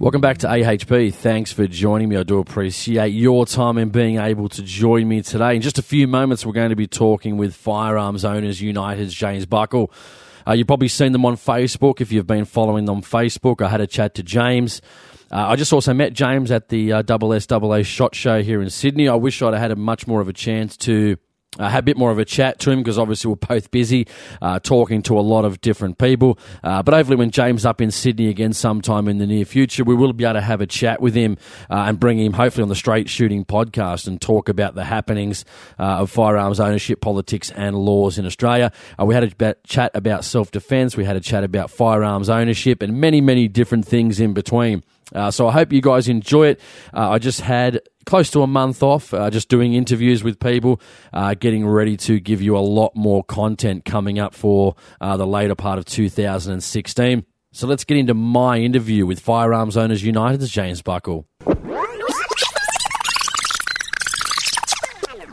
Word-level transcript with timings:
Welcome 0.00 0.20
back 0.20 0.38
to 0.38 0.46
AHP. 0.46 1.12
Thanks 1.12 1.50
for 1.52 1.66
joining 1.66 2.08
me. 2.08 2.16
I 2.16 2.22
do 2.22 2.38
appreciate 2.38 3.08
your 3.08 3.44
time 3.46 3.78
and 3.78 3.90
being 3.90 4.18
able 4.20 4.48
to 4.50 4.62
join 4.62 5.08
me 5.08 5.22
today. 5.22 5.56
In 5.56 5.60
just 5.60 5.76
a 5.76 5.82
few 5.82 6.06
moments, 6.06 6.46
we're 6.46 6.52
going 6.52 6.70
to 6.70 6.76
be 6.76 6.86
talking 6.86 7.36
with 7.36 7.52
Firearms 7.52 8.24
Owners 8.24 8.62
United's 8.62 9.12
James 9.12 9.44
Buckle. 9.44 9.92
Uh, 10.46 10.52
you've 10.52 10.68
probably 10.68 10.86
seen 10.86 11.10
them 11.10 11.26
on 11.26 11.34
Facebook 11.34 12.00
if 12.00 12.12
you've 12.12 12.28
been 12.28 12.44
following 12.44 12.84
them 12.84 12.98
on 12.98 13.02
Facebook. 13.02 13.60
I 13.60 13.68
had 13.68 13.80
a 13.80 13.88
chat 13.88 14.14
to 14.14 14.22
James. 14.22 14.80
Uh, 15.32 15.48
I 15.48 15.56
just 15.56 15.72
also 15.72 15.92
met 15.92 16.12
James 16.12 16.52
at 16.52 16.68
the 16.68 16.92
uh, 16.92 17.02
SSAA 17.02 17.84
SHOT 17.84 18.14
Show 18.14 18.40
here 18.40 18.62
in 18.62 18.70
Sydney. 18.70 19.08
I 19.08 19.16
wish 19.16 19.42
I'd 19.42 19.52
had 19.54 19.72
a 19.72 19.76
much 19.76 20.06
more 20.06 20.20
of 20.20 20.28
a 20.28 20.32
chance 20.32 20.76
to 20.76 21.16
uh, 21.58 21.68
had 21.68 21.80
a 21.80 21.82
bit 21.82 21.96
more 21.96 22.10
of 22.10 22.18
a 22.18 22.24
chat 22.24 22.58
to 22.60 22.70
him 22.70 22.80
because 22.80 22.98
obviously 22.98 23.30
we're 23.30 23.36
both 23.36 23.70
busy 23.70 24.06
uh, 24.42 24.58
talking 24.58 25.02
to 25.02 25.18
a 25.18 25.22
lot 25.22 25.44
of 25.44 25.60
different 25.60 25.98
people. 25.98 26.38
Uh, 26.62 26.82
but 26.82 26.92
hopefully, 26.92 27.16
when 27.16 27.30
James 27.30 27.64
up 27.64 27.80
in 27.80 27.90
Sydney 27.90 28.28
again 28.28 28.52
sometime 28.52 29.08
in 29.08 29.18
the 29.18 29.26
near 29.26 29.44
future, 29.44 29.82
we 29.82 29.94
will 29.94 30.12
be 30.12 30.24
able 30.24 30.34
to 30.34 30.40
have 30.40 30.60
a 30.60 30.66
chat 30.66 31.00
with 31.00 31.14
him 31.14 31.36
uh, 31.70 31.84
and 31.88 31.98
bring 31.98 32.18
him 32.18 32.34
hopefully 32.34 32.62
on 32.62 32.68
the 32.68 32.74
Straight 32.74 33.08
Shooting 33.08 33.44
podcast 33.44 34.06
and 34.06 34.20
talk 34.20 34.48
about 34.48 34.74
the 34.74 34.84
happenings 34.84 35.44
uh, 35.78 36.00
of 36.00 36.10
firearms 36.10 36.60
ownership, 36.60 37.00
politics, 37.00 37.50
and 37.52 37.76
laws 37.76 38.18
in 38.18 38.26
Australia. 38.26 38.70
Uh, 39.00 39.06
we 39.06 39.14
had 39.14 39.24
a 39.24 39.56
chat 39.64 39.90
about 39.94 40.24
self 40.24 40.50
defence. 40.50 40.96
We 40.96 41.04
had 41.04 41.16
a 41.16 41.20
chat 41.20 41.44
about 41.44 41.70
firearms 41.70 42.28
ownership 42.28 42.82
and 42.82 43.00
many, 43.00 43.20
many 43.20 43.48
different 43.48 43.86
things 43.86 44.20
in 44.20 44.34
between. 44.34 44.82
Uh, 45.14 45.30
so 45.30 45.48
I 45.48 45.52
hope 45.52 45.72
you 45.72 45.80
guys 45.80 46.08
enjoy 46.08 46.48
it. 46.48 46.60
Uh, 46.94 47.10
I 47.10 47.18
just 47.18 47.40
had 47.40 47.80
close 48.06 48.30
to 48.30 48.42
a 48.42 48.46
month 48.46 48.82
off, 48.82 49.12
uh, 49.12 49.30
just 49.30 49.48
doing 49.48 49.74
interviews 49.74 50.24
with 50.24 50.40
people, 50.40 50.80
uh, 51.12 51.34
getting 51.34 51.66
ready 51.66 51.96
to 51.98 52.18
give 52.18 52.40
you 52.40 52.56
a 52.56 52.60
lot 52.60 52.96
more 52.96 53.22
content 53.24 53.84
coming 53.84 54.18
up 54.18 54.34
for 54.34 54.74
uh, 55.00 55.16
the 55.16 55.26
later 55.26 55.54
part 55.54 55.78
of 55.78 55.84
2016. 55.84 57.24
So 57.52 57.66
let's 57.66 57.84
get 57.84 57.96
into 57.96 58.14
my 58.14 58.58
interview 58.58 59.06
with 59.06 59.20
Firearms 59.20 59.76
Owners 59.76 60.02
United's 60.02 60.50
James 60.50 60.82
Buckle. 60.82 61.26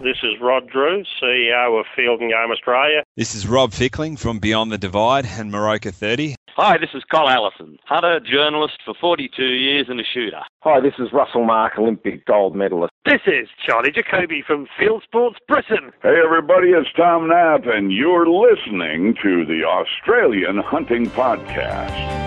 This 0.06 0.18
is 0.22 0.40
Rod 0.40 0.70
Drew, 0.70 1.04
CEO 1.20 1.80
of 1.80 1.88
Field 1.96 2.22
and 2.22 2.30
Game 2.30 2.52
Australia. 2.52 3.02
This 3.18 3.34
is 3.34 3.48
Rob 3.48 3.74
Fickling 3.74 4.18
from 4.18 4.38
Beyond 4.38 4.72
the 4.72 4.78
Divide 4.78 5.26
and 5.26 5.52
Moroka 5.52 5.92
30. 5.92 6.36
Hi, 6.56 6.78
this 6.78 6.92
is 6.94 7.04
Col 7.12 7.28
Allison, 7.28 7.80
hunter, 7.86 8.20
journalist 8.20 8.76
for 8.86 8.94
42 9.02 9.44
years 9.44 9.88
and 9.90 10.00
a 10.00 10.04
shooter. 10.04 10.42
Hi, 10.62 10.80
this 10.80 10.94
is 11.00 11.12
Russell 11.12 11.44
Mark, 11.44 11.80
Olympic 11.80 12.24
gold 12.28 12.56
medalist. 12.56 12.94
This 13.04 13.22
is 13.26 13.50
Charlie 13.66 13.92
Jacoby 13.92 14.44
from 14.46 14.68
Field 14.78 15.02
Sports 15.02 15.40
Britain. 15.48 15.92
Hey 16.04 16.22
everybody, 16.24 16.68
it's 16.70 16.88
Tom 16.96 17.28
Knapp 17.28 17.66
and 17.66 17.92
you're 17.92 18.28
listening 18.30 19.16
to 19.24 19.44
the 19.44 19.64
Australian 19.66 20.60
Hunting 20.60 21.08
Podcast. 21.08 22.25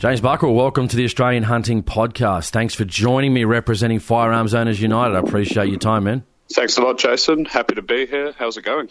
James 0.00 0.22
Buckle, 0.22 0.54
welcome 0.54 0.88
to 0.88 0.96
the 0.96 1.04
Australian 1.04 1.42
Hunting 1.42 1.82
Podcast. 1.82 2.52
Thanks 2.52 2.74
for 2.74 2.86
joining 2.86 3.34
me 3.34 3.44
representing 3.44 3.98
Firearms 3.98 4.54
Owners 4.54 4.80
United. 4.80 5.14
I 5.14 5.18
appreciate 5.18 5.68
your 5.68 5.78
time, 5.78 6.04
man. 6.04 6.24
Thanks 6.54 6.78
a 6.78 6.80
lot, 6.80 6.96
Jason. 6.96 7.44
Happy 7.44 7.74
to 7.74 7.82
be 7.82 8.06
here. 8.06 8.32
How's 8.38 8.56
it 8.56 8.62
going? 8.62 8.88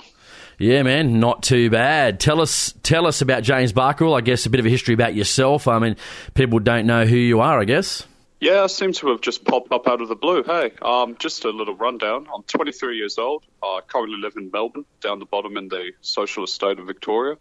Yeah, 0.59 0.83
man, 0.83 1.19
not 1.19 1.41
too 1.41 1.71
bad. 1.71 2.19
Tell 2.19 2.39
us, 2.39 2.75
tell 2.83 3.07
us 3.07 3.23
about 3.23 3.41
James 3.41 3.73
Buckle. 3.73 4.13
I 4.13 4.21
guess 4.21 4.45
a 4.45 4.51
bit 4.51 4.59
of 4.59 4.67
a 4.67 4.69
history 4.69 4.93
about 4.93 5.15
yourself. 5.15 5.67
I 5.67 5.79
mean, 5.79 5.95
people 6.35 6.59
don't 6.59 6.85
know 6.85 7.07
who 7.07 7.17
you 7.17 7.39
are. 7.39 7.59
I 7.59 7.65
guess. 7.65 8.05
Yeah, 8.41 8.63
I 8.63 8.67
seem 8.67 8.93
to 8.93 9.09
have 9.09 9.19
just 9.19 9.43
popped 9.43 9.73
up 9.73 9.85
out 9.85 10.01
of 10.01 10.07
the 10.07 10.15
blue. 10.15 10.43
Hey, 10.43 10.71
um, 10.81 11.17
just 11.19 11.43
a 11.43 11.49
little 11.49 11.75
rundown. 11.75 12.27
I'm 12.33 12.43
23 12.43 12.95
years 12.95 13.17
old. 13.17 13.43
I 13.61 13.81
currently 13.85 14.17
live 14.17 14.37
in 14.37 14.49
Melbourne, 14.49 14.85
down 15.01 15.19
the 15.19 15.25
bottom 15.25 15.57
in 15.57 15.67
the 15.67 15.91
socialist 15.99 16.53
state 16.53 16.79
of 16.79 16.87
Victoria. 16.87 17.35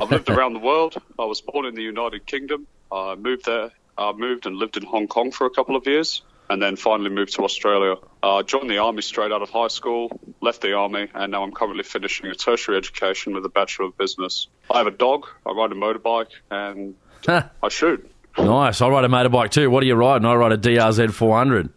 I've 0.00 0.10
lived 0.10 0.30
around 0.30 0.54
the 0.54 0.60
world. 0.60 0.96
I 1.18 1.26
was 1.26 1.42
born 1.42 1.66
in 1.66 1.74
the 1.74 1.82
United 1.82 2.24
Kingdom. 2.24 2.66
I 2.90 3.14
moved 3.16 3.44
there, 3.44 3.72
I 3.98 4.12
moved 4.12 4.46
and 4.46 4.56
lived 4.56 4.78
in 4.78 4.84
Hong 4.84 5.06
Kong 5.06 5.32
for 5.32 5.46
a 5.46 5.50
couple 5.50 5.76
of 5.76 5.86
years, 5.86 6.22
and 6.48 6.62
then 6.62 6.76
finally 6.76 7.10
moved 7.10 7.34
to 7.34 7.44
Australia. 7.44 7.96
Uh, 8.22 8.42
joined 8.42 8.70
the 8.70 8.78
army 8.78 9.02
straight 9.02 9.32
out 9.32 9.42
of 9.42 9.50
high 9.50 9.68
school, 9.68 10.18
left 10.40 10.62
the 10.62 10.72
army, 10.72 11.08
and 11.14 11.32
now 11.32 11.42
I'm 11.42 11.52
currently 11.52 11.82
finishing 11.82 12.30
a 12.30 12.34
tertiary 12.34 12.78
education 12.78 13.34
with 13.34 13.44
a 13.44 13.50
Bachelor 13.50 13.84
of 13.84 13.98
Business. 13.98 14.48
I 14.70 14.78
have 14.78 14.86
a 14.86 14.92
dog, 14.92 15.26
I 15.44 15.52
ride 15.52 15.72
a 15.72 15.74
motorbike, 15.74 16.30
and 16.50 16.94
I 17.62 17.68
shoot. 17.68 18.10
Nice. 18.36 18.80
I 18.80 18.88
ride 18.88 19.04
a 19.04 19.08
motorbike 19.08 19.50
too. 19.50 19.70
What 19.70 19.82
are 19.82 19.86
you 19.86 19.94
riding? 19.94 20.26
I 20.26 20.34
ride 20.34 20.52
a 20.52 20.58
DRZ 20.58 21.12
400. 21.12 21.70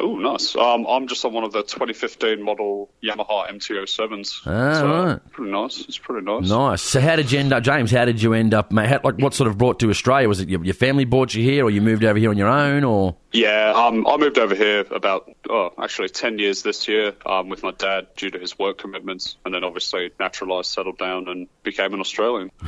Oh, 0.00 0.16
nice. 0.16 0.54
Um, 0.54 0.86
I'm 0.88 1.08
just 1.08 1.24
on 1.24 1.32
one 1.32 1.42
of 1.42 1.52
the 1.52 1.62
2015 1.62 2.40
model 2.42 2.88
Yamaha 3.02 3.48
MT-07s. 3.48 4.42
Ah, 4.46 4.74
so, 4.74 4.86
right. 4.86 5.32
Pretty 5.32 5.50
nice. 5.50 5.80
It's 5.80 5.98
pretty 5.98 6.24
nice. 6.24 6.48
Nice. 6.48 6.82
So, 6.82 7.00
how 7.00 7.16
did 7.16 7.32
you 7.32 7.40
end 7.40 7.52
up, 7.52 7.64
James? 7.64 7.90
How 7.90 8.04
did 8.04 8.22
you 8.22 8.32
end 8.32 8.54
up, 8.54 8.70
mate? 8.70 8.88
How, 8.88 9.00
like, 9.02 9.18
what 9.18 9.34
sort 9.34 9.48
of 9.48 9.58
brought 9.58 9.80
to 9.80 9.90
Australia? 9.90 10.28
Was 10.28 10.40
it 10.40 10.48
your, 10.48 10.64
your 10.64 10.74
family 10.74 11.04
brought 11.04 11.34
you 11.34 11.42
here, 11.42 11.64
or 11.64 11.70
you 11.70 11.80
moved 11.80 12.04
over 12.04 12.18
here 12.18 12.30
on 12.30 12.38
your 12.38 12.48
own, 12.48 12.84
or? 12.84 13.16
Yeah, 13.32 13.72
um, 13.74 14.06
I 14.06 14.16
moved 14.18 14.38
over 14.38 14.54
here 14.54 14.84
about, 14.90 15.34
oh, 15.50 15.72
actually 15.82 16.10
10 16.10 16.38
years 16.38 16.62
this 16.62 16.86
year 16.86 17.14
um, 17.26 17.48
with 17.48 17.64
my 17.64 17.72
dad 17.72 18.06
due 18.16 18.30
to 18.30 18.38
his 18.38 18.56
work 18.56 18.78
commitments, 18.78 19.36
and 19.44 19.52
then 19.52 19.64
obviously 19.64 20.12
naturalised, 20.20 20.70
settled 20.70 20.98
down, 20.98 21.28
and 21.28 21.48
became 21.64 21.92
an 21.92 22.00
Australian. 22.00 22.52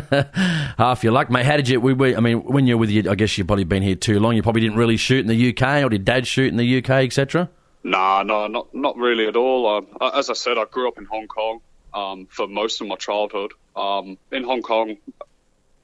Half 0.78 1.04
your 1.04 1.12
luck, 1.12 1.30
mate. 1.30 1.44
How 1.44 1.56
did 1.56 1.68
you? 1.68 1.80
We, 1.80 1.92
we, 1.92 2.16
I 2.16 2.20
mean, 2.20 2.44
when 2.44 2.66
you're 2.66 2.76
with 2.76 2.90
you, 2.90 3.10
I 3.10 3.14
guess 3.14 3.36
you've 3.36 3.46
probably 3.46 3.64
been 3.64 3.82
here 3.82 3.94
too 3.94 4.20
long. 4.20 4.34
You 4.34 4.42
probably 4.42 4.60
didn't 4.60 4.76
really 4.76 4.96
shoot 4.96 5.20
in 5.20 5.26
the 5.26 5.50
UK, 5.50 5.84
or 5.84 5.88
did 5.88 6.04
Dad 6.04 6.26
shoot 6.26 6.48
in 6.48 6.56
the 6.56 6.78
UK, 6.78 6.90
etc. 6.90 7.48
Nah, 7.82 8.22
no, 8.22 8.46
not 8.46 8.74
not 8.74 8.96
really 8.96 9.26
at 9.26 9.36
all. 9.36 9.66
Um, 9.76 9.86
as 10.14 10.30
I 10.30 10.32
said, 10.32 10.58
I 10.58 10.64
grew 10.64 10.88
up 10.88 10.98
in 10.98 11.04
Hong 11.04 11.28
Kong 11.28 11.60
um, 11.92 12.26
for 12.30 12.46
most 12.46 12.80
of 12.80 12.86
my 12.86 12.96
childhood. 12.96 13.52
Um, 13.76 14.18
in 14.32 14.44
Hong 14.44 14.62
Kong, 14.62 14.96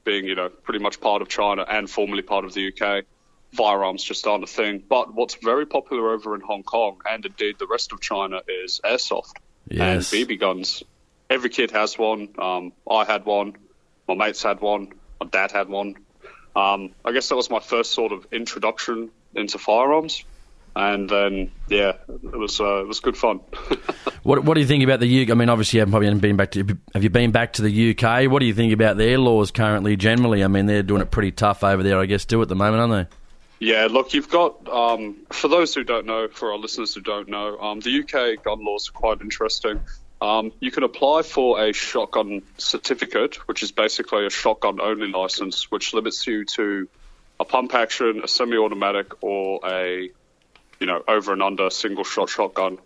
being 0.03 0.25
you 0.25 0.35
know 0.35 0.49
pretty 0.49 0.79
much 0.79 0.99
part 0.99 1.21
of 1.21 1.29
China 1.29 1.65
and 1.67 1.89
formerly 1.89 2.23
part 2.23 2.45
of 2.45 2.53
the 2.53 2.71
UK, 2.73 3.05
firearms 3.53 4.03
just 4.03 4.25
aren't 4.27 4.43
a 4.43 4.47
thing. 4.47 4.83
But 4.87 5.13
what's 5.13 5.35
very 5.35 5.65
popular 5.65 6.11
over 6.11 6.35
in 6.35 6.41
Hong 6.41 6.63
Kong 6.63 7.01
and 7.09 7.25
indeed 7.25 7.57
the 7.59 7.67
rest 7.67 7.91
of 7.91 8.01
China 8.01 8.41
is 8.47 8.81
airsoft 8.83 9.33
yes. 9.67 10.11
and 10.11 10.27
BB 10.27 10.39
guns. 10.39 10.83
Every 11.29 11.49
kid 11.49 11.71
has 11.71 11.97
one. 11.97 12.29
Um, 12.37 12.73
I 12.89 13.05
had 13.05 13.25
one. 13.25 13.55
My 14.07 14.15
mates 14.15 14.43
had 14.43 14.59
one. 14.59 14.93
My 15.19 15.27
dad 15.27 15.51
had 15.51 15.69
one. 15.69 15.95
Um, 16.55 16.91
I 17.05 17.11
guess 17.11 17.29
that 17.29 17.35
was 17.35 17.49
my 17.49 17.59
first 17.59 17.93
sort 17.93 18.11
of 18.11 18.27
introduction 18.31 19.09
into 19.33 19.57
firearms, 19.57 20.25
and 20.75 21.09
then 21.09 21.51
yeah, 21.69 21.93
it 22.09 22.37
was 22.37 22.59
uh, 22.59 22.81
it 22.81 22.87
was 22.87 22.99
good 22.99 23.15
fun. 23.15 23.39
what 24.23 24.43
What 24.43 24.55
do 24.55 24.61
you 24.61 24.67
think 24.67 24.83
about 24.83 24.99
the 24.99 25.23
UK? 25.23 25.29
I 25.29 25.33
mean, 25.35 25.47
obviously, 25.47 25.77
you 25.77 25.81
haven't 25.81 25.91
probably 25.91 26.13
been 26.19 26.35
back 26.35 26.51
to. 26.51 26.77
Have 26.93 27.03
you 27.03 27.09
been 27.09 27.31
back 27.31 27.53
to 27.53 27.61
the 27.61 27.91
UK? 27.91 28.29
What 28.29 28.39
do 28.39 28.45
you 28.45 28.53
think 28.53 28.73
about 28.73 28.97
their 28.97 29.17
laws 29.17 29.51
currently? 29.51 29.95
Generally, 29.95 30.43
I 30.43 30.47
mean, 30.47 30.65
they're 30.65 30.83
doing 30.83 31.01
it 31.01 31.11
pretty 31.11 31.31
tough 31.31 31.63
over 31.63 31.83
there, 31.83 31.99
I 31.99 32.05
guess, 32.05 32.25
too, 32.25 32.41
at 32.41 32.49
the 32.49 32.55
moment, 32.55 32.91
aren't 32.91 33.09
they? 33.09 33.15
Yeah, 33.61 33.87
look, 33.91 34.15
you've 34.15 34.29
got, 34.29 34.67
um, 34.67 35.17
for 35.29 35.47
those 35.47 35.75
who 35.75 35.83
don't 35.83 36.07
know, 36.07 36.27
for 36.27 36.51
our 36.51 36.57
listeners 36.57 36.95
who 36.95 37.01
don't 37.01 37.29
know, 37.29 37.59
um, 37.59 37.79
the 37.79 37.99
UK 37.99 38.43
gun 38.43 38.65
laws 38.65 38.89
are 38.89 38.91
quite 38.91 39.21
interesting. 39.21 39.79
Um, 40.21 40.51
you 40.59 40.69
can 40.69 40.83
apply 40.83 41.23
for 41.23 41.63
a 41.63 41.73
shotgun 41.73 42.43
certificate, 42.57 43.35
which 43.47 43.63
is 43.63 43.71
basically 43.71 44.27
a 44.27 44.29
shotgun 44.29 44.79
only 44.79 45.07
license, 45.07 45.71
which 45.71 45.95
limits 45.95 46.27
you 46.27 46.45
to 46.45 46.87
a 47.39 47.45
pump 47.45 47.73
action, 47.73 48.21
a 48.23 48.27
semi 48.27 48.55
automatic, 48.55 49.23
or 49.23 49.59
a, 49.65 50.11
you 50.79 50.87
know, 50.87 51.01
over 51.07 51.33
and 51.33 51.41
under 51.41 51.71
single 51.71 52.03
shot 52.03 52.29
shotgun 52.29 52.77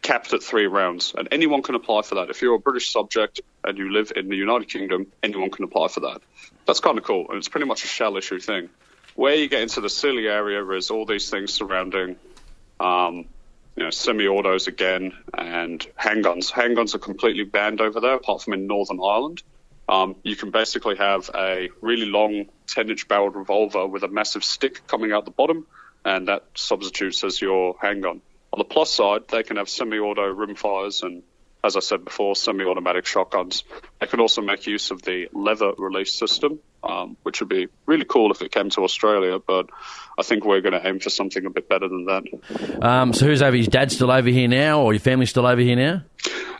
capped 0.00 0.32
at 0.32 0.42
three 0.42 0.66
rounds. 0.66 1.14
And 1.16 1.28
anyone 1.30 1.62
can 1.62 1.74
apply 1.74 2.02
for 2.02 2.16
that. 2.16 2.30
If 2.30 2.40
you're 2.40 2.54
a 2.54 2.58
British 2.58 2.90
subject 2.90 3.42
and 3.62 3.76
you 3.76 3.92
live 3.92 4.12
in 4.16 4.28
the 4.28 4.36
United 4.36 4.68
Kingdom, 4.68 5.06
anyone 5.22 5.50
can 5.50 5.64
apply 5.64 5.88
for 5.88 6.00
that. 6.00 6.22
That's 6.66 6.80
kind 6.80 6.96
of 6.96 7.04
cool. 7.04 7.26
And 7.28 7.36
it's 7.36 7.48
pretty 7.48 7.66
much 7.66 7.84
a 7.84 7.86
shall 7.86 8.16
issue 8.16 8.40
thing. 8.40 8.70
Where 9.14 9.34
you 9.34 9.48
get 9.48 9.60
into 9.60 9.82
the 9.82 9.90
silly 9.90 10.26
area 10.26 10.66
is 10.70 10.90
all 10.90 11.04
these 11.04 11.28
things 11.28 11.52
surrounding, 11.52 12.16
um, 12.80 13.26
you 13.76 13.84
know, 13.84 13.90
semi-autos 13.90 14.66
again 14.66 15.12
and 15.36 15.86
handguns. 15.98 16.52
Handguns 16.52 16.94
are 16.94 16.98
completely 16.98 17.44
banned 17.44 17.80
over 17.80 18.00
there, 18.00 18.14
apart 18.14 18.42
from 18.42 18.54
in 18.54 18.66
Northern 18.66 19.00
Ireland. 19.02 19.42
Um, 19.88 20.16
you 20.22 20.36
can 20.36 20.50
basically 20.50 20.96
have 20.96 21.30
a 21.34 21.70
really 21.80 22.06
long 22.06 22.46
10-inch 22.68 23.08
barreled 23.08 23.34
revolver 23.34 23.86
with 23.86 24.02
a 24.04 24.08
massive 24.08 24.44
stick 24.44 24.86
coming 24.86 25.12
out 25.12 25.24
the 25.24 25.30
bottom, 25.30 25.66
and 26.04 26.28
that 26.28 26.44
substitutes 26.54 27.24
as 27.24 27.40
your 27.40 27.76
handgun. 27.80 28.20
On 28.52 28.58
the 28.58 28.64
plus 28.64 28.92
side, 28.92 29.28
they 29.28 29.42
can 29.42 29.56
have 29.56 29.68
semi-auto 29.68 30.34
rimfires 30.34 31.02
and, 31.02 31.22
as 31.64 31.76
I 31.76 31.80
said 31.80 32.04
before, 32.04 32.36
semi-automatic 32.36 33.06
shotguns. 33.06 33.64
They 34.00 34.06
can 34.06 34.20
also 34.20 34.42
make 34.42 34.66
use 34.66 34.90
of 34.90 35.02
the 35.02 35.28
lever 35.32 35.72
release 35.78 36.12
system, 36.12 36.60
um, 36.82 37.16
which 37.22 37.40
would 37.40 37.48
be 37.48 37.68
really 37.86 38.04
cool 38.04 38.30
if 38.32 38.42
it 38.42 38.52
came 38.52 38.70
to 38.70 38.84
Australia. 38.84 39.38
But 39.38 39.70
I 40.18 40.22
think 40.22 40.44
we're 40.44 40.60
going 40.60 40.72
to 40.80 40.86
aim 40.86 41.00
for 41.00 41.10
something 41.10 41.44
a 41.46 41.50
bit 41.50 41.68
better 41.68 41.88
than 41.88 42.06
that. 42.06 42.82
Um, 42.82 43.12
so 43.12 43.26
who's 43.26 43.42
over? 43.42 43.56
Your 43.56 43.66
dad's 43.66 43.94
still 43.94 44.10
over 44.10 44.28
here 44.28 44.48
now, 44.48 44.80
or 44.82 44.92
your 44.92 45.00
family 45.00 45.26
still 45.26 45.46
over 45.46 45.60
here 45.60 45.76
now? 45.76 46.02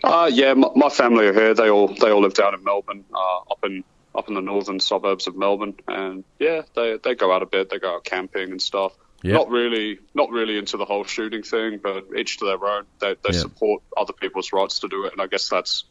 Uh, 0.04 0.30
yeah, 0.32 0.54
my, 0.54 0.68
my 0.74 0.88
family 0.88 1.26
are 1.26 1.32
here. 1.34 1.54
They 1.54 1.70
all 1.70 1.88
they 1.88 2.10
all 2.10 2.22
live 2.22 2.34
down 2.34 2.54
in 2.54 2.64
Melbourne, 2.64 3.04
uh, 3.14 3.38
up 3.50 3.64
in 3.64 3.84
up 4.14 4.28
in 4.28 4.34
the 4.34 4.40
northern 4.40 4.80
suburbs 4.80 5.26
of 5.26 5.36
Melbourne, 5.36 5.74
and 5.88 6.24
yeah, 6.38 6.62
they 6.74 6.98
they 7.02 7.14
go 7.14 7.32
out 7.32 7.42
a 7.42 7.46
bit. 7.46 7.70
They 7.70 7.78
go 7.78 7.94
out 7.96 8.04
camping 8.04 8.50
and 8.50 8.60
stuff. 8.60 8.92
Yep. 9.24 9.34
Not 9.34 9.50
really, 9.50 10.00
not 10.14 10.30
really 10.30 10.58
into 10.58 10.76
the 10.76 10.84
whole 10.84 11.04
shooting 11.04 11.44
thing, 11.44 11.78
but 11.80 12.06
each 12.18 12.38
to 12.38 12.44
their 12.46 12.64
own. 12.64 12.84
They 13.00 13.14
they 13.22 13.32
Yep. 13.32 13.34
support 13.34 13.82
other 13.96 14.12
people's 14.12 14.52
rights 14.52 14.80
to 14.80 14.88
do 14.88 15.04
it, 15.04 15.12
and 15.12 15.22
I 15.22 15.28
guess 15.28 15.48
that's 15.48 15.84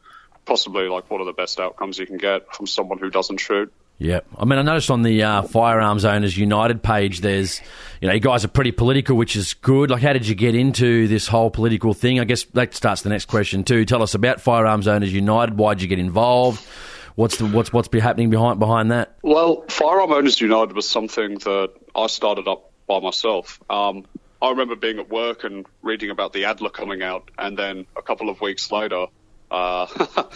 possibly 0.45 0.89
like 0.89 1.09
one 1.09 1.21
of 1.21 1.27
the 1.27 1.33
best 1.33 1.59
outcomes 1.59 1.97
you 1.97 2.05
can 2.05 2.17
get 2.17 2.53
from 2.53 2.67
someone 2.67 2.97
who 2.97 3.09
doesn't 3.09 3.37
shoot. 3.37 3.71
Yeah, 4.01 4.21
I 4.35 4.45
mean, 4.45 4.57
I 4.57 4.63
noticed 4.63 4.89
on 4.89 5.03
the 5.03 5.21
uh, 5.21 5.41
Firearms 5.43 6.05
Owners 6.05 6.35
United 6.35 6.81
page, 6.81 7.21
there's, 7.21 7.61
you 8.01 8.07
know, 8.07 8.15
you 8.15 8.19
guys 8.19 8.43
are 8.43 8.47
pretty 8.47 8.71
political, 8.71 9.15
which 9.15 9.35
is 9.35 9.53
good. 9.53 9.91
Like, 9.91 10.01
how 10.01 10.11
did 10.11 10.27
you 10.27 10.33
get 10.33 10.55
into 10.55 11.07
this 11.07 11.27
whole 11.27 11.51
political 11.51 11.93
thing? 11.93 12.19
I 12.19 12.23
guess 12.23 12.45
that 12.45 12.73
starts 12.73 13.03
the 13.03 13.09
next 13.09 13.25
question 13.25 13.63
too. 13.63 13.85
Tell 13.85 14.01
us 14.01 14.15
about 14.15 14.41
Firearms 14.41 14.87
Owners 14.87 15.13
United. 15.13 15.55
Why 15.55 15.75
did 15.75 15.83
you 15.83 15.87
get 15.87 15.99
involved? 15.99 16.65
What's 17.13 17.37
the 17.37 17.45
what's 17.45 17.71
what's 17.71 17.89
be 17.89 17.99
happening 17.99 18.31
behind 18.31 18.57
behind 18.57 18.89
that? 18.89 19.17
Well, 19.21 19.65
Firearm 19.67 20.11
Owners 20.11 20.41
United 20.41 20.75
was 20.75 20.89
something 20.89 21.35
that 21.35 21.71
I 21.95 22.07
started 22.07 22.47
up 22.47 22.71
by 22.87 23.01
myself. 23.01 23.59
Um, 23.69 24.07
I 24.41 24.49
remember 24.49 24.75
being 24.75 24.97
at 24.97 25.11
work 25.11 25.43
and 25.43 25.63
reading 25.83 26.09
about 26.09 26.33
the 26.33 26.45
Adler 26.45 26.71
coming 26.71 27.03
out, 27.03 27.29
and 27.37 27.55
then 27.55 27.85
a 27.95 28.01
couple 28.01 28.29
of 28.29 28.41
weeks 28.41 28.71
later, 28.71 29.05
uh, 29.51 29.85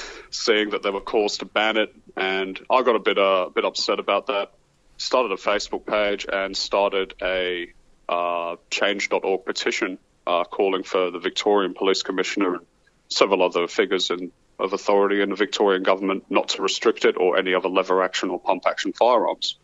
seeing 0.29 0.71
that 0.71 0.83
there 0.83 0.91
were 0.91 1.01
calls 1.01 1.39
to 1.39 1.45
ban 1.45 1.77
it, 1.77 1.95
and 2.15 2.59
I 2.69 2.83
got 2.83 2.95
a 2.95 2.99
bit 2.99 3.17
uh, 3.17 3.45
a 3.47 3.49
bit 3.49 3.65
upset 3.65 3.99
about 3.99 4.27
that. 4.27 4.51
Started 4.97 5.31
a 5.31 5.37
Facebook 5.37 5.85
page 5.85 6.25
and 6.31 6.55
started 6.55 7.15
a 7.21 7.73
uh, 8.07 8.55
Change.org 8.69 9.45
petition 9.45 9.97
uh, 10.27 10.43
calling 10.43 10.83
for 10.83 11.11
the 11.11 11.19
Victorian 11.19 11.73
Police 11.73 12.03
Commissioner 12.03 12.55
and 12.55 12.65
several 13.09 13.43
other 13.43 13.67
figures 13.67 14.09
in, 14.09 14.31
of 14.59 14.73
authority 14.73 15.21
in 15.21 15.29
the 15.29 15.35
Victorian 15.35 15.83
government 15.83 16.25
not 16.29 16.49
to 16.49 16.61
restrict 16.61 17.05
it 17.05 17.17
or 17.17 17.37
any 17.37 17.53
other 17.53 17.69
lever 17.69 18.03
action 18.03 18.29
or 18.29 18.39
pump 18.39 18.63
action 18.67 18.93
firearms. 18.93 19.57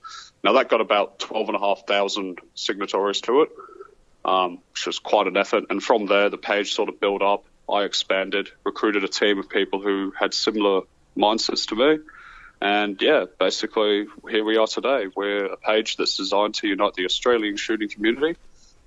Now 0.43 0.53
that 0.53 0.69
got 0.69 0.81
about 0.81 1.19
12,500 1.19 2.39
signatories 2.55 3.21
to 3.21 3.43
it, 3.43 3.49
um, 4.25 4.59
which 4.71 4.85
was 4.85 4.99
quite 4.99 5.27
an 5.27 5.37
effort. 5.37 5.65
And 5.69 5.81
from 5.81 6.07
there, 6.07 6.29
the 6.29 6.37
page 6.37 6.73
sort 6.73 6.89
of 6.89 6.99
built 6.99 7.21
up. 7.21 7.45
I 7.71 7.83
expanded, 7.83 8.49
recruited 8.65 9.03
a 9.03 9.07
team 9.07 9.39
of 9.39 9.49
people 9.49 9.81
who 9.81 10.13
had 10.19 10.33
similar 10.33 10.81
mindsets 11.17 11.67
to 11.67 11.75
me. 11.75 12.03
And 12.61 13.01
yeah, 13.01 13.25
basically, 13.39 14.05
here 14.29 14.43
we 14.43 14.57
are 14.57 14.67
today. 14.67 15.07
We're 15.15 15.45
a 15.45 15.57
page 15.57 15.97
that's 15.97 16.17
designed 16.17 16.55
to 16.55 16.67
unite 16.67 16.93
the 16.93 17.05
Australian 17.05 17.57
shooting 17.57 17.89
community, 17.89 18.37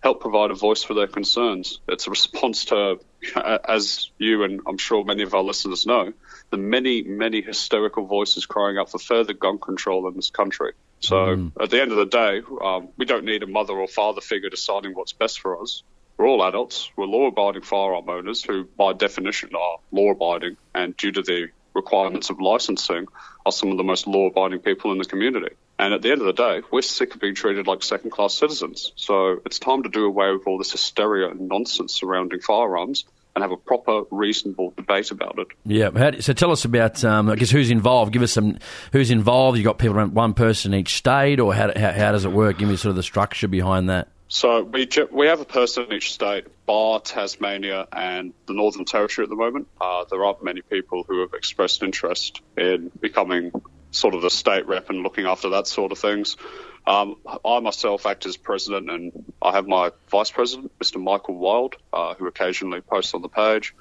help 0.01 0.21
provide 0.21 0.53
a 0.53 0.55
voice 0.55 0.85
for 0.85 0.95
their 0.95 1.09
concerns. 1.09 1.81
It's 1.89 2.07
a 2.07 2.11
response 2.11 2.67
to, 2.67 3.01
as 3.35 4.11
you 4.19 4.45
and 4.45 4.61
I'm 4.67 4.79
sure 4.79 5.05
many 5.05 5.23
of 5.23 5.35
our 5.35 5.43
listeners 5.43 5.87
know, 5.87 6.13
the 6.51 6.57
many, 6.57 7.03
many 7.03 7.41
hysterical 7.41 8.07
voices 8.07 8.47
crying 8.47 8.79
out 8.79 8.91
for 8.91 8.99
further 8.99 9.33
gun 9.33 9.59
control 9.59 10.07
in 10.07 10.15
this 10.15 10.31
country. 10.31 10.73
So 11.01 11.51
at 11.61 11.71
the 11.71 11.83
end 11.83 11.91
of 11.91 11.99
the 11.99 12.07
day, 12.07 12.43
um, 12.63 12.89
we 12.97 13.07
don't 13.07 13.25
need 13.25 13.43
a 13.43 13.47
mother 13.47 13.75
or 13.75 13.89
father 13.89 14.21
figure 14.21 14.51
deciding 14.51 14.95
what's 14.95 15.13
best 15.13 15.41
for 15.41 15.61
us. 15.61 15.83
We're 16.17 16.29
all 16.29 16.45
adults. 16.45 16.91
We're 16.97 17.07
law-abiding 17.07 17.63
firearm 17.63 18.09
owners 18.09 18.43
who, 18.43 18.65
by 18.65 18.93
definition, 18.93 19.51
are 19.55 19.79
law-abiding, 19.91 20.57
and 20.75 20.97
due 20.97 21.13
to 21.13 21.23
the 21.23 21.49
requirements 21.75 22.31
of 22.31 22.41
licensing, 22.41 23.09
are 23.45 23.53
some 23.53 23.71
of 23.71 23.77
the 23.77 23.85
most 23.85 24.07
law-abiding 24.07 24.61
people 24.61 24.93
in 24.93 24.99
the 24.99 25.05
community. 25.05 25.55
And 25.77 25.93
at 25.93 26.03
the 26.03 26.13
end 26.13 26.21
of 26.21 26.27
the 26.29 26.33
day, 26.33 26.63
we're 26.71 26.83
sick 26.83 27.15
of 27.17 27.21
being 27.21 27.35
treated 27.35 27.67
like 27.67 27.83
second-class 27.83 28.35
citizens. 28.35 28.93
So 28.95 29.41
it's 29.45 29.59
time 29.59 29.83
to 29.83 29.89
do 29.89 30.07
away 30.07 30.31
with 30.31 30.47
all 30.47 30.57
this 30.57 30.71
hysteria 30.71 31.29
and 31.29 31.49
nonsense 31.49 31.95
surrounding 31.95 32.41
firearms 32.41 33.05
and 33.35 33.43
have 33.43 33.51
a 33.51 33.57
proper, 33.57 34.03
reasonable 34.13 34.73
debate 34.77 35.11
about 35.11 35.41
it. 35.41 35.49
Yeah. 35.67 36.21
So 36.21 36.33
tell 36.33 36.53
us 36.53 36.65
about, 36.65 37.05
um, 37.05 37.29
I 37.29 37.35
guess, 37.35 37.51
who's 37.51 37.73
involved. 37.73 38.13
Give 38.13 38.23
us 38.23 38.31
some, 38.31 38.59
who's 38.93 39.11
involved. 39.11 39.59
You've 39.59 39.65
got 39.65 39.79
people, 39.79 40.01
one 40.07 40.35
person 40.35 40.73
in 40.73 40.79
each 40.79 40.95
state, 40.95 41.41
or 41.41 41.53
how, 41.53 41.73
how, 41.75 41.91
how 41.91 42.13
does 42.13 42.25
it 42.25 42.31
work? 42.31 42.59
Give 42.59 42.69
me 42.69 42.77
sort 42.77 42.91
of 42.91 42.97
the 42.97 43.03
structure 43.03 43.49
behind 43.49 43.91
that. 43.91 44.07
So 44.29 44.63
we 44.63 44.89
we 45.13 45.27
have 45.27 45.41
a 45.41 45.45
person 45.45 45.85
in 45.85 45.93
each 45.93 46.13
state, 46.13 46.47
bar 46.67 47.01
Tasmania 47.01 47.87
and 47.93 48.33
the 48.47 48.55
Northern 48.55 48.85
Territory 48.85 49.25
at 49.25 49.29
the 49.29 49.37
moment. 49.37 49.69
Uh, 49.81 50.05
there 50.11 50.25
aren't 50.25 50.43
many 50.43 50.63
people 50.63 51.05
who 51.07 51.21
have 51.21 51.35
expressed 51.35 51.83
interest 51.83 52.41
in 52.57 52.91
becoming 53.01 53.53
sort 53.91 54.15
of 54.15 54.23
the 54.23 54.31
state 54.31 54.67
rep 54.67 54.91
and 54.91 55.03
looking 55.03 55.27
after 55.27 55.51
that 55.51 55.67
sort 55.67 55.93
of 55.93 55.99
things. 55.99 56.37
Um, 56.87 57.17
I 57.45 57.61
myself 57.61 58.07
act 58.07 58.27
as 58.27 58.37
president, 58.37 58.91
and 58.91 59.33
I 59.41 59.53
have 59.53 59.67
my 59.67 59.93
vice 60.11 60.31
president, 60.31 60.73
Mr. 60.79 61.03
Michael 61.03 61.37
Wild, 61.37 61.77
uh, 61.93 62.15
who 62.15 62.27
occasionally 62.27 62.81
posts 62.81 63.15
on 63.15 63.23
the 63.23 63.29
page. 63.29 63.75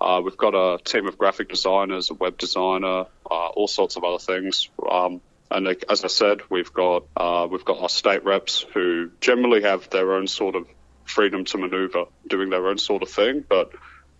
Uh, 0.00 0.20
we've 0.24 0.36
got 0.36 0.54
a 0.54 0.82
team 0.82 1.06
of 1.06 1.18
graphic 1.18 1.48
designers, 1.48 2.10
a 2.10 2.14
web 2.14 2.38
designer, 2.38 3.06
uh, 3.30 3.48
all 3.48 3.68
sorts 3.68 3.96
of 3.96 4.04
other 4.04 4.18
things. 4.18 4.68
Um, 4.88 5.20
and 5.50 5.68
as 5.88 6.04
I 6.04 6.08
said, 6.08 6.40
we've 6.50 6.72
got 6.72 7.04
uh, 7.16 7.46
we've 7.50 7.64
got 7.64 7.80
our 7.80 7.88
state 7.88 8.24
reps 8.24 8.64
who 8.74 9.10
generally 9.20 9.62
have 9.62 9.88
their 9.90 10.14
own 10.14 10.26
sort 10.26 10.54
of 10.54 10.66
freedom 11.04 11.44
to 11.46 11.58
manoeuvre, 11.58 12.04
doing 12.26 12.50
their 12.50 12.66
own 12.68 12.78
sort 12.78 13.02
of 13.02 13.08
thing, 13.08 13.44
but 13.48 13.72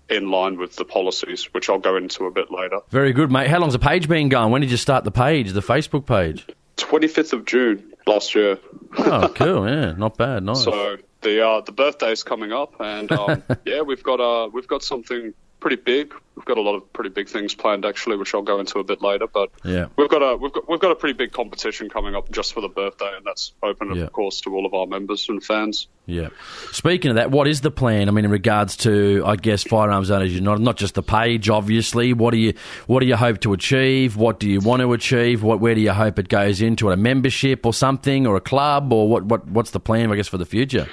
in 0.08 0.30
line 0.30 0.58
with 0.58 0.74
the 0.76 0.84
policies, 0.84 1.44
which 1.52 1.68
I'll 1.68 1.78
go 1.78 1.96
into 1.96 2.24
a 2.24 2.30
bit 2.30 2.50
later. 2.50 2.80
Very 2.88 3.12
good, 3.12 3.30
mate. 3.30 3.48
How 3.48 3.58
long's 3.58 3.74
the 3.74 3.78
page 3.78 4.08
been 4.08 4.30
going? 4.30 4.50
When 4.50 4.62
did 4.62 4.70
you 4.70 4.78
start 4.78 5.04
the 5.04 5.10
page, 5.10 5.52
the 5.52 5.60
Facebook 5.60 6.06
page? 6.06 6.46
25th 6.78 7.32
of 7.34 7.44
June 7.44 7.92
last 8.06 8.34
year. 8.34 8.58
Oh, 8.96 9.30
cool. 9.34 9.68
Yeah, 9.68 9.92
not 9.92 10.16
bad. 10.16 10.44
Nice. 10.44 10.64
So 10.64 10.96
the 11.20 11.46
uh, 11.46 11.60
the 11.60 11.72
birthday's 11.72 12.22
coming 12.22 12.52
up, 12.52 12.80
and 12.80 13.10
um, 13.12 13.42
yeah, 13.64 13.82
we've 13.82 14.02
got 14.02 14.20
uh, 14.20 14.48
we've 14.48 14.68
got 14.68 14.82
something 14.82 15.34
pretty 15.60 15.76
big. 15.76 16.14
We've 16.36 16.44
got 16.44 16.56
a 16.56 16.60
lot 16.60 16.76
of 16.76 16.92
pretty 16.92 17.10
big 17.10 17.28
things 17.28 17.52
planned 17.52 17.84
actually, 17.84 18.16
which 18.16 18.32
I'll 18.32 18.42
go 18.42 18.60
into 18.60 18.78
a 18.78 18.84
bit 18.84 19.02
later. 19.02 19.26
But 19.26 19.50
Yeah. 19.64 19.86
we've 19.96 20.08
got 20.08 20.22
a 20.22 20.36
we've 20.36 20.52
got 20.52 20.68
we've 20.68 20.78
got 20.78 20.92
a 20.92 20.94
pretty 20.94 21.14
big 21.14 21.32
competition 21.32 21.88
coming 21.90 22.14
up 22.14 22.30
just 22.30 22.52
for 22.52 22.60
the 22.60 22.68
birthday, 22.68 23.10
and 23.16 23.26
that's 23.26 23.52
open 23.60 23.92
Yeah. 23.94 24.04
of 24.04 24.12
course 24.12 24.40
to 24.42 24.54
all 24.54 24.64
of 24.64 24.72
our 24.72 24.86
members 24.86 25.28
and 25.28 25.42
fans. 25.42 25.88
Yeah. 26.06 26.28
Speaking 26.70 27.10
of 27.10 27.16
that, 27.16 27.32
what 27.32 27.48
is 27.48 27.60
the 27.62 27.72
plan? 27.72 28.08
I 28.08 28.12
mean, 28.12 28.24
in 28.24 28.30
regards 28.30 28.76
to, 28.78 29.22
I 29.26 29.34
guess, 29.34 29.64
firearms 29.64 30.12
owners, 30.12 30.32
you're 30.32 30.42
not 30.42 30.60
not 30.60 30.76
just 30.76 30.94
the 30.94 31.02
page, 31.02 31.50
obviously. 31.50 32.12
What 32.12 32.30
do 32.30 32.38
you 32.38 32.54
what 32.86 33.00
do 33.00 33.06
you 33.06 33.16
hope 33.16 33.40
to 33.40 33.52
achieve? 33.52 34.16
What 34.16 34.38
do 34.38 34.48
you 34.48 34.60
want 34.60 34.80
to 34.82 34.92
achieve? 34.92 35.42
What 35.42 35.58
where 35.58 35.74
do 35.74 35.80
you 35.80 35.92
hope 35.92 36.20
it 36.20 36.28
goes 36.28 36.62
into? 36.62 36.88
A 36.92 36.96
membership 36.96 37.66
or 37.66 37.74
something, 37.74 38.28
or 38.28 38.36
a 38.36 38.40
club, 38.40 38.92
or 38.92 39.08
what? 39.08 39.24
What 39.24 39.48
what's 39.48 39.72
the 39.72 39.80
plan? 39.80 40.12
I 40.12 40.14
guess 40.14 40.28
for 40.28 40.38
the 40.38 40.46
future. 40.46 40.86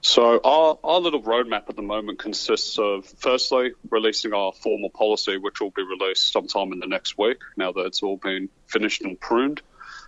So 0.00 0.40
our, 0.42 0.78
our 0.84 1.00
little 1.00 1.22
roadmap 1.22 1.68
at 1.68 1.76
the 1.76 1.82
moment 1.82 2.18
consists 2.18 2.78
of 2.78 3.04
firstly 3.04 3.72
releasing 3.90 4.32
our 4.32 4.52
formal 4.52 4.90
policy, 4.90 5.36
which 5.38 5.60
will 5.60 5.70
be 5.70 5.82
released 5.82 6.32
sometime 6.32 6.72
in 6.72 6.78
the 6.78 6.86
next 6.86 7.18
week. 7.18 7.38
Now 7.56 7.72
that 7.72 7.86
it's 7.86 8.02
all 8.02 8.16
been 8.16 8.48
finished 8.66 9.02
and 9.02 9.18
pruned. 9.20 9.60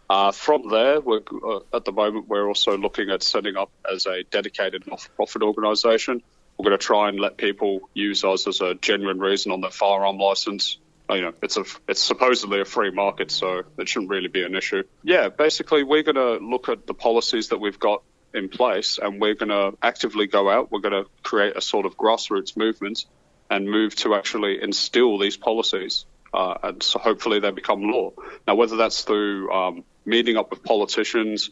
Uh, 0.08 0.32
from 0.32 0.68
there, 0.68 1.00
we're, 1.00 1.20
uh, 1.44 1.60
at 1.72 1.84
the 1.84 1.92
moment, 1.92 2.28
we're 2.28 2.48
also 2.48 2.76
looking 2.76 3.10
at 3.10 3.22
setting 3.22 3.56
up 3.56 3.70
as 3.90 4.06
a 4.06 4.24
dedicated 4.24 4.86
not-for-profit 4.86 5.42
organisation. 5.42 6.22
We're 6.56 6.64
going 6.64 6.78
to 6.78 6.84
try 6.84 7.08
and 7.08 7.20
let 7.20 7.36
people 7.36 7.88
use 7.94 8.24
us 8.24 8.46
as 8.46 8.60
a 8.60 8.74
genuine 8.74 9.20
reason 9.20 9.52
on 9.52 9.60
their 9.60 9.70
firearm 9.70 10.18
license. 10.18 10.78
Uh, 11.08 11.14
You 11.14 11.22
know, 11.22 11.32
it's 11.42 11.56
a 11.56 11.64
it's 11.88 12.02
supposedly 12.02 12.60
a 12.60 12.64
free 12.64 12.90
market, 12.90 13.30
so 13.30 13.62
it 13.78 13.88
shouldn't 13.88 14.10
really 14.10 14.28
be 14.28 14.42
an 14.42 14.54
issue. 14.54 14.82
Yeah, 15.02 15.28
basically, 15.28 15.84
we're 15.84 16.02
going 16.02 16.16
to 16.16 16.44
look 16.44 16.68
at 16.68 16.86
the 16.86 16.94
policies 16.94 17.48
that 17.48 17.58
we've 17.58 17.78
got 17.78 18.02
in 18.34 18.48
place, 18.48 18.98
and 19.02 19.20
we're 19.20 19.34
going 19.34 19.48
to 19.50 19.76
actively 19.82 20.26
go 20.26 20.48
out. 20.48 20.70
We're 20.70 20.80
going 20.80 21.04
to 21.04 21.10
create 21.22 21.56
a 21.56 21.60
sort 21.60 21.86
of 21.86 21.96
grassroots 21.96 22.56
movement 22.56 23.04
and 23.50 23.68
move 23.68 23.94
to 23.96 24.14
actually 24.14 24.62
instill 24.62 25.18
these 25.18 25.36
policies, 25.36 26.06
uh, 26.32 26.54
and 26.62 26.82
so 26.82 26.98
hopefully 26.98 27.40
they 27.40 27.50
become 27.50 27.82
law. 27.82 28.12
Now, 28.46 28.54
whether 28.54 28.76
that's 28.76 29.02
through 29.02 29.50
um, 29.52 29.84
meeting 30.04 30.36
up 30.36 30.50
with 30.50 30.62
politicians, 30.62 31.50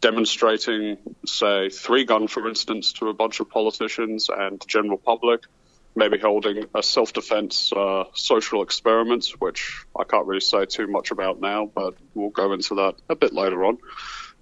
demonstrating, 0.00 0.98
say, 1.26 1.68
three 1.68 2.04
gun, 2.04 2.28
for 2.28 2.48
instance, 2.48 2.92
to 2.94 3.08
a 3.08 3.14
bunch 3.14 3.40
of 3.40 3.50
politicians 3.50 4.28
and 4.28 4.60
the 4.60 4.66
general 4.66 4.98
public, 4.98 5.42
maybe 5.94 6.18
holding 6.18 6.64
a 6.74 6.82
self-defense 6.82 7.72
uh, 7.72 8.04
social 8.14 8.62
experiment, 8.62 9.26
which 9.38 9.84
I 9.98 10.04
can't 10.04 10.26
really 10.26 10.40
say 10.40 10.64
too 10.64 10.86
much 10.86 11.10
about 11.10 11.40
now, 11.40 11.66
but 11.66 11.94
we'll 12.14 12.30
go 12.30 12.52
into 12.52 12.76
that 12.76 12.94
a 13.08 13.16
bit 13.16 13.32
later 13.32 13.64
on. 13.64 13.78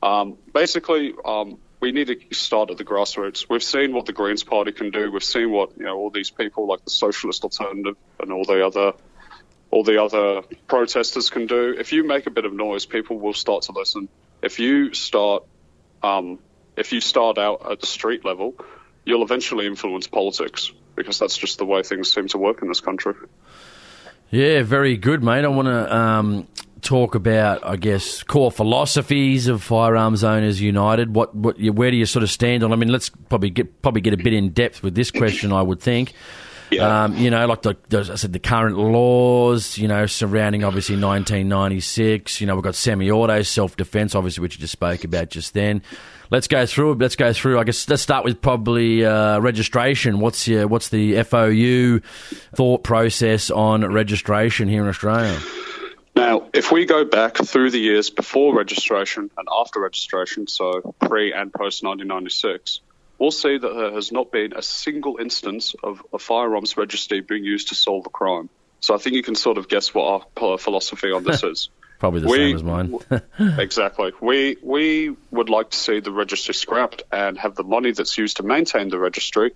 Um, 0.02 0.38
basically, 0.52 1.14
um, 1.25 1.59
we 1.81 1.93
need 1.93 2.09
to 2.09 2.35
start 2.35 2.71
at 2.71 2.79
the 2.79 2.85
grassroots. 2.85 3.47
We've 3.49 3.63
seen 3.63 3.93
what 3.93 4.07
the 4.07 4.13
Greens 4.13 4.43
Party 4.43 4.73
can 4.73 4.91
do. 4.91 5.11
We've 5.11 5.23
seen 5.23 5.51
what 5.51 5.77
you 5.77 5.85
know 5.85 5.97
all 5.97 6.11
these 6.11 6.31
people 6.31 6.67
like 6.67 6.85
the 6.85 6.91
Socialist 6.91 7.45
Alternative 7.45 7.97
and 8.21 8.33
all 8.33 8.45
the 8.45 8.67
other 8.67 8.93
all 9.71 9.85
the 9.85 10.03
other 10.03 10.43
protesters 10.67 11.31
can 11.31 11.47
do. 11.47 11.77
If 11.79 11.93
you 11.93 12.05
make 12.05 12.27
a 12.27 12.31
bit 12.31 12.45
of 12.45 12.53
noise, 12.53 12.87
people 12.87 13.19
will 13.19 13.35
start 13.35 13.63
to 13.65 13.73
listen. 13.73 14.09
If 14.43 14.59
you 14.59 14.95
start 14.95 15.45
um, 16.03 16.39
if 16.77 16.93
you 16.93 17.01
start 17.01 17.39
out 17.39 17.71
at 17.71 17.81
the 17.81 17.87
street 17.87 18.25
level, 18.25 18.55
you'll 19.05 19.23
eventually 19.23 19.67
influence 19.67 20.07
politics 20.07 20.73
because 20.95 21.19
that's 21.19 21.37
just 21.37 21.59
the 21.59 21.65
way 21.65 21.83
things 21.83 22.13
seem 22.13 22.29
to 22.29 22.39
work 22.39 22.63
in 22.63 22.69
this 22.69 22.81
country. 22.81 23.15
Yeah, 24.31 24.63
very 24.63 24.97
good, 24.97 25.23
mate. 25.23 25.45
I 25.45 25.49
want 25.49 25.69
to 25.69 25.97
um, 25.97 26.49
talk 26.83 27.15
about, 27.15 27.65
I 27.65 27.77
guess, 27.77 28.23
core 28.23 28.51
philosophies 28.51 29.47
of 29.49 29.63
Firearms 29.63 30.25
Owners 30.25 30.61
United. 30.61 31.15
What, 31.15 31.35
what, 31.35 31.61
where 31.61 31.91
do 31.91 31.97
you 31.97 32.07
sort 32.07 32.23
of 32.23 32.31
stand 32.31 32.63
on? 32.63 32.73
I 32.73 32.77
mean, 32.77 32.91
let's 32.91 33.09
probably 33.09 33.51
get 33.51 33.83
probably 33.83 34.01
get 34.01 34.15
a 34.15 34.17
bit 34.17 34.33
in 34.33 34.51
depth 34.51 34.83
with 34.83 34.95
this 34.95 35.11
question. 35.11 35.53
I 35.53 35.63
would 35.63 35.81
think. 35.81 36.13
Yeah. 36.71 37.05
Um, 37.05 37.17
you 37.17 37.31
know, 37.31 37.47
like 37.47 37.63
the, 37.63 37.77
the, 37.89 38.11
I 38.13 38.17
said, 38.17 38.33
the 38.33 38.39
current 38.39 38.77
laws, 38.77 39.79
you 39.79 39.89
know, 39.89 40.07
surrounding 40.07 40.65
obviously 40.65 40.97
1996. 40.97 42.41
You 42.41 42.47
know, 42.47 42.55
we've 42.55 42.65
got 42.65 42.75
semi-auto, 42.75 43.43
self-defense, 43.43 44.15
obviously, 44.15 44.43
which 44.43 44.57
you 44.57 44.61
just 44.61 44.73
spoke 44.73 45.05
about 45.05 45.31
just 45.31 45.55
then. 45.55 45.83
Let's 46.31 46.47
go 46.47 46.67
through 46.67 46.93
it. 46.93 46.99
Let's 46.99 47.17
go 47.17 47.33
through. 47.33 47.59
I 47.59 47.65
guess 47.65 47.89
let's 47.89 48.03
start 48.03 48.25
with 48.25 48.43
probably 48.43 49.05
uh, 49.05 49.39
registration. 49.41 50.21
What's 50.21 50.47
your, 50.47 50.69
what's 50.69 50.91
the 50.91 51.23
FOU 51.23 52.01
thought 52.55 52.85
process 52.85 53.51
on 53.51 53.91
registration 53.91 54.69
here 54.69 54.83
in 54.83 54.89
Australia? 54.89 55.39
Now, 56.19 56.49
if 56.53 56.73
we 56.73 56.85
go 56.85 57.05
back 57.05 57.37
through 57.37 57.71
the 57.71 57.79
years 57.79 58.11
before 58.11 58.53
registration 58.53 59.31
and 59.39 59.49
after 59.57 59.79
registration, 59.79 60.49
so 60.49 60.93
pre 60.99 61.33
and 61.33 61.53
post 61.53 61.85
1996, 61.85 62.81
we'll 63.21 63.31
see 63.31 63.57
that 63.57 63.73
there 63.73 63.93
has 63.93 64.11
not 64.11 64.33
been 64.33 64.53
a 64.57 64.61
single 64.63 65.19
instance 65.19 65.77
of 65.81 66.03
a 66.13 66.19
firearms 66.19 66.77
registry 66.77 67.21
being 67.21 67.45
used 67.45 67.69
to 67.69 67.77
solve 67.77 68.05
a 68.07 68.11
crime. 68.11 68.49
So 68.81 68.97
I 68.97 68.99
think 68.99 69.15
you 69.15 69.23
can 69.23 69.37
sort 69.37 69.59
of 69.59 69.69
guess 69.69 69.95
what 69.95 70.27
our 70.41 70.59
philosophy 70.59 71.13
on 71.13 71.23
this 71.23 71.43
is. 71.53 71.69
Probably 72.01 72.21
the 72.23 72.27
We- 72.27 72.37
same 72.37 72.57
as 72.57 72.65
mine. 72.65 72.99
exactly. 73.61 74.11
We 74.21 74.57
we 74.61 75.15
would 75.31 75.51
like 75.51 75.71
to 75.71 75.79
see 75.79 76.01
the 76.01 76.11
registry 76.11 76.55
scrapped 76.55 77.05
and 77.13 77.39
have 77.39 77.55
the 77.55 77.63
money 77.63 77.93
that's 77.93 78.19
used 78.19 78.39
to 78.39 78.43
maintain 78.43 78.89
the 78.89 78.99
registry, 78.99 79.53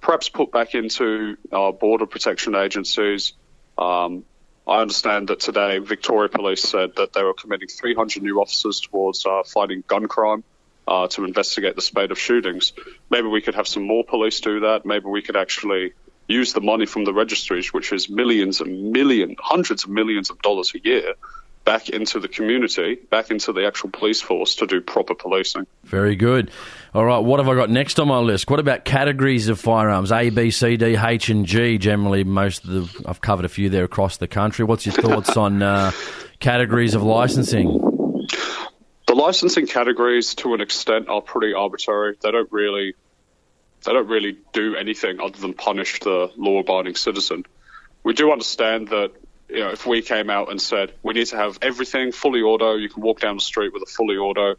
perhaps 0.00 0.30
put 0.30 0.50
back 0.50 0.74
into 0.74 1.36
our 1.52 1.74
border 1.74 2.06
protection 2.06 2.54
agencies. 2.54 3.34
Um, 3.76 4.24
I 4.66 4.80
understand 4.80 5.28
that 5.28 5.40
today 5.40 5.78
Victoria 5.78 6.28
Police 6.28 6.62
said 6.62 6.96
that 6.96 7.12
they 7.12 7.22
were 7.22 7.34
committing 7.34 7.68
300 7.68 8.22
new 8.22 8.40
officers 8.40 8.80
towards 8.80 9.24
uh, 9.24 9.42
fighting 9.44 9.84
gun 9.86 10.08
crime 10.08 10.42
uh, 10.88 11.06
to 11.08 11.24
investigate 11.24 11.76
the 11.76 11.82
spate 11.82 12.10
of 12.10 12.18
shootings. 12.18 12.72
Maybe 13.08 13.28
we 13.28 13.42
could 13.42 13.54
have 13.54 13.68
some 13.68 13.84
more 13.84 14.04
police 14.04 14.40
do 14.40 14.60
that. 14.60 14.84
Maybe 14.84 15.06
we 15.06 15.22
could 15.22 15.36
actually 15.36 15.92
use 16.26 16.52
the 16.52 16.60
money 16.60 16.86
from 16.86 17.04
the 17.04 17.14
registries, 17.14 17.72
which 17.72 17.92
is 17.92 18.08
millions 18.08 18.60
and 18.60 18.92
million, 18.92 19.36
hundreds 19.38 19.56
hundreds 19.56 19.84
of 19.84 19.90
millions 19.90 20.30
of 20.30 20.42
dollars 20.42 20.72
a 20.74 20.80
year, 20.82 21.14
back 21.66 21.90
into 21.90 22.20
the 22.20 22.28
community, 22.28 22.94
back 23.10 23.30
into 23.30 23.52
the 23.52 23.66
actual 23.66 23.90
police 23.90 24.22
force 24.22 24.54
to 24.54 24.66
do 24.66 24.80
proper 24.80 25.14
policing. 25.14 25.66
Very 25.84 26.16
good. 26.16 26.50
All 26.94 27.04
right, 27.04 27.18
what 27.18 27.40
have 27.40 27.48
I 27.48 27.54
got 27.54 27.68
next 27.68 28.00
on 28.00 28.08
my 28.08 28.20
list? 28.20 28.48
What 28.48 28.60
about 28.60 28.86
categories 28.86 29.48
of 29.48 29.60
firearms? 29.60 30.10
A, 30.12 30.30
B, 30.30 30.50
C, 30.50 30.78
D, 30.78 30.96
H, 30.96 31.28
and 31.28 31.44
G. 31.44 31.76
Generally, 31.76 32.24
most 32.24 32.64
of 32.64 32.70
the 32.70 33.04
I've 33.06 33.20
covered 33.20 33.44
a 33.44 33.50
few 33.50 33.68
there 33.68 33.84
across 33.84 34.16
the 34.16 34.28
country. 34.28 34.64
What's 34.64 34.86
your 34.86 34.94
thoughts 34.94 35.36
on 35.36 35.60
uh, 35.60 35.90
categories 36.40 36.94
of 36.94 37.02
licensing? 37.02 37.82
The 39.06 39.14
licensing 39.14 39.66
categories, 39.66 40.34
to 40.36 40.54
an 40.54 40.60
extent, 40.60 41.08
are 41.08 41.20
pretty 41.20 41.52
arbitrary. 41.52 42.16
They 42.20 42.30
don't 42.30 42.50
really, 42.50 42.94
they 43.84 43.92
don't 43.92 44.08
really 44.08 44.38
do 44.52 44.76
anything 44.76 45.20
other 45.20 45.38
than 45.38 45.52
punish 45.52 46.00
the 46.00 46.30
law-abiding 46.36 46.94
citizen. 46.94 47.44
We 48.02 48.14
do 48.14 48.32
understand 48.32 48.88
that, 48.88 49.12
you 49.48 49.60
know, 49.60 49.70
if 49.70 49.86
we 49.86 50.02
came 50.02 50.30
out 50.30 50.50
and 50.50 50.60
said 50.60 50.92
we 51.02 51.14
need 51.14 51.26
to 51.28 51.36
have 51.36 51.58
everything 51.62 52.12
fully 52.12 52.40
auto, 52.40 52.74
you 52.74 52.88
can 52.88 53.02
walk 53.02 53.20
down 53.20 53.36
the 53.36 53.42
street 53.42 53.72
with 53.72 53.82
a 53.82 53.86
fully 53.86 54.16
auto. 54.16 54.56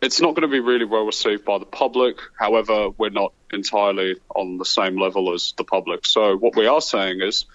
It's 0.00 0.20
not 0.20 0.34
going 0.34 0.42
to 0.42 0.48
be 0.48 0.60
really 0.60 0.84
well 0.84 1.04
received 1.04 1.44
by 1.44 1.58
the 1.58 1.64
public. 1.64 2.16
However, 2.38 2.90
we're 2.90 3.10
not 3.10 3.32
entirely 3.52 4.16
on 4.34 4.58
the 4.58 4.64
same 4.64 4.98
level 4.98 5.32
as 5.32 5.54
the 5.56 5.64
public. 5.64 6.04
So 6.04 6.36
what 6.36 6.56
we 6.56 6.66
are 6.66 6.80
saying 6.80 7.20
is 7.22 7.46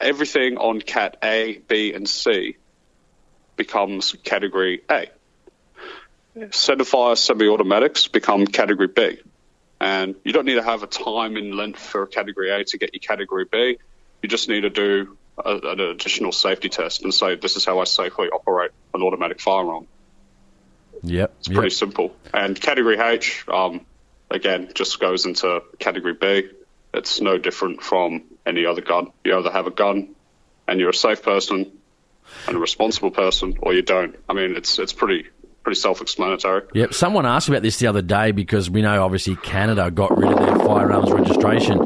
everything 0.00 0.58
on 0.58 0.80
Cat 0.80 1.16
A, 1.22 1.58
B, 1.66 1.92
and 1.92 2.08
C 2.08 2.56
becomes 3.56 4.14
Category 4.22 4.82
A 4.90 5.08
centerfire 6.36 7.16
semi-automatics 7.16 8.08
become 8.08 8.46
category 8.46 8.88
B. 8.88 9.18
And 9.80 10.14
you 10.24 10.32
don't 10.32 10.44
need 10.44 10.54
to 10.54 10.62
have 10.62 10.82
a 10.82 10.86
time 10.86 11.36
in 11.36 11.56
length 11.56 11.80
for 11.80 12.06
category 12.06 12.50
A 12.50 12.64
to 12.64 12.78
get 12.78 12.94
your 12.94 13.00
category 13.00 13.46
B. 13.50 13.78
You 14.22 14.28
just 14.28 14.48
need 14.48 14.60
to 14.60 14.70
do 14.70 15.16
a, 15.38 15.58
an 15.62 15.80
additional 15.80 16.32
safety 16.32 16.68
test 16.68 17.02
and 17.02 17.12
say, 17.12 17.36
this 17.36 17.56
is 17.56 17.64
how 17.64 17.78
I 17.80 17.84
safely 17.84 18.28
operate 18.28 18.70
an 18.94 19.02
automatic 19.02 19.40
firearm. 19.40 19.86
Yep. 21.02 21.34
It's 21.40 21.48
pretty 21.48 21.70
simple. 21.70 22.14
And 22.32 22.60
category 22.60 22.98
H, 22.98 23.44
um, 23.48 23.84
again, 24.30 24.70
just 24.74 25.00
goes 25.00 25.26
into 25.26 25.62
category 25.78 26.14
B. 26.14 26.48
It's 26.94 27.20
no 27.20 27.38
different 27.38 27.82
from 27.82 28.24
any 28.46 28.66
other 28.66 28.82
gun. 28.82 29.12
You 29.24 29.36
either 29.38 29.50
have 29.50 29.66
a 29.66 29.70
gun 29.70 30.14
and 30.68 30.78
you're 30.78 30.90
a 30.90 30.94
safe 30.94 31.22
person 31.22 31.72
and 32.46 32.56
a 32.56 32.60
responsible 32.60 33.10
person, 33.10 33.58
or 33.60 33.74
you 33.74 33.82
don't. 33.82 34.16
I 34.28 34.34
mean, 34.34 34.56
it's 34.56 34.78
it's 34.78 34.92
pretty 34.92 35.26
pretty 35.64 35.80
self-explanatory. 35.80 36.62
Yep. 36.74 36.94
Someone 36.94 37.26
asked 37.26 37.48
about 37.48 37.62
this 37.62 37.78
the 37.78 37.86
other 37.86 38.02
day 38.02 38.32
because 38.32 38.68
we 38.68 38.82
know 38.82 39.04
obviously 39.04 39.36
Canada 39.36 39.90
got 39.90 40.16
rid 40.16 40.32
of 40.32 40.38
their 40.38 40.58
firearms 40.58 41.10
registration. 41.10 41.78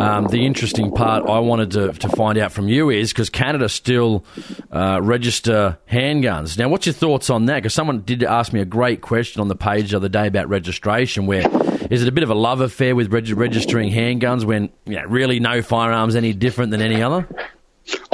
Um, 0.00 0.26
the 0.28 0.46
interesting 0.46 0.92
part 0.92 1.28
I 1.28 1.40
wanted 1.40 1.72
to, 1.72 1.92
to 1.92 2.08
find 2.08 2.38
out 2.38 2.52
from 2.52 2.68
you 2.68 2.90
is 2.90 3.12
because 3.12 3.28
Canada 3.28 3.68
still 3.68 4.24
uh, 4.70 5.00
register 5.02 5.78
handguns. 5.90 6.56
Now, 6.58 6.68
what's 6.68 6.86
your 6.86 6.94
thoughts 6.94 7.28
on 7.28 7.46
that? 7.46 7.56
Because 7.56 7.74
someone 7.74 8.00
did 8.00 8.22
ask 8.22 8.52
me 8.52 8.60
a 8.60 8.64
great 8.64 9.02
question 9.02 9.40
on 9.40 9.48
the 9.48 9.56
page 9.56 9.90
the 9.90 9.98
other 9.98 10.08
day 10.08 10.26
about 10.26 10.48
registration. 10.48 11.26
Where 11.26 11.42
is 11.90 12.02
it 12.02 12.08
a 12.08 12.12
bit 12.12 12.24
of 12.24 12.30
a 12.30 12.34
love 12.34 12.60
affair 12.60 12.96
with 12.96 13.12
reg- 13.12 13.30
registering 13.30 13.90
handguns 13.90 14.44
when 14.44 14.70
you 14.86 14.96
know, 14.96 15.04
really 15.04 15.38
no 15.38 15.60
firearms 15.60 16.16
any 16.16 16.32
different 16.32 16.70
than 16.70 16.80
any 16.80 17.02
other? 17.02 17.28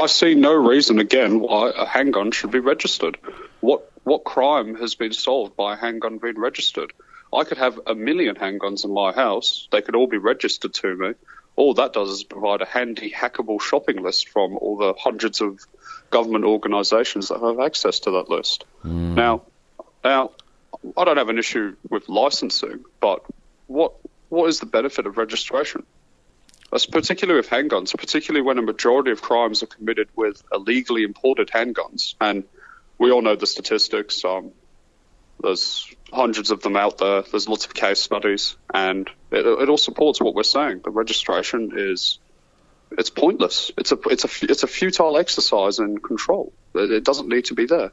I 0.00 0.06
see 0.06 0.34
no 0.34 0.54
reason 0.54 0.98
again 0.98 1.40
why 1.40 1.70
a 1.76 1.86
handgun 1.86 2.30
should 2.30 2.50
be 2.50 2.60
registered. 2.60 3.18
What 3.60 3.90
what 4.04 4.24
crime 4.24 4.76
has 4.76 4.94
been 4.94 5.12
solved 5.12 5.56
by 5.56 5.74
a 5.74 5.76
handgun 5.76 6.18
being 6.18 6.38
registered? 6.38 6.92
I 7.34 7.44
could 7.44 7.58
have 7.58 7.80
a 7.86 7.94
million 7.94 8.36
handguns 8.36 8.84
in 8.84 8.92
my 8.92 9.12
house. 9.12 9.68
They 9.72 9.82
could 9.82 9.96
all 9.96 10.06
be 10.06 10.18
registered 10.18 10.74
to 10.74 10.96
me. 10.96 11.14
All 11.56 11.74
that 11.74 11.94
does 11.94 12.10
is 12.10 12.24
provide 12.24 12.60
a 12.60 12.66
handy 12.66 13.10
hackable 13.10 13.60
shopping 13.60 14.02
list 14.02 14.28
from 14.28 14.56
all 14.58 14.76
the 14.76 14.92
hundreds 14.92 15.40
of 15.40 15.58
government 16.10 16.44
organisations 16.44 17.28
that 17.28 17.40
have 17.40 17.60
access 17.60 18.00
to 18.00 18.12
that 18.12 18.28
list. 18.28 18.64
Now, 18.84 19.42
now, 20.04 20.32
I 20.96 21.04
don't 21.04 21.16
have 21.16 21.30
an 21.30 21.38
issue 21.38 21.76
with 21.88 22.08
licensing, 22.08 22.84
but 23.00 23.24
what 23.66 23.94
what 24.28 24.48
is 24.48 24.60
the 24.60 24.66
benefit 24.66 25.06
of 25.06 25.16
registration? 25.16 25.84
That's 26.70 26.86
particularly 26.86 27.40
with 27.40 27.48
handguns, 27.48 27.96
particularly 27.96 28.44
when 28.44 28.58
a 28.58 28.62
majority 28.62 29.12
of 29.12 29.22
crimes 29.22 29.62
are 29.62 29.66
committed 29.66 30.08
with 30.16 30.42
illegally 30.52 31.04
imported 31.04 31.48
handguns. 31.48 32.14
And 32.20 32.44
we 32.98 33.10
all 33.10 33.22
know 33.22 33.36
the 33.36 33.46
statistics. 33.46 34.24
Um, 34.24 34.50
there's 35.40 35.94
hundreds 36.12 36.50
of 36.50 36.62
them 36.62 36.76
out 36.76 36.98
there. 36.98 37.22
There's 37.22 37.48
lots 37.48 37.66
of 37.66 37.74
case 37.74 38.00
studies, 38.00 38.56
and 38.72 39.08
it, 39.30 39.46
it 39.46 39.68
all 39.68 39.78
supports 39.78 40.20
what 40.20 40.34
we're 40.34 40.42
saying. 40.42 40.82
The 40.84 40.90
registration 40.90 41.72
is 41.76 42.18
it's 42.92 43.10
pointless. 43.10 43.70
It's 43.76 43.92
a 43.92 43.98
it's 44.06 44.24
a 44.24 44.28
it's 44.50 44.62
a 44.62 44.68
futile 44.68 45.16
exercise 45.16 45.78
in 45.78 45.98
control. 45.98 46.52
It, 46.74 46.90
it 46.90 47.04
doesn't 47.04 47.28
need 47.28 47.46
to 47.46 47.54
be 47.54 47.66
there. 47.66 47.92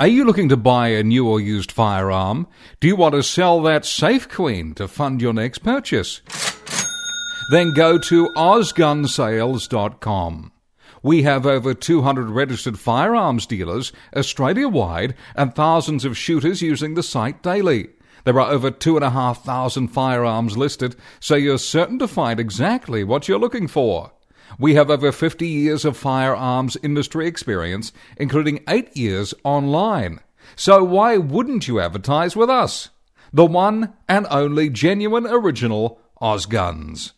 Are 0.00 0.08
you 0.08 0.24
looking 0.24 0.48
to 0.48 0.56
buy 0.56 0.88
a 0.88 1.04
new 1.04 1.28
or 1.28 1.38
used 1.38 1.70
firearm? 1.70 2.48
Do 2.80 2.88
you 2.88 2.96
want 2.96 3.14
to 3.14 3.22
sell 3.22 3.62
that 3.62 3.84
Safe 3.84 4.28
Queen 4.28 4.74
to 4.74 4.88
fund 4.88 5.22
your 5.22 5.32
next 5.32 5.58
purchase? 5.58 6.20
Then 7.52 7.72
go 7.74 7.96
to 7.98 8.28
OzGunSales.com. 8.30 10.50
We 11.04 11.22
have 11.22 11.46
over 11.46 11.74
200 11.74 12.28
registered 12.28 12.76
firearms 12.76 13.46
dealers 13.46 13.92
Australia 14.16 14.68
wide 14.68 15.14
and 15.36 15.54
thousands 15.54 16.04
of 16.04 16.18
shooters 16.18 16.60
using 16.60 16.94
the 16.94 17.04
site 17.04 17.40
daily. 17.40 17.90
There 18.24 18.40
are 18.40 18.50
over 18.50 18.72
2,500 18.72 19.92
firearms 19.92 20.56
listed, 20.56 20.96
so 21.20 21.36
you're 21.36 21.58
certain 21.58 22.00
to 22.00 22.08
find 22.08 22.40
exactly 22.40 23.04
what 23.04 23.28
you're 23.28 23.38
looking 23.38 23.68
for. 23.68 24.10
We 24.58 24.74
have 24.74 24.90
over 24.90 25.12
50 25.12 25.46
years 25.46 25.84
of 25.84 25.96
firearms 25.96 26.76
industry 26.82 27.26
experience, 27.26 27.92
including 28.16 28.62
8 28.68 28.96
years 28.96 29.34
online. 29.44 30.20
So 30.56 30.84
why 30.84 31.16
wouldn't 31.16 31.68
you 31.68 31.80
advertise 31.80 32.36
with 32.36 32.50
us? 32.50 32.90
The 33.32 33.46
one 33.46 33.94
and 34.08 34.26
only 34.30 34.70
genuine 34.70 35.26
original 35.26 36.00
Ozguns. 36.20 37.12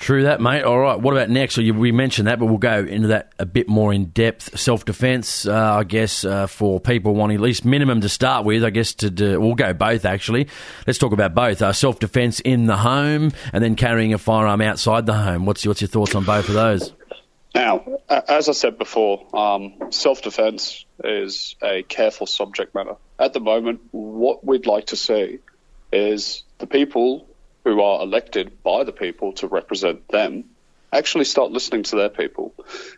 True 0.00 0.22
that, 0.22 0.40
mate. 0.40 0.62
All 0.62 0.78
right. 0.78 0.98
What 0.98 1.12
about 1.12 1.28
next? 1.28 1.56
So 1.56 1.60
you, 1.60 1.74
we 1.74 1.92
mentioned 1.92 2.26
that, 2.26 2.38
but 2.38 2.46
we'll 2.46 2.56
go 2.56 2.78
into 2.78 3.08
that 3.08 3.34
a 3.38 3.44
bit 3.44 3.68
more 3.68 3.92
in 3.92 4.06
depth. 4.06 4.58
Self 4.58 4.86
defence, 4.86 5.46
uh, 5.46 5.54
I 5.54 5.84
guess, 5.84 6.24
uh, 6.24 6.46
for 6.46 6.80
people 6.80 7.14
wanting 7.14 7.34
at 7.34 7.42
least 7.42 7.66
minimum 7.66 8.00
to 8.00 8.08
start 8.08 8.46
with. 8.46 8.64
I 8.64 8.70
guess 8.70 8.94
to 8.94 9.10
do, 9.10 9.38
we'll 9.38 9.54
go 9.54 9.74
both 9.74 10.06
actually. 10.06 10.48
Let's 10.86 10.98
talk 10.98 11.12
about 11.12 11.34
both. 11.34 11.60
Uh, 11.60 11.74
Self 11.74 11.98
defence 11.98 12.40
in 12.40 12.64
the 12.64 12.78
home 12.78 13.32
and 13.52 13.62
then 13.62 13.76
carrying 13.76 14.14
a 14.14 14.18
firearm 14.18 14.62
outside 14.62 15.04
the 15.04 15.12
home. 15.12 15.44
What's 15.44 15.66
what's 15.66 15.82
your 15.82 15.88
thoughts 15.88 16.14
on 16.14 16.24
both 16.24 16.48
of 16.48 16.54
those? 16.54 16.94
Now, 17.54 17.84
as 18.08 18.48
I 18.48 18.52
said 18.52 18.78
before, 18.78 19.26
um, 19.36 19.74
self 19.90 20.22
defence 20.22 20.86
is 21.04 21.56
a 21.62 21.82
careful 21.82 22.26
subject 22.26 22.74
matter. 22.74 22.96
At 23.18 23.34
the 23.34 23.40
moment, 23.40 23.80
what 23.90 24.46
we'd 24.46 24.64
like 24.64 24.86
to 24.86 24.96
see 24.96 25.40
is 25.92 26.42
the 26.56 26.66
people 26.66 27.26
who 27.64 27.80
are 27.80 28.02
elected 28.02 28.62
by 28.62 28.84
the 28.84 28.92
people 28.92 29.32
to 29.34 29.46
represent 29.46 30.08
them 30.08 30.44
actually 30.92 31.24
start 31.24 31.52
listening 31.52 31.84
to 31.84 31.96
their 31.96 32.08
people. 32.08 32.54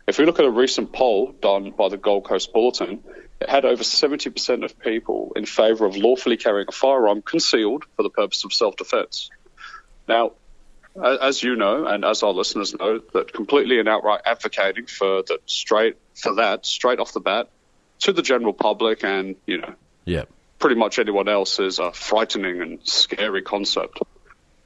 If 0.07 0.17
we 0.17 0.25
look 0.25 0.39
at 0.39 0.45
a 0.45 0.51
recent 0.51 0.91
poll 0.91 1.31
done 1.31 1.71
by 1.71 1.89
the 1.89 1.97
Gold 1.97 2.25
Coast 2.25 2.51
Bulletin, 2.53 3.03
it 3.39 3.49
had 3.49 3.65
over 3.65 3.83
70% 3.83 4.63
of 4.63 4.79
people 4.79 5.33
in 5.35 5.45
favour 5.45 5.85
of 5.85 5.95
lawfully 5.95 6.37
carrying 6.37 6.67
a 6.67 6.71
firearm 6.71 7.21
concealed 7.21 7.85
for 7.95 8.03
the 8.03 8.09
purpose 8.09 8.43
of 8.45 8.53
self 8.53 8.75
defence. 8.77 9.29
Now, 10.07 10.31
as 11.01 11.41
you 11.41 11.55
know, 11.55 11.85
and 11.85 12.05
as 12.05 12.23
our 12.23 12.33
listeners 12.33 12.73
know, 12.73 12.99
that 13.13 13.33
completely 13.33 13.79
and 13.79 13.89
outright 13.89 14.21
advocating 14.25 14.85
for 14.85 15.23
that 15.23 15.39
straight 15.45 15.97
for 16.15 16.35
that 16.35 16.65
straight 16.65 16.99
off 16.99 17.13
the 17.13 17.19
bat 17.19 17.49
to 17.99 18.13
the 18.13 18.21
general 18.21 18.53
public 18.53 19.03
and 19.03 19.35
you 19.45 19.57
know, 19.59 19.73
yeah, 20.05 20.25
pretty 20.59 20.75
much 20.75 20.99
anyone 20.99 21.27
else 21.27 21.59
is 21.59 21.79
a 21.79 21.91
frightening 21.91 22.61
and 22.61 22.87
scary 22.87 23.41
concept. 23.41 23.99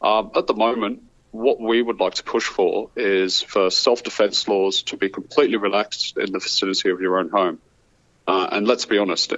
Um, 0.01 0.31
at 0.35 0.47
the 0.47 0.53
moment, 0.53 1.03
what 1.31 1.59
we 1.59 1.81
would 1.81 1.99
like 1.99 2.15
to 2.15 2.23
push 2.23 2.45
for 2.45 2.91
is 2.95 3.41
for 3.41 3.69
self-defense 3.69 4.47
laws 4.47 4.83
to 4.83 4.97
be 4.97 5.09
completely 5.09 5.57
relaxed 5.57 6.17
in 6.17 6.31
the 6.31 6.39
vicinity 6.39 6.89
of 6.89 7.01
your 7.01 7.19
own 7.19 7.29
home. 7.29 7.59
Uh, 8.27 8.49
and 8.51 8.67
let's 8.67 8.85
be 8.85 8.97
honest, 8.97 9.33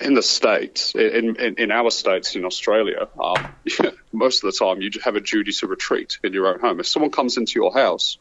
in 0.00 0.14
the 0.14 0.22
states, 0.22 0.94
in, 0.94 1.36
in, 1.36 1.56
in 1.58 1.70
our 1.70 1.90
states 1.90 2.34
in 2.36 2.44
Australia, 2.46 3.06
um, 3.22 3.52
most 4.12 4.42
of 4.42 4.50
the 4.50 4.58
time 4.58 4.80
you 4.80 4.90
have 5.04 5.14
a 5.14 5.20
duty 5.20 5.52
to 5.52 5.66
retreat 5.66 6.18
in 6.24 6.32
your 6.32 6.46
own 6.46 6.58
home. 6.58 6.80
If 6.80 6.86
someone 6.86 7.10
comes 7.10 7.36
into 7.36 7.52
your 7.56 7.74
house, 7.74 8.18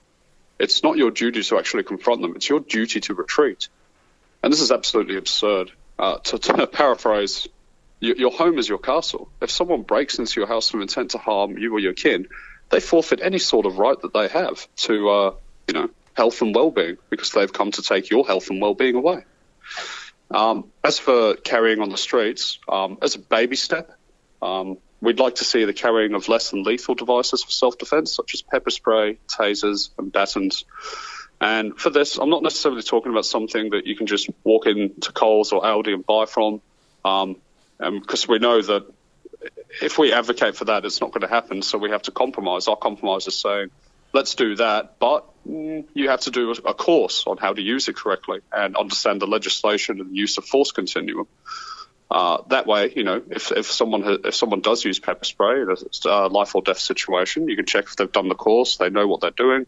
it's 0.59 0.83
not 0.83 0.97
your 0.97 1.11
duty 1.11 1.41
to 1.41 1.57
actually 1.57 1.83
confront 1.83 2.21
them; 2.21 2.35
it's 2.35 2.49
your 2.49 2.59
duty 2.59 2.99
to 2.99 3.13
retreat. 3.13 3.69
And 4.43 4.51
this 4.51 4.59
is 4.59 4.71
absolutely 4.71 5.15
absurd. 5.15 5.71
Uh, 5.97 6.17
to, 6.17 6.37
to, 6.37 6.67
paraphrase, 6.71 7.47
your, 7.99 8.31
home 8.31 8.57
is 8.57 8.69
your 8.69 8.77
castle. 8.79 9.29
If 9.41 9.51
someone 9.51 9.83
breaks 9.83 10.19
into 10.19 10.39
your 10.39 10.47
house 10.47 10.71
with 10.73 10.81
intent 10.81 11.11
to 11.11 11.17
harm 11.17 11.57
you 11.57 11.73
or 11.73 11.79
your 11.79 11.93
kin, 11.93 12.27
they 12.69 12.79
forfeit 12.79 13.19
any 13.21 13.39
sort 13.39 13.65
of 13.65 13.77
right 13.77 13.99
that 14.01 14.13
they 14.13 14.27
have 14.27 14.67
to, 14.77 15.09
uh, 15.09 15.35
you 15.67 15.73
know, 15.73 15.89
health 16.13 16.41
and 16.41 16.53
well-being 16.53 16.97
because 17.09 17.31
they've 17.31 17.51
come 17.51 17.71
to 17.71 17.81
take 17.81 18.09
your 18.09 18.25
health 18.25 18.49
and 18.49 18.61
well-being 18.61 18.95
away. 18.95 19.23
Um, 20.31 20.65
as 20.83 20.99
for 20.99 21.35
carrying 21.35 21.81
on 21.81 21.89
the 21.89 21.97
streets, 21.97 22.59
um, 22.67 22.97
as 23.01 23.15
a 23.15 23.19
baby 23.19 23.55
step, 23.55 23.97
um, 24.41 24.77
we'd 25.01 25.19
like 25.19 25.35
to 25.35 25.45
see 25.45 25.65
the 25.65 25.73
carrying 25.73 26.13
of 26.13 26.27
less 26.27 26.51
than 26.51 26.63
lethal 26.63 26.95
devices 26.95 27.43
for 27.43 27.51
self-defense, 27.51 28.15
such 28.15 28.33
as 28.33 28.41
pepper 28.41 28.69
spray, 28.69 29.17
tasers, 29.27 29.89
and 29.97 30.11
batons. 30.11 30.65
And 31.41 31.77
for 31.77 31.89
this, 31.89 32.17
I'm 32.17 32.29
not 32.29 32.43
necessarily 32.43 32.83
talking 32.83 33.11
about 33.11 33.25
something 33.25 33.71
that 33.71 33.87
you 33.87 33.95
can 33.95 34.07
just 34.07 34.29
walk 34.43 34.67
into 34.67 35.11
Coles 35.11 35.51
or 35.51 35.61
Aldi 35.61 35.93
and 35.93 36.05
buy 36.05 36.25
from, 36.25 36.61
because 37.79 38.25
um, 38.25 38.31
we 38.31 38.39
know 38.39 38.61
that 38.61 38.85
if 39.81 39.97
we 39.97 40.11
advocate 40.11 40.55
for 40.55 40.65
that, 40.65 40.85
it's 40.85 41.01
not 41.01 41.11
going 41.11 41.21
to 41.21 41.27
happen. 41.27 41.61
So 41.61 41.77
we 41.77 41.91
have 41.91 42.01
to 42.03 42.11
compromise. 42.11 42.67
Our 42.67 42.75
compromise 42.75 43.27
is 43.27 43.39
saying 43.39 43.69
let's 44.13 44.35
do 44.35 44.55
that, 44.55 44.99
but 44.99 45.25
mm, 45.47 45.85
you 45.93 46.09
have 46.09 46.21
to 46.21 46.31
do 46.31 46.51
a 46.51 46.73
course 46.73 47.25
on 47.27 47.37
how 47.37 47.53
to 47.53 47.61
use 47.61 47.87
it 47.87 47.95
correctly 47.95 48.39
and 48.51 48.75
understand 48.75 49.21
the 49.21 49.27
legislation 49.27 49.99
and 50.01 50.11
the 50.11 50.15
use 50.15 50.37
of 50.37 50.45
force 50.45 50.71
continuum. 50.71 51.27
Uh, 52.11 52.41
that 52.47 52.65
way, 52.65 52.91
you 52.95 53.03
know, 53.03 53.21
if, 53.29 53.51
if 53.51 53.67
someone 53.67 54.03
if 54.25 54.33
someone 54.33 54.61
does 54.61 54.83
use 54.83 54.99
pepper 54.99 55.25
spray 55.25 55.61
in 55.61 55.69
a 56.05 56.27
life 56.27 56.55
or 56.55 56.61
death 56.63 56.79
situation, 56.79 57.47
you 57.47 57.55
can 57.55 57.67
check 57.67 57.85
if 57.85 57.95
they've 57.95 58.11
done 58.11 58.29
the 58.29 58.35
course, 58.35 58.77
they 58.77 58.89
know 58.89 59.07
what 59.07 59.21
they're 59.21 59.29
doing, 59.29 59.67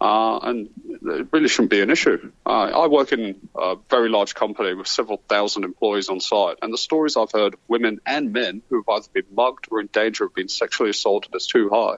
uh, 0.00 0.38
and 0.42 0.68
it 0.90 1.28
really 1.32 1.48
shouldn't 1.48 1.70
be 1.70 1.80
an 1.80 1.90
issue. 1.90 2.32
Uh, 2.44 2.84
I 2.84 2.86
work 2.88 3.12
in 3.12 3.48
a 3.54 3.76
very 3.88 4.08
large 4.08 4.34
company 4.34 4.74
with 4.74 4.86
several 4.86 5.22
thousand 5.28 5.64
employees 5.64 6.08
on 6.08 6.20
site, 6.20 6.58
and 6.62 6.72
the 6.72 6.78
stories 6.78 7.16
I've 7.16 7.32
heard, 7.32 7.56
women 7.68 8.00
and 8.04 8.32
men 8.32 8.62
who 8.68 8.76
have 8.76 8.88
either 8.88 9.08
been 9.12 9.34
mugged 9.34 9.68
or 9.70 9.80
in 9.80 9.88
danger 9.88 10.24
of 10.24 10.34
being 10.34 10.48
sexually 10.48 10.90
assaulted, 10.90 11.34
is 11.34 11.46
too 11.46 11.70
high. 11.70 11.96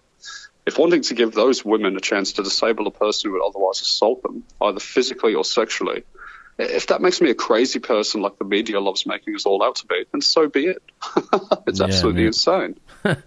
If 0.67 0.79
wanting 0.79 1.03
to 1.03 1.15
give 1.15 1.33
those 1.33 1.65
women 1.65 1.97
a 1.97 2.01
chance 2.01 2.35
to 2.35 2.43
disable 2.43 2.87
a 2.87 2.91
person 2.91 3.31
who 3.31 3.35
would 3.35 3.47
otherwise 3.47 3.81
assault 3.81 4.23
them, 4.23 4.45
either 4.61 4.81
physically 4.81 5.35
or 5.35 5.45
sexually, 5.45 6.05
if 6.59 6.89
that 6.89 7.01
makes 7.01 7.21
me 7.21 7.31
a 7.31 7.35
crazy 7.35 7.79
person 7.79 8.23
like 8.23 8.39
the 8.39 8.45
media 8.45 8.81
loves 8.81 9.07
making 9.07 9.35
us 9.35 9.47
all 9.47 9.63
out 9.63 9.77
to 9.77 9.87
be, 9.87 10.05
then 10.11 10.21
so 10.21 10.49
be 10.49 10.67
it. 10.67 10.83
it's 11.67 11.81
yeah, 11.81 11.87
absolutely 11.87 12.23
man. 12.23 12.27
insane. 12.29 12.77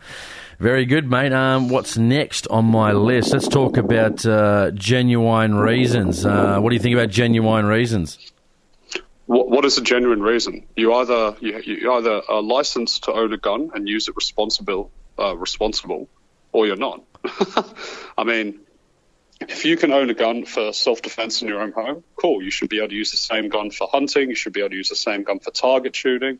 Very 0.60 0.86
good, 0.86 1.10
mate. 1.10 1.32
Um, 1.32 1.70
what's 1.70 1.98
next 1.98 2.46
on 2.48 2.66
my 2.66 2.92
list? 2.92 3.32
Let's 3.32 3.48
talk 3.48 3.78
about 3.78 4.26
uh, 4.26 4.72
genuine 4.72 5.56
reasons. 5.56 6.26
Uh, 6.26 6.60
what 6.60 6.72
do 6.72 6.76
you 6.76 6.82
think 6.82 6.96
about 6.96 7.10
genuine 7.10 7.66
reasons? 7.66 8.34
What, 9.26 9.50
what 9.50 9.64
is 9.64 9.78
a 9.78 9.82
genuine 9.82 10.22
reason? 10.22 10.66
You 10.76 10.94
either 10.96 11.38
you, 11.40 11.60
you 11.60 11.94
either 11.94 12.22
are 12.28 12.42
licensed 12.42 13.06
to 13.06 13.14
own 13.14 13.32
a 13.32 13.38
gun 13.38 13.72
and 13.74 13.88
use 13.88 14.10
it 14.10 14.18
responsible, 14.18 14.92
uh, 15.18 15.38
responsible, 15.38 16.10
or 16.52 16.68
you're 16.68 16.76
not. 16.76 17.04
I 18.18 18.26
mean, 18.26 18.60
if 19.40 19.64
you 19.64 19.78
can 19.78 19.94
own 19.94 20.10
a 20.10 20.14
gun 20.14 20.44
for 20.44 20.74
self-defense 20.74 21.42
in 21.42 21.48
your 21.48 21.62
own 21.62 21.72
home, 21.72 22.04
cool. 22.18 22.44
You 22.44 22.52
should 22.52 22.68
be 22.68 22.80
able 22.80 22.90
to 22.90 22.96
use 22.96 23.12
the 23.12 23.18
same 23.18 23.48
gun 23.48 23.72
for 23.72 23.88
hunting. 23.90 24.28
You 24.28 24.36
should 24.36 24.52
be 24.52 24.60
able 24.60 24.72
to 24.72 24.76
use 24.76 24.90
the 24.90 24.98
same 24.98 25.24
gun 25.24 25.40
for 25.40 25.52
target 25.52 25.96
shooting. 25.96 26.40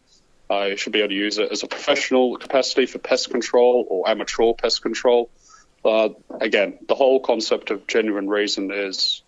You 0.50 0.78
should 0.78 0.94
be 0.94 1.00
able 1.00 1.10
to 1.10 1.16
use 1.16 1.38
it 1.38 1.52
as 1.52 1.64
a 1.64 1.68
professional 1.68 2.38
capacity 2.38 2.86
for 2.86 3.00
pest 3.00 3.30
control 3.30 3.86
or 3.90 4.10
amateur 4.10 4.54
pest 4.54 4.82
control. 4.82 5.30
Uh, 5.86 6.10
again, 6.42 6.80
the 6.88 6.96
whole 6.96 7.20
concept 7.20 7.72
of 7.72 7.88
genuine 7.88 8.28
reason 8.28 8.72
is 8.72 9.22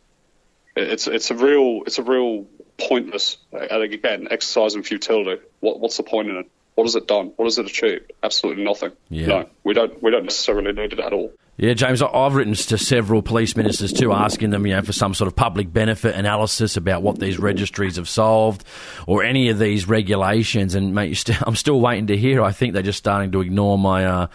it's 0.75 1.07
it's 1.07 1.31
a 1.31 1.35
real 1.35 1.83
it's 1.85 1.99
a 1.99 2.03
real 2.03 2.47
pointless 2.77 3.37
again 3.51 4.27
exercise 4.31 4.75
in 4.75 4.83
futility. 4.83 5.41
What 5.59 5.79
what's 5.79 5.97
the 5.97 6.03
point 6.03 6.29
in 6.29 6.37
it? 6.37 6.51
What 6.75 6.85
has 6.85 6.95
it 6.95 7.07
done? 7.07 7.33
What 7.35 7.45
has 7.45 7.57
it 7.57 7.65
achieved? 7.65 8.13
Absolutely 8.23 8.63
nothing. 8.63 8.91
Yeah. 9.09 9.27
No, 9.27 9.49
we 9.63 9.73
don't 9.73 10.01
we 10.01 10.11
don't 10.11 10.23
necessarily 10.23 10.71
need 10.73 10.93
it 10.93 10.99
at 10.99 11.13
all. 11.13 11.33
Yeah, 11.61 11.75
James, 11.75 12.01
I've 12.01 12.33
written 12.33 12.55
to 12.55 12.77
several 12.79 13.21
police 13.21 13.55
ministers 13.55 13.93
too, 13.93 14.11
asking 14.11 14.49
them, 14.49 14.65
you 14.65 14.73
know, 14.73 14.81
for 14.81 14.93
some 14.93 15.13
sort 15.13 15.27
of 15.27 15.35
public 15.35 15.71
benefit 15.71 16.15
analysis 16.15 16.75
about 16.75 17.03
what 17.03 17.19
these 17.19 17.37
registries 17.37 17.97
have 17.97 18.09
solved, 18.09 18.63
or 19.05 19.23
any 19.23 19.49
of 19.49 19.59
these 19.59 19.87
regulations. 19.87 20.73
And 20.73 20.95
mate, 20.95 21.23
I'm 21.43 21.55
still 21.55 21.79
waiting 21.79 22.07
to 22.07 22.17
hear. 22.17 22.41
I 22.41 22.51
think 22.51 22.73
they're 22.73 22.81
just 22.81 22.97
starting 22.97 23.31
to 23.33 23.41
ignore 23.41 23.77
my. 23.77 24.05
Uh, 24.05 24.27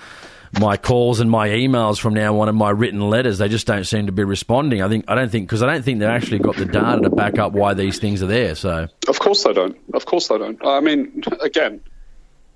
my 0.60 0.76
calls 0.76 1.20
and 1.20 1.28
my 1.30 1.48
emails 1.48 1.98
from 2.00 2.14
now 2.14 2.38
on 2.38 2.48
and 2.48 2.56
my 2.56 2.70
written 2.70 3.00
letters 3.10 3.36
they 3.36 3.48
just 3.48 3.66
don't 3.66 3.84
seem 3.84 4.06
to 4.06 4.12
be 4.12 4.24
responding 4.24 4.80
i 4.80 4.88
think 4.88 5.04
i 5.06 5.14
don't 5.14 5.30
think 5.30 5.46
because 5.46 5.62
i 5.62 5.66
don't 5.66 5.82
think 5.84 5.98
they've 5.98 6.08
actually 6.08 6.38
got 6.38 6.56
the 6.56 6.64
data 6.64 7.02
to 7.02 7.10
back 7.10 7.38
up 7.38 7.52
why 7.52 7.74
these 7.74 7.98
things 7.98 8.22
are 8.22 8.26
there 8.28 8.54
so 8.54 8.86
of 9.08 9.18
course 9.18 9.42
they 9.42 9.52
don't 9.52 9.76
of 9.92 10.06
course 10.06 10.28
they 10.28 10.38
don't 10.38 10.64
i 10.64 10.80
mean 10.80 11.22
again 11.42 11.78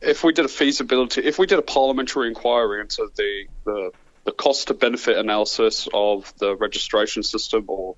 if 0.01 0.25
we 0.25 0.33
did 0.33 0.47
a 0.47 0.49
feasibility 0.49 1.21
if 1.23 1.39
we 1.39 1.47
did 1.47 1.59
a 1.59 1.63
parliamentary 1.63 2.29
inquiry 2.29 2.81
into 2.81 3.07
the 3.17 3.45
the 3.65 3.91
the 4.25 4.33
cost 4.33 4.69
to 4.69 4.75
benefit 4.75 5.17
analysis 5.17 5.89
of 5.93 6.33
the 6.39 6.55
registration 6.57 7.23
system 7.23 7.65
or 7.69 7.97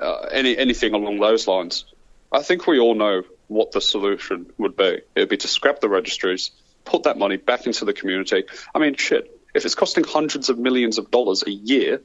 uh, 0.00 0.28
any 0.30 0.56
anything 0.56 0.94
along 0.94 1.18
those 1.18 1.46
lines, 1.46 1.84
I 2.32 2.42
think 2.42 2.66
we 2.66 2.78
all 2.78 2.94
know 2.94 3.22
what 3.48 3.72
the 3.72 3.80
solution 3.80 4.52
would 4.58 4.76
be. 4.76 4.84
It 5.14 5.20
would 5.20 5.28
be 5.28 5.36
to 5.38 5.48
scrap 5.48 5.80
the 5.80 5.88
registries, 5.88 6.50
put 6.84 7.04
that 7.04 7.18
money 7.18 7.36
back 7.36 7.66
into 7.66 7.84
the 7.84 7.92
community. 7.92 8.44
I 8.74 8.78
mean, 8.78 8.96
shit, 8.96 9.38
if 9.54 9.64
it's 9.64 9.74
costing 9.74 10.04
hundreds 10.04 10.48
of 10.48 10.58
millions 10.58 10.98
of 10.98 11.10
dollars 11.10 11.44
a 11.46 11.50
year, 11.50 12.00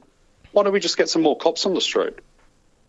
why 0.52 0.64
don't 0.64 0.72
we 0.72 0.80
just 0.80 0.96
get 0.96 1.08
some 1.08 1.22
more 1.22 1.36
cops 1.36 1.66
on 1.66 1.74
the 1.74 1.80
street? 1.80 2.14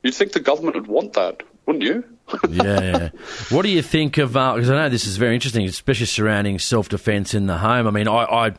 You'd 0.03 0.15
think 0.15 0.31
the 0.31 0.39
government 0.39 0.75
would 0.75 0.87
want 0.87 1.13
that, 1.13 1.43
wouldn't 1.65 1.83
you? 1.83 2.03
yeah, 2.49 2.81
yeah. 2.81 3.09
What 3.49 3.63
do 3.63 3.69
you 3.69 3.81
think 3.81 4.17
of? 4.17 4.33
Because 4.33 4.69
uh, 4.69 4.73
I 4.73 4.83
know 4.83 4.89
this 4.89 5.07
is 5.07 5.17
very 5.17 5.33
interesting, 5.33 5.65
especially 5.65 6.05
surrounding 6.05 6.59
self 6.59 6.89
defence 6.89 7.33
in 7.33 7.47
the 7.47 7.57
home. 7.57 7.87
I 7.87 7.91
mean, 7.91 8.07
I, 8.07 8.23
I 8.23 8.51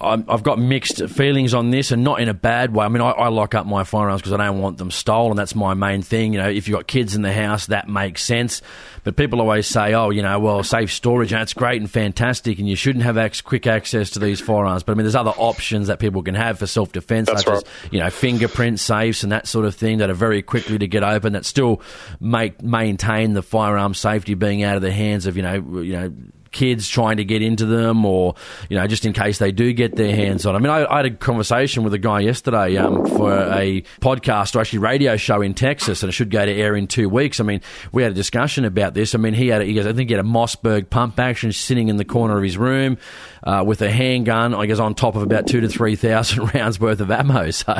i 0.00 0.22
have 0.28 0.42
got 0.42 0.58
mixed 0.58 1.06
feelings 1.08 1.52
on 1.52 1.70
this, 1.70 1.90
and 1.90 2.02
not 2.02 2.20
in 2.20 2.28
a 2.28 2.34
bad 2.34 2.74
way. 2.74 2.84
I 2.84 2.88
mean, 2.88 3.02
I, 3.02 3.10
I 3.10 3.28
lock 3.28 3.54
up 3.54 3.66
my 3.66 3.84
firearms 3.84 4.22
because 4.22 4.32
I 4.32 4.38
don't 4.38 4.58
want 4.58 4.78
them 4.78 4.90
stolen. 4.90 5.36
That's 5.36 5.54
my 5.54 5.74
main 5.74 6.02
thing. 6.02 6.32
You 6.32 6.40
know, 6.40 6.48
if 6.48 6.68
you've 6.68 6.76
got 6.76 6.86
kids 6.86 7.14
in 7.14 7.22
the 7.22 7.32
house, 7.32 7.66
that 7.66 7.88
makes 7.88 8.22
sense. 8.22 8.62
But 9.04 9.16
people 9.16 9.40
always 9.40 9.66
say, 9.66 9.92
"Oh, 9.94 10.10
you 10.10 10.22
know, 10.22 10.38
well, 10.38 10.62
safe 10.62 10.92
storage, 10.92 11.32
and 11.32 11.42
it's 11.42 11.52
great 11.52 11.80
and 11.80 11.90
fantastic, 11.90 12.58
and 12.58 12.68
you 12.68 12.76
shouldn't 12.76 13.04
have 13.04 13.18
ac- 13.18 13.42
quick 13.44 13.66
access 13.66 14.10
to 14.10 14.18
these 14.18 14.40
firearms." 14.40 14.82
But 14.82 14.92
I 14.92 14.94
mean, 14.96 15.04
there's 15.04 15.14
other 15.14 15.34
options 15.36 15.88
that 15.88 15.98
people 15.98 16.22
can 16.22 16.34
have 16.34 16.58
for 16.58 16.66
self 16.66 16.92
defence, 16.92 17.28
such 17.28 17.46
right. 17.46 17.56
as 17.56 17.64
you 17.90 18.00
know, 18.00 18.10
fingerprint 18.10 18.80
safes 18.80 19.22
and 19.22 19.32
that 19.32 19.46
sort 19.46 19.66
of 19.66 19.74
thing 19.74 19.98
that 19.98 20.08
are 20.08 20.14
very 20.14 20.42
quickly 20.42 20.78
to 20.78 20.86
get 20.86 21.02
open. 21.02 21.34
That 21.34 21.44
still 21.44 21.82
make 22.20 22.62
maintain 22.62 23.34
the 23.34 23.42
firearm 23.42 23.94
safety 23.94 24.34
being 24.34 24.62
out 24.62 24.76
of 24.76 24.82
the 24.82 24.92
hands 24.92 25.26
of 25.26 25.36
you 25.36 25.42
know, 25.42 25.80
you 25.82 25.92
know 25.92 26.12
kids 26.52 26.88
trying 26.88 27.16
to 27.18 27.24
get 27.24 27.42
into 27.42 27.66
them, 27.66 28.04
or 28.04 28.34
you 28.68 28.76
know, 28.76 28.86
just 28.86 29.04
in 29.04 29.12
case 29.12 29.38
they 29.38 29.52
do 29.52 29.72
get 29.72 29.96
their 29.96 30.14
hands 30.14 30.46
on. 30.46 30.56
I 30.56 30.58
mean, 30.58 30.70
I, 30.70 30.84
I 30.90 30.96
had 30.98 31.06
a 31.06 31.10
conversation 31.10 31.84
with 31.84 31.94
a 31.94 31.98
guy 31.98 32.20
yesterday 32.20 32.76
um, 32.76 33.06
for 33.06 33.32
a 33.32 33.82
podcast 34.00 34.54
or 34.56 34.60
actually 34.60 34.80
radio 34.80 35.16
show 35.16 35.42
in 35.42 35.54
Texas, 35.54 36.02
and 36.02 36.08
it 36.10 36.12
should 36.12 36.30
go 36.30 36.44
to 36.44 36.52
air 36.52 36.76
in 36.76 36.86
two 36.86 37.08
weeks. 37.08 37.40
I 37.40 37.44
mean, 37.44 37.60
we 37.92 38.02
had 38.02 38.12
a 38.12 38.14
discussion 38.14 38.64
about 38.64 38.94
this. 38.94 39.14
I 39.14 39.18
mean, 39.18 39.34
he 39.34 39.48
had, 39.48 39.62
a, 39.62 39.64
he 39.64 39.74
goes, 39.74 39.86
I 39.86 39.92
think 39.92 40.10
he 40.10 40.16
had 40.16 40.24
a 40.24 40.28
Mossberg 40.28 40.90
pump 40.90 41.18
action 41.18 41.52
sitting 41.52 41.88
in 41.88 41.96
the 41.96 42.04
corner 42.04 42.36
of 42.36 42.42
his 42.42 42.58
room 42.58 42.98
uh, 43.42 43.64
with 43.66 43.82
a 43.82 43.90
handgun, 43.90 44.54
I 44.54 44.66
guess, 44.66 44.78
on 44.78 44.94
top 44.94 45.16
of 45.16 45.22
about 45.22 45.46
two 45.46 45.60
to 45.60 45.68
three 45.68 45.96
thousand 45.96 46.54
rounds 46.54 46.78
worth 46.80 47.00
of 47.00 47.10
ammo. 47.10 47.50
So 47.60 47.74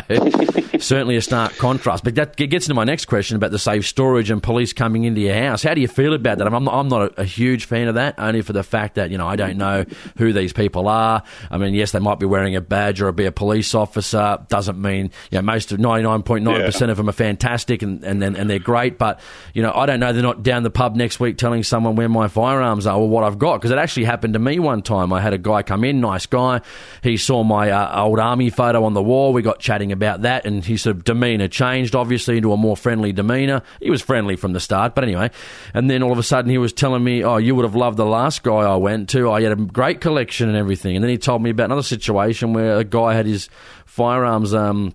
certainly 0.81 1.17
a 1.17 1.23
stark 1.23 1.57
contrast. 1.57 2.05
But 2.05 2.15
that 2.17 2.37
gets 2.37 2.67
into 2.67 2.75
my 2.75 2.85
next 2.85 3.07
question 3.07 3.37
about 3.37 3.51
the 3.51 3.59
safe 3.59 3.87
storage 3.87 4.31
and 4.31 4.43
police 4.43 4.73
coming 4.73 5.05
into 5.05 5.21
your 5.21 5.35
house. 5.35 5.63
How 5.63 5.75
do 5.75 5.81
you 5.81 5.89
feel 5.89 6.15
about 6.15 6.39
that? 6.39 6.47
I'm 6.47 6.65
not, 6.65 6.75
I'm 6.75 6.89
not 6.89 7.03
a, 7.13 7.21
a 7.23 7.25
huge 7.25 7.67
fan 7.67 7.89
of 7.89 7.95
that, 7.95 8.15
only 8.19 8.43
for 8.43 8.53
the 8.53 8.63
fact 8.63 8.97
that 8.97 9.11
you 9.11 9.19
know 9.19 9.27
I 9.27 9.37
don't 9.37 9.57
know 9.57 9.85
who 10.17 10.33
these 10.33 10.53
people 10.53 10.89
are. 10.89 11.23
I 11.51 11.59
mean, 11.59 11.75
yes, 11.75 11.93
they 11.93 11.99
might 11.99 12.19
be 12.19 12.27
wearing 12.27 12.57
a 12.57 12.61
badge 12.61 13.01
or 13.01 13.13
be 13.13 13.27
a 13.27 13.33
police 13.33 13.75
officer. 13.75 14.39
Doesn't 14.49 14.81
mean 14.81 15.11
you 15.31 15.39
know 15.39 15.43
most 15.43 15.73
of 15.73 15.79
99.9 15.79 16.67
percent 16.67 16.91
of 16.91 16.97
them 16.97 17.09
are 17.09 17.13
fantastic 17.13 17.83
and 17.83 18.03
and 18.05 18.23
and 18.23 18.51
they're 18.51 18.59
great. 18.59 18.99
But 18.99 19.21
you 19.55 19.63
know, 19.63 19.73
I 19.75 19.87
don't 19.87 20.01
know 20.01 20.13
they're 20.13 20.23
not 20.23 20.43
down 20.43 20.63
the 20.63 20.71
pub 20.71 20.97
next 20.97 21.21
week 21.21 21.39
telling 21.39 21.63
someone 21.63 21.97
where 21.97 22.09
my 22.09 22.29
firearms 22.29 22.87
are 22.87 22.97
or 22.97 23.09
what 23.09 23.25
I've 23.25 23.39
got 23.39 23.59
because 23.59 23.71
it 23.71 23.79
actually 23.79 24.05
happened 24.05 24.35
to 24.35 24.39
me 24.39 24.59
one 24.59 24.83
time. 24.83 25.13
I 25.13 25.21
had 25.21 25.33
a 25.33 25.39
guy 25.39 25.50
come 25.63 25.85
in, 25.85 26.01
nice 26.01 26.27
guy. 26.27 26.61
He 27.03 27.17
saw 27.17 27.43
my 27.43 27.71
uh, 27.71 28.03
old 28.05 28.19
army 28.19 28.51
photo 28.51 28.85
on 28.85 28.95
the 28.95 29.03
wall. 29.03 29.33
We 29.33 29.43
got 29.43 29.59
chatting 29.59 29.93
about 29.93 30.23
that, 30.23 30.47
and 30.47 30.65
his 30.65 30.83
sort 30.83 30.97
of 30.97 31.05
demeanour 31.05 31.49
changed 31.49 31.95
obviously 31.95 32.37
into 32.37 32.53
a 32.53 32.57
more 32.57 32.77
friendly 32.77 33.13
demeanour. 33.13 33.63
He 33.81 33.91
was 33.91 34.03
friendly 34.03 34.37
from 34.37 34.53
the 34.53 34.61
start, 34.61 34.95
but 34.95 35.05
anyway. 35.05 35.31
And 35.75 35.91
then 35.91 36.03
all 36.03 36.13
of 36.13 36.19
a 36.19 36.23
sudden 36.23 36.51
he 36.51 36.59
was 36.59 36.73
telling 36.73 37.05
me, 37.05 37.25
"Oh, 37.25 37.37
you 37.37 37.55
would 37.55 37.65
have 37.65 37.77
loved 37.77 37.97
the 37.97 38.07
last 38.07 38.43
guy 38.43 38.61
I 38.61 38.77
went 38.77 39.09
to. 39.11 39.31
I 39.31 39.43
had 39.43 39.53
a 39.53 39.57
great 39.57 40.01
collection 40.01 40.49
and 40.49 40.57
everything." 40.57 40.97
And 40.97 41.05
then 41.05 41.11
he 41.11 41.19
told 41.19 41.43
me 41.43 41.51
about 41.51 41.65
another 41.67 41.83
situation 41.83 42.53
where 42.53 42.79
a 42.79 42.85
guy 42.85 43.15
had 43.15 43.27
his 43.27 43.49
firearms. 43.87 44.55
Um, 44.55 44.95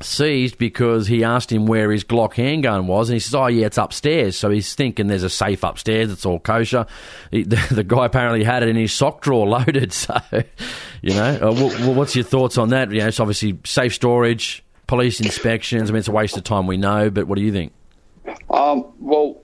seized 0.00 0.58
because 0.58 1.06
he 1.06 1.24
asked 1.24 1.50
him 1.50 1.66
where 1.66 1.90
his 1.90 2.04
Glock 2.04 2.34
handgun 2.34 2.86
was, 2.86 3.08
and 3.08 3.14
he 3.14 3.20
says, 3.20 3.34
"Oh 3.34 3.46
yeah, 3.46 3.66
it's 3.66 3.78
upstairs." 3.78 4.36
So 4.36 4.50
he's 4.50 4.74
thinking 4.74 5.06
there's 5.06 5.22
a 5.22 5.30
safe 5.30 5.62
upstairs. 5.62 6.10
It's 6.10 6.26
all 6.26 6.38
kosher. 6.38 6.86
He, 7.30 7.42
the, 7.44 7.56
the, 7.70 7.84
guy 7.84 8.06
apparently 8.06 8.44
had 8.44 8.62
it 8.62 8.68
in 8.68 8.76
his 8.76 8.92
sock 8.92 9.22
drawer 9.22 9.46
loaded. 9.48 9.92
So, 9.92 10.20
you 11.02 11.14
know, 11.14 11.34
uh, 11.34 11.54
w- 11.54 11.92
what's 11.92 12.14
your 12.14 12.24
thoughts 12.24 12.58
on 12.58 12.70
that? 12.70 12.90
You 12.90 13.00
know, 13.00 13.08
it's 13.08 13.20
obviously 13.20 13.58
safe 13.64 13.94
storage, 13.94 14.64
police 14.86 15.20
inspections. 15.20 15.90
I 15.90 15.92
mean, 15.92 15.98
it's 16.00 16.08
a 16.08 16.12
waste 16.12 16.36
of 16.36 16.44
time. 16.44 16.66
We 16.66 16.76
know, 16.76 17.10
but 17.10 17.26
what 17.26 17.36
do 17.36 17.42
you 17.42 17.52
think? 17.52 17.72
Um, 18.50 18.92
well, 19.00 19.42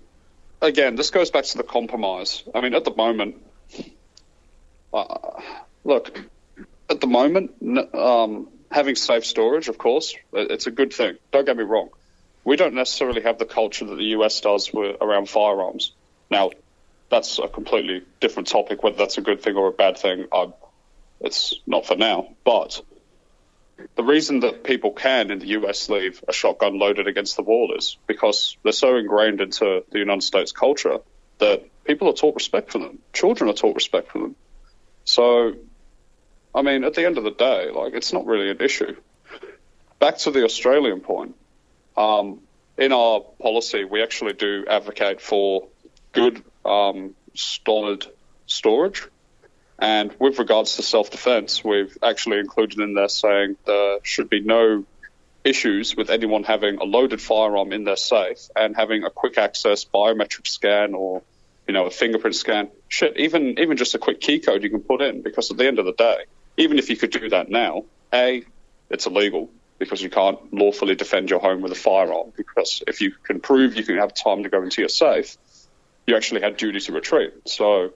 again, 0.61 0.97
this 0.97 1.11
goes 1.11 1.31
back 1.31 1.45
to 1.45 1.57
the 1.57 1.65
compromise. 1.65 2.43
I 2.55 2.61
mean, 2.61 2.75
at 2.75 2.85
the 2.85 2.95
moment, 2.95 3.37
uh, 4.93 5.41
look, 5.85 6.21
at 6.91 7.01
the 7.01 7.07
moment, 7.07 7.53
um, 7.95 8.49
having 8.73 8.95
safe 8.95 9.25
storage, 9.25 9.69
of 9.69 9.79
course, 9.79 10.15
it's 10.33 10.67
a 10.67 10.71
good 10.71 10.93
thing. 10.93 11.17
Don't 11.31 11.45
get 11.45 11.57
me 11.57 11.65
wrong. 11.65 11.91
We 12.45 12.57
don't 12.57 12.75
necessarily 12.75 13.23
have 13.23 13.39
the 13.39 13.45
culture 13.45 13.85
that 13.85 13.95
the 13.95 14.17
US 14.17 14.41
does 14.41 14.71
around 14.75 15.29
firearms. 15.29 15.93
Now, 16.31 16.51
that's 17.11 17.39
a 17.39 17.49
completely 17.49 18.03
different 18.21 18.49
topic. 18.49 18.83
Whether 18.83 18.97
that's 18.97 19.19
a 19.19 19.21
good 19.21 19.43
thing 19.43 19.57
or 19.57 19.69
a 19.69 19.73
bad 19.73 19.99
thing, 19.99 20.27
I'm, 20.33 20.55
it's 21.21 21.55
not 21.67 21.87
for 21.87 21.95
now. 21.95 22.29
But 22.45 22.83
the 23.95 24.03
reason 24.03 24.41
that 24.41 24.65
people 24.65 24.93
can 24.93 25.31
in 25.31 25.39
the 25.39 25.49
US 25.59 25.89
leave 25.89 26.25
a 26.27 26.33
shotgun 26.33 26.79
loaded 26.79 27.07
against 27.07 27.37
the 27.37 27.43
wall 27.43 27.75
is 27.77 27.97
because 28.07 28.57
they're 28.63 28.73
so 28.73 28.97
ingrained 28.97 29.41
into 29.41 29.85
the 29.91 29.99
United 29.99 30.23
States 30.23 30.53
culture 30.53 30.99
that 31.39 31.65
people 31.85 32.09
are 32.09 32.15
taught 32.15 32.35
respect 32.35 32.73
for 32.73 32.79
them. 32.79 32.99
Children 33.13 33.51
are 33.51 33.55
taught 33.55 33.75
respect 33.75 34.11
for 34.11 34.19
them. 34.19 34.37
So 35.05 35.55
I 36.55 36.63
mean, 36.63 36.85
at 36.85 36.95
the 36.95 37.07
end 37.07 37.19
of 37.19 37.25
the 37.25 37.31
day, 37.31 37.71
like 37.71 37.95
it's 37.95 38.13
not 38.13 38.27
really 38.27 38.51
an 38.51 38.61
issue. 38.61 38.97
Back 39.99 40.19
to 40.19 40.31
the 40.31 40.45
Australian 40.45 41.01
point, 41.01 41.35
um, 41.97 42.41
in 42.77 42.93
our 42.93 43.21
policy, 43.21 43.85
we 43.85 44.03
actually 44.03 44.33
do 44.33 44.65
advocate 44.69 45.21
for 45.21 45.69
good, 46.13 46.43
um, 46.65 47.15
solid 47.35 48.07
storage. 48.47 49.07
And 49.79 50.15
with 50.19 50.39
regards 50.39 50.77
to 50.77 50.83
self-defense, 50.83 51.65
we've 51.65 51.97
actually 52.03 52.39
included 52.39 52.79
in 52.81 52.95
there 52.95 53.09
saying 53.09 53.57
there 53.67 53.99
should 54.03 54.29
be 54.29 54.41
no 54.41 54.85
issues 55.45 55.97
with 55.97 56.11
anyone 56.11 56.45
having 56.45 56.77
a 56.77 56.85
loaded 56.85 57.21
firearm 57.21 57.73
in 57.73 57.85
their 57.85 57.97
safe 57.97 58.49
and 58.55 58.77
having 58.77 59.05
a 59.05 59.11
quick 59.11 59.39
access 59.39 59.85
biometric 59.85 60.47
scan 60.47 60.95
or 60.95 61.23
you 61.67 61.75
know 61.75 61.87
a 61.87 61.91
fingerprint 61.91 62.37
scan. 62.37 62.69
Shit, 62.89 63.17
even 63.17 63.59
even 63.59 63.77
just 63.77 63.95
a 63.95 63.99
quick 63.99 64.21
key 64.21 64.39
code 64.39 64.63
you 64.63 64.71
can 64.71 64.81
put 64.81 65.03
in 65.03 65.23
because 65.23 65.51
at 65.51 65.57
the 65.57 65.67
end 65.67 65.79
of 65.79 65.85
the 65.85 65.93
day, 65.95 66.25
even 66.57 66.79
if 66.79 66.91
you 66.91 66.97
could 66.97 67.11
do 67.11 67.29
that 67.31 67.51
now, 67.51 67.85
A, 68.13 68.45
it's 68.91 69.07
illegal 69.07 69.51
because 69.79 70.01
you 70.03 70.11
can't 70.11 70.39
lawfully 70.53 70.95
defend 70.95 71.31
your 71.31 71.41
home 71.41 71.61
with 71.61 71.73
a 71.73 71.77
firearm. 71.77 72.33
Because 72.37 72.83
if 72.87 73.01
you 73.01 73.13
can 73.25 73.41
prove 73.41 73.75
you 73.75 73.85
can 73.85 73.97
have 73.97 74.15
time 74.15 74.45
to 74.45 74.49
go 74.49 74.63
into 74.63 74.81
your 74.81 74.89
safe, 74.89 75.37
you 76.07 76.17
actually 76.17 76.41
had 76.41 76.57
duty 76.57 76.81
to 76.81 76.93
retreat. 76.93 77.33
So, 77.47 77.93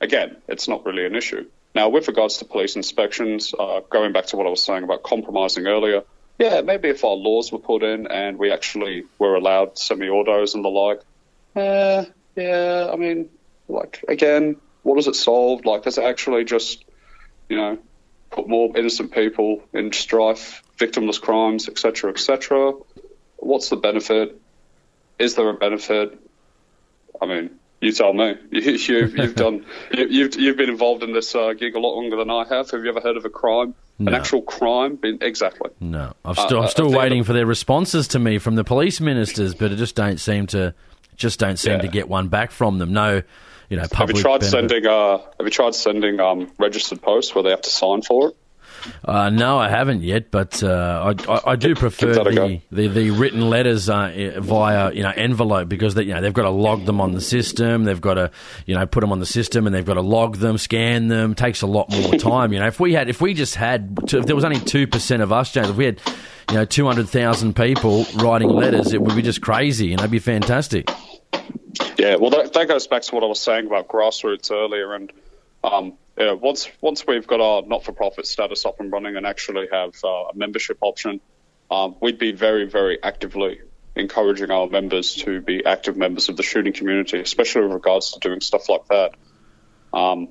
again, 0.00 0.36
it's 0.48 0.68
not 0.68 0.84
really 0.84 1.04
an 1.06 1.14
issue. 1.14 1.46
Now, 1.74 1.90
with 1.90 2.08
regards 2.08 2.38
to 2.38 2.44
police 2.44 2.76
inspections, 2.76 3.54
uh, 3.56 3.80
going 3.88 4.12
back 4.12 4.26
to 4.26 4.36
what 4.36 4.46
I 4.46 4.50
was 4.50 4.62
saying 4.62 4.82
about 4.82 5.02
compromising 5.02 5.66
earlier, 5.66 6.02
yeah, 6.38 6.60
maybe 6.62 6.88
if 6.88 7.04
our 7.04 7.14
laws 7.14 7.52
were 7.52 7.58
put 7.58 7.82
in 7.82 8.06
and 8.06 8.38
we 8.38 8.50
actually 8.50 9.04
were 9.18 9.34
allowed 9.34 9.78
semi-autos 9.78 10.54
and 10.54 10.64
the 10.64 10.68
like, 10.68 11.00
uh, 11.56 12.04
yeah, 12.36 12.90
I 12.92 12.96
mean, 12.96 13.28
like 13.68 14.04
again, 14.08 14.56
what 14.82 14.96
does 14.96 15.08
it 15.08 15.16
solve? 15.16 15.64
Like, 15.64 15.82
does 15.82 15.98
it 15.98 16.04
actually 16.04 16.44
just, 16.44 16.84
you 17.48 17.56
know, 17.56 17.78
put 18.30 18.48
more 18.48 18.76
innocent 18.76 19.12
people 19.12 19.62
in 19.72 19.92
strife, 19.92 20.62
victimless 20.78 21.20
crimes, 21.20 21.68
etc., 21.68 22.10
etc. 22.10 22.72
What's 23.36 23.68
the 23.68 23.76
benefit? 23.76 24.40
Is 25.18 25.34
there 25.34 25.48
a 25.48 25.54
benefit? 25.54 26.18
I 27.20 27.26
mean, 27.26 27.50
you 27.80 27.92
tell 27.92 28.12
me. 28.12 28.36
You, 28.50 29.02
have 29.02 29.16
you, 29.16 29.32
done. 29.32 29.64
You, 29.92 30.00
have 30.00 30.12
you've, 30.12 30.36
you've 30.36 30.56
been 30.56 30.70
involved 30.70 31.02
in 31.02 31.12
this 31.12 31.34
uh, 31.34 31.52
gig 31.52 31.74
a 31.74 31.80
lot 31.80 31.94
longer 31.94 32.16
than 32.16 32.30
I 32.30 32.44
have. 32.48 32.70
Have 32.70 32.82
you 32.82 32.88
ever 32.88 33.00
heard 33.00 33.16
of 33.16 33.24
a 33.24 33.30
crime? 33.30 33.74
No. 33.98 34.12
An 34.12 34.14
actual 34.14 34.42
crime? 34.42 34.96
Been, 34.96 35.18
exactly. 35.20 35.70
No, 35.80 36.14
I'm 36.24 36.34
still, 36.34 36.58
uh, 36.58 36.62
I'm 36.62 36.68
still 36.68 36.90
waiting 36.90 37.24
for 37.24 37.32
their 37.32 37.46
responses 37.46 38.08
to 38.08 38.18
me 38.18 38.38
from 38.38 38.54
the 38.54 38.64
police 38.64 39.00
ministers, 39.00 39.54
but 39.54 39.72
it 39.72 39.76
just 39.76 39.96
don't 39.96 40.18
seem 40.18 40.46
to, 40.48 40.74
just 41.16 41.40
don't 41.40 41.58
seem 41.58 41.74
yeah. 41.74 41.82
to 41.82 41.88
get 41.88 42.08
one 42.08 42.28
back 42.28 42.52
from 42.52 42.78
them. 42.78 42.92
No, 42.92 43.22
you 43.68 43.76
know, 43.76 43.86
Have 43.92 44.10
you 44.10 44.20
tried 44.20 44.40
benefit. 44.40 44.50
sending? 44.50 44.86
Uh, 44.86 45.18
have 45.18 45.46
you 45.46 45.50
tried 45.50 45.74
sending 45.74 46.20
um, 46.20 46.50
registered 46.58 47.02
posts 47.02 47.34
where 47.34 47.44
they 47.44 47.50
have 47.50 47.62
to 47.62 47.70
sign 47.70 48.02
for 48.02 48.28
it? 48.28 48.36
Uh, 49.04 49.30
no, 49.30 49.58
I 49.58 49.68
haven't 49.68 50.02
yet, 50.02 50.30
but 50.30 50.62
uh, 50.62 51.14
I, 51.28 51.32
I, 51.32 51.40
I, 51.52 51.56
do 51.56 51.74
prefer 51.74 52.14
the, 52.14 52.60
the, 52.70 52.88
the, 52.88 53.10
written 53.10 53.48
letters 53.50 53.88
uh, 53.88 54.38
via 54.38 54.92
you 54.92 55.02
know 55.02 55.12
envelope 55.14 55.68
because 55.68 55.94
they, 55.94 56.04
you 56.04 56.14
know 56.14 56.20
they've 56.20 56.32
got 56.32 56.42
to 56.42 56.50
log 56.50 56.84
them 56.84 57.00
on 57.00 57.12
the 57.12 57.20
system, 57.20 57.84
they've 57.84 58.00
got 58.00 58.14
to 58.14 58.30
you 58.66 58.74
know 58.74 58.86
put 58.86 59.00
them 59.00 59.12
on 59.12 59.20
the 59.20 59.26
system, 59.26 59.66
and 59.66 59.74
they've 59.74 59.84
got 59.84 59.94
to 59.94 60.00
log 60.00 60.36
them, 60.36 60.58
scan 60.58 61.08
them. 61.08 61.32
It 61.32 61.38
takes 61.38 61.62
a 61.62 61.66
lot 61.66 61.90
more 61.90 62.14
time. 62.18 62.52
you 62.52 62.60
know, 62.60 62.66
if 62.66 62.78
we 62.80 62.92
had 62.92 63.08
if 63.08 63.20
we 63.20 63.34
just 63.34 63.54
had 63.54 63.98
if 64.02 64.26
there 64.26 64.36
was 64.36 64.44
only 64.44 64.60
two 64.60 64.86
percent 64.86 65.22
of 65.22 65.32
us, 65.32 65.52
James, 65.52 65.70
if 65.70 65.76
we 65.76 65.86
had 65.86 66.00
you 66.50 66.56
know 66.56 66.64
two 66.64 66.86
hundred 66.86 67.08
thousand 67.08 67.56
people 67.56 68.06
writing 68.16 68.48
letters, 68.48 68.92
it 68.92 69.02
would 69.02 69.16
be 69.16 69.22
just 69.22 69.40
crazy, 69.40 69.92
and 69.92 69.98
that'd 69.98 70.10
be 70.10 70.18
fantastic. 70.18 70.88
Yeah, 71.98 72.14
well, 72.14 72.30
that, 72.30 72.52
that 72.52 72.68
goes 72.68 72.86
back 72.86 73.02
to 73.02 73.14
what 73.16 73.24
I 73.24 73.26
was 73.26 73.40
saying 73.40 73.66
about 73.66 73.88
grassroots 73.88 74.52
earlier, 74.52 74.94
and 74.94 75.12
um, 75.64 75.94
yeah, 76.16 76.32
once 76.32 76.68
once 76.80 77.04
we've 77.04 77.26
got 77.26 77.40
our 77.40 77.62
not-for-profit 77.62 78.24
status 78.24 78.64
up 78.64 78.78
and 78.78 78.92
running 78.92 79.16
and 79.16 79.26
actually 79.26 79.66
have 79.72 79.94
uh, 80.04 80.08
a 80.08 80.34
membership 80.36 80.78
option, 80.80 81.20
um, 81.72 81.96
we'd 82.00 82.20
be 82.20 82.30
very, 82.30 82.66
very 82.66 83.02
actively 83.02 83.60
encouraging 83.96 84.52
our 84.52 84.68
members 84.68 85.16
to 85.16 85.40
be 85.40 85.66
active 85.66 85.96
members 85.96 86.28
of 86.28 86.36
the 86.36 86.44
shooting 86.44 86.72
community, 86.72 87.18
especially 87.20 87.62
with 87.62 87.72
regards 87.72 88.12
to 88.12 88.20
doing 88.20 88.40
stuff 88.40 88.68
like 88.68 88.86
that. 88.86 89.14
Um, 89.92 90.28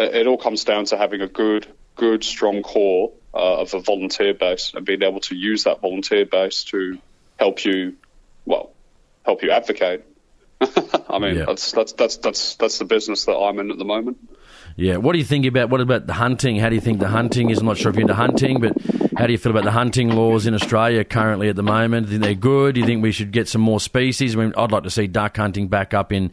it, 0.00 0.16
it, 0.16 0.26
all 0.26 0.36
comes 0.36 0.64
down 0.64 0.86
to 0.86 0.98
having 0.98 1.20
a 1.20 1.28
good, 1.28 1.64
good, 1.94 2.24
strong 2.24 2.62
core 2.62 3.12
uh, 3.32 3.60
of 3.60 3.74
a 3.74 3.78
volunteer 3.78 4.34
base 4.34 4.72
and 4.74 4.84
being 4.84 5.04
able 5.04 5.20
to 5.20 5.36
use 5.36 5.62
that 5.62 5.80
volunteer 5.80 6.26
base 6.26 6.64
to 6.64 6.98
help 7.38 7.64
you, 7.64 7.94
well, 8.44 8.72
help 9.24 9.44
you 9.44 9.52
advocate 9.52 10.02
I 11.08 11.18
mean, 11.18 11.36
yeah. 11.36 11.44
that's 11.46 11.72
that's 11.72 11.92
that's 11.92 12.16
that's 12.18 12.56
that's 12.56 12.78
the 12.78 12.84
business 12.84 13.24
that 13.24 13.36
I'm 13.36 13.58
in 13.58 13.70
at 13.70 13.78
the 13.78 13.84
moment. 13.84 14.18
Yeah. 14.76 14.96
What 14.96 15.12
do 15.12 15.18
you 15.18 15.24
think 15.24 15.44
about 15.46 15.70
what 15.70 15.80
about 15.80 16.06
the 16.06 16.14
hunting? 16.14 16.56
How 16.56 16.68
do 16.68 16.74
you 16.74 16.80
think 16.80 17.00
the 17.00 17.08
hunting 17.08 17.50
is? 17.50 17.58
I'm 17.58 17.66
not 17.66 17.76
sure 17.76 17.90
if 17.90 17.96
you're 17.96 18.02
into 18.02 18.14
hunting, 18.14 18.60
but 18.60 18.76
how 19.16 19.26
do 19.26 19.32
you 19.32 19.38
feel 19.38 19.50
about 19.50 19.64
the 19.64 19.72
hunting 19.72 20.10
laws 20.10 20.46
in 20.46 20.54
Australia 20.54 21.04
currently 21.04 21.48
at 21.48 21.56
the 21.56 21.62
moment? 21.62 22.06
Do 22.06 22.12
you 22.12 22.18
think 22.18 22.24
they're 22.24 22.34
good? 22.34 22.74
Do 22.74 22.80
you 22.80 22.86
think 22.86 23.02
we 23.02 23.12
should 23.12 23.32
get 23.32 23.48
some 23.48 23.60
more 23.60 23.80
species? 23.80 24.34
I 24.34 24.38
mean, 24.38 24.54
I'd 24.56 24.72
like 24.72 24.84
to 24.84 24.90
see 24.90 25.06
duck 25.06 25.36
hunting 25.36 25.68
back 25.68 25.92
up 25.92 26.12
in, 26.12 26.32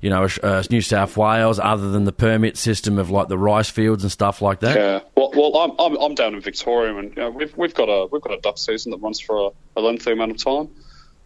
you 0.00 0.10
know, 0.10 0.28
uh, 0.42 0.62
New 0.70 0.80
South 0.80 1.16
Wales, 1.16 1.58
other 1.58 1.90
than 1.90 2.04
the 2.04 2.12
permit 2.12 2.56
system 2.56 2.98
of 2.98 3.10
like 3.10 3.28
the 3.28 3.38
rice 3.38 3.70
fields 3.70 4.04
and 4.04 4.12
stuff 4.12 4.40
like 4.40 4.60
that. 4.60 4.76
Yeah. 4.76 5.00
Well, 5.16 5.32
well, 5.34 5.56
I'm 5.58 5.72
I'm, 5.78 6.00
I'm 6.00 6.14
down 6.14 6.34
in 6.34 6.40
Victoria, 6.40 6.96
and 6.96 7.10
you 7.16 7.22
know, 7.22 7.30
we've 7.30 7.56
we've 7.56 7.74
got 7.74 7.86
a 7.86 8.06
we've 8.06 8.22
got 8.22 8.32
a 8.32 8.40
duck 8.40 8.58
season 8.58 8.90
that 8.92 8.98
runs 8.98 9.20
for 9.20 9.48
a, 9.48 9.78
a 9.78 9.80
lengthy 9.80 10.12
amount 10.12 10.30
of 10.30 10.36
time. 10.36 10.68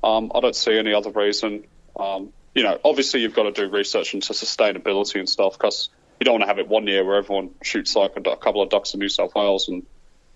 Um, 0.02 0.32
I 0.34 0.40
don't 0.40 0.56
see 0.56 0.76
any 0.76 0.92
other 0.92 1.10
reason 1.10 1.64
um, 1.98 2.32
you 2.54 2.62
know, 2.62 2.78
obviously 2.84 3.20
you've 3.20 3.34
got 3.34 3.44
to 3.44 3.52
do 3.52 3.68
research 3.68 4.14
into 4.14 4.32
sustainability 4.32 5.18
and 5.18 5.28
stuff 5.28 5.54
because 5.54 5.88
you 6.20 6.24
don't 6.24 6.34
want 6.34 6.42
to 6.42 6.48
have 6.48 6.58
it 6.58 6.68
one 6.68 6.86
year 6.86 7.04
where 7.04 7.16
everyone 7.16 7.50
shoots 7.62 7.96
like 7.96 8.12
a, 8.16 8.20
a 8.30 8.36
couple 8.36 8.62
of 8.62 8.70
ducks 8.70 8.94
in 8.94 9.00
New 9.00 9.08
South 9.08 9.34
Wales 9.34 9.68
and 9.68 9.84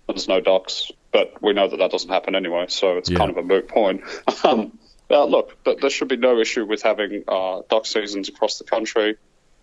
there's 0.07 0.27
no 0.27 0.41
ducks. 0.41 0.91
But 1.11 1.41
we 1.41 1.53
know 1.53 1.67
that 1.67 1.77
that 1.77 1.91
doesn't 1.91 2.09
happen 2.09 2.35
anyway, 2.35 2.65
so 2.69 2.97
it's 2.97 3.09
Yeah. 3.09 3.17
kind 3.19 3.31
of 3.31 3.37
a 3.37 3.43
moot 3.43 3.67
point. 3.67 4.01
Um, 4.43 4.77
uh, 5.11 5.25
look, 5.25 5.63
th- 5.63 5.79
there 5.79 5.89
should 5.89 6.07
be 6.07 6.17
no 6.17 6.39
issue 6.39 6.65
with 6.65 6.83
having 6.83 7.23
uh, 7.27 7.61
duck 7.69 7.85
seasons 7.87 8.29
across 8.29 8.59
the 8.59 8.63
country. 8.63 9.15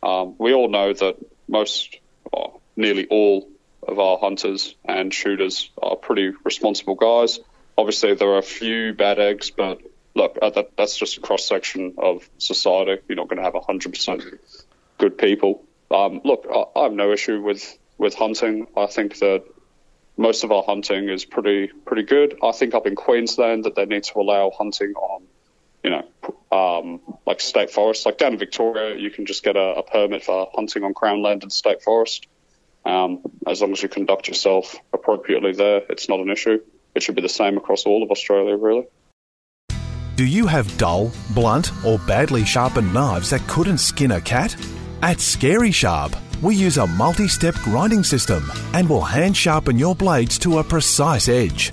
Um, 0.02 0.34
we 0.38 0.52
all 0.54 0.68
know 0.68 0.92
that 0.92 1.16
most, 1.48 1.96
or 2.32 2.60
nearly 2.76 3.06
all, 3.06 3.48
of 3.86 4.00
our 4.00 4.18
hunters 4.18 4.74
and 4.84 5.14
shooters 5.14 5.70
are 5.80 5.94
pretty 5.94 6.32
responsible 6.44 6.96
guys. 6.96 7.38
Obviously, 7.78 8.14
there 8.14 8.28
are 8.30 8.38
a 8.38 8.42
few 8.42 8.92
bad 8.92 9.20
eggs, 9.20 9.50
but 9.50 9.80
look, 10.16 10.38
uh, 10.40 10.50
that, 10.50 10.70
that's 10.76 10.96
just 10.96 11.18
a 11.18 11.20
cross 11.20 11.44
section 11.44 11.94
of 11.98 12.28
society. 12.38 13.00
You're 13.06 13.16
not 13.16 13.28
going 13.28 13.36
to 13.36 13.44
have 13.44 13.52
100% 13.52 14.38
good 14.98 15.18
people. 15.18 15.62
Um, 15.90 16.22
look, 16.24 16.46
I, 16.52 16.80
I 16.80 16.82
have 16.84 16.92
no 16.92 17.12
issue 17.12 17.40
with, 17.40 17.78
with 17.98 18.14
hunting. 18.14 18.66
I 18.76 18.86
think 18.86 19.18
that 19.18 19.44
most 20.16 20.42
of 20.42 20.50
our 20.50 20.62
hunting 20.62 21.10
is 21.10 21.26
pretty 21.26 21.68
pretty 21.84 22.02
good. 22.02 22.38
I 22.42 22.52
think 22.52 22.74
up 22.74 22.86
in 22.86 22.96
Queensland 22.96 23.64
that 23.64 23.74
they 23.74 23.84
need 23.84 24.04
to 24.04 24.18
allow 24.18 24.50
hunting 24.50 24.94
on, 24.94 25.24
you 25.84 25.90
know, 25.90 26.06
um, 26.50 27.00
like 27.26 27.40
state 27.40 27.70
forests. 27.70 28.06
Like 28.06 28.16
down 28.16 28.32
in 28.32 28.38
Victoria, 28.38 28.96
you 28.96 29.10
can 29.10 29.26
just 29.26 29.44
get 29.44 29.56
a, 29.56 29.76
a 29.76 29.82
permit 29.82 30.24
for 30.24 30.50
hunting 30.54 30.84
on 30.84 30.94
Crown 30.94 31.22
land 31.22 31.42
and 31.42 31.52
state 31.52 31.82
forest. 31.82 32.26
Um, 32.86 33.20
as 33.46 33.60
long 33.60 33.72
as 33.72 33.82
you 33.82 33.90
conduct 33.90 34.28
yourself 34.28 34.76
appropriately 34.92 35.52
there, 35.52 35.82
it's 35.90 36.08
not 36.08 36.20
an 36.20 36.30
issue. 36.30 36.60
It 36.94 37.02
should 37.02 37.16
be 37.16 37.22
the 37.22 37.28
same 37.28 37.58
across 37.58 37.84
all 37.84 38.02
of 38.02 38.10
Australia, 38.10 38.56
really. 38.56 38.86
Do 40.16 40.24
you 40.24 40.46
have 40.46 40.78
dull, 40.78 41.12
blunt, 41.34 41.72
or 41.84 41.98
badly 41.98 42.42
sharpened 42.46 42.94
knives 42.94 43.28
that 43.28 43.46
couldn't 43.46 43.76
skin 43.76 44.12
a 44.12 44.20
cat? 44.22 44.56
At 45.02 45.20
Scary 45.20 45.70
Sharp, 45.70 46.16
we 46.40 46.54
use 46.54 46.78
a 46.78 46.86
multi 46.86 47.28
step 47.28 47.54
grinding 47.56 48.02
system 48.02 48.50
and 48.72 48.88
will 48.88 49.02
hand 49.02 49.36
sharpen 49.36 49.78
your 49.78 49.94
blades 49.94 50.38
to 50.38 50.58
a 50.58 50.64
precise 50.64 51.28
edge. 51.28 51.70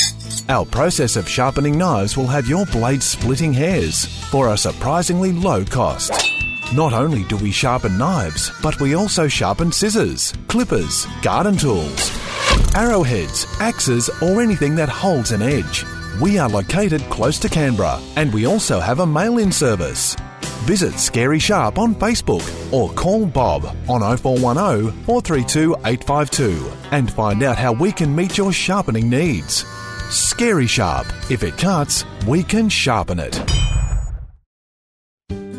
Our 0.50 0.66
process 0.66 1.16
of 1.16 1.30
sharpening 1.30 1.78
knives 1.78 2.18
will 2.18 2.28
have 2.28 2.50
your 2.50 2.66
blade 2.66 3.02
splitting 3.02 3.54
hairs 3.54 4.04
for 4.30 4.50
a 4.50 4.58
surprisingly 4.58 5.32
low 5.32 5.64
cost. 5.64 6.12
Not 6.74 6.92
only 6.92 7.24
do 7.24 7.38
we 7.38 7.52
sharpen 7.52 7.98
knives, 7.98 8.52
but 8.62 8.78
we 8.82 8.94
also 8.94 9.30
sharpen 9.30 9.72
scissors, 9.72 10.34
clippers, 10.50 11.08
garden 11.22 11.56
tools, 11.56 12.12
arrowheads, 12.76 13.48
axes, 13.62 14.10
or 14.22 14.42
anything 14.42 14.76
that 14.76 14.90
holds 14.90 15.32
an 15.32 15.42
edge. 15.42 15.86
We 16.22 16.38
are 16.38 16.48
located 16.48 17.02
close 17.10 17.40
to 17.40 17.50
Canberra 17.50 18.00
and 18.16 18.32
we 18.32 18.46
also 18.46 18.80
have 18.80 19.00
a 19.00 19.06
mail 19.06 19.40
in 19.40 19.52
service. 19.52 20.16
Visit 20.66 21.00
Scary 21.00 21.40
Sharp 21.40 21.80
on 21.80 21.96
Facebook 21.96 22.44
or 22.72 22.92
call 22.94 23.26
Bob 23.26 23.66
on 23.90 24.02
0410 24.18 24.92
432 25.06 25.76
852 25.84 26.72
and 26.92 27.12
find 27.12 27.42
out 27.42 27.58
how 27.58 27.74
we 27.74 27.92
can 27.92 28.16
meet 28.16 28.38
your 28.38 28.54
sharpening 28.54 29.10
needs. 29.10 29.66
Scary 30.12 30.68
Sharp. 30.68 31.08
If 31.32 31.44
it 31.44 31.58
cuts, 31.58 32.06
we 32.28 32.44
can 32.44 32.70
sharpen 32.70 33.20
it. 33.20 33.42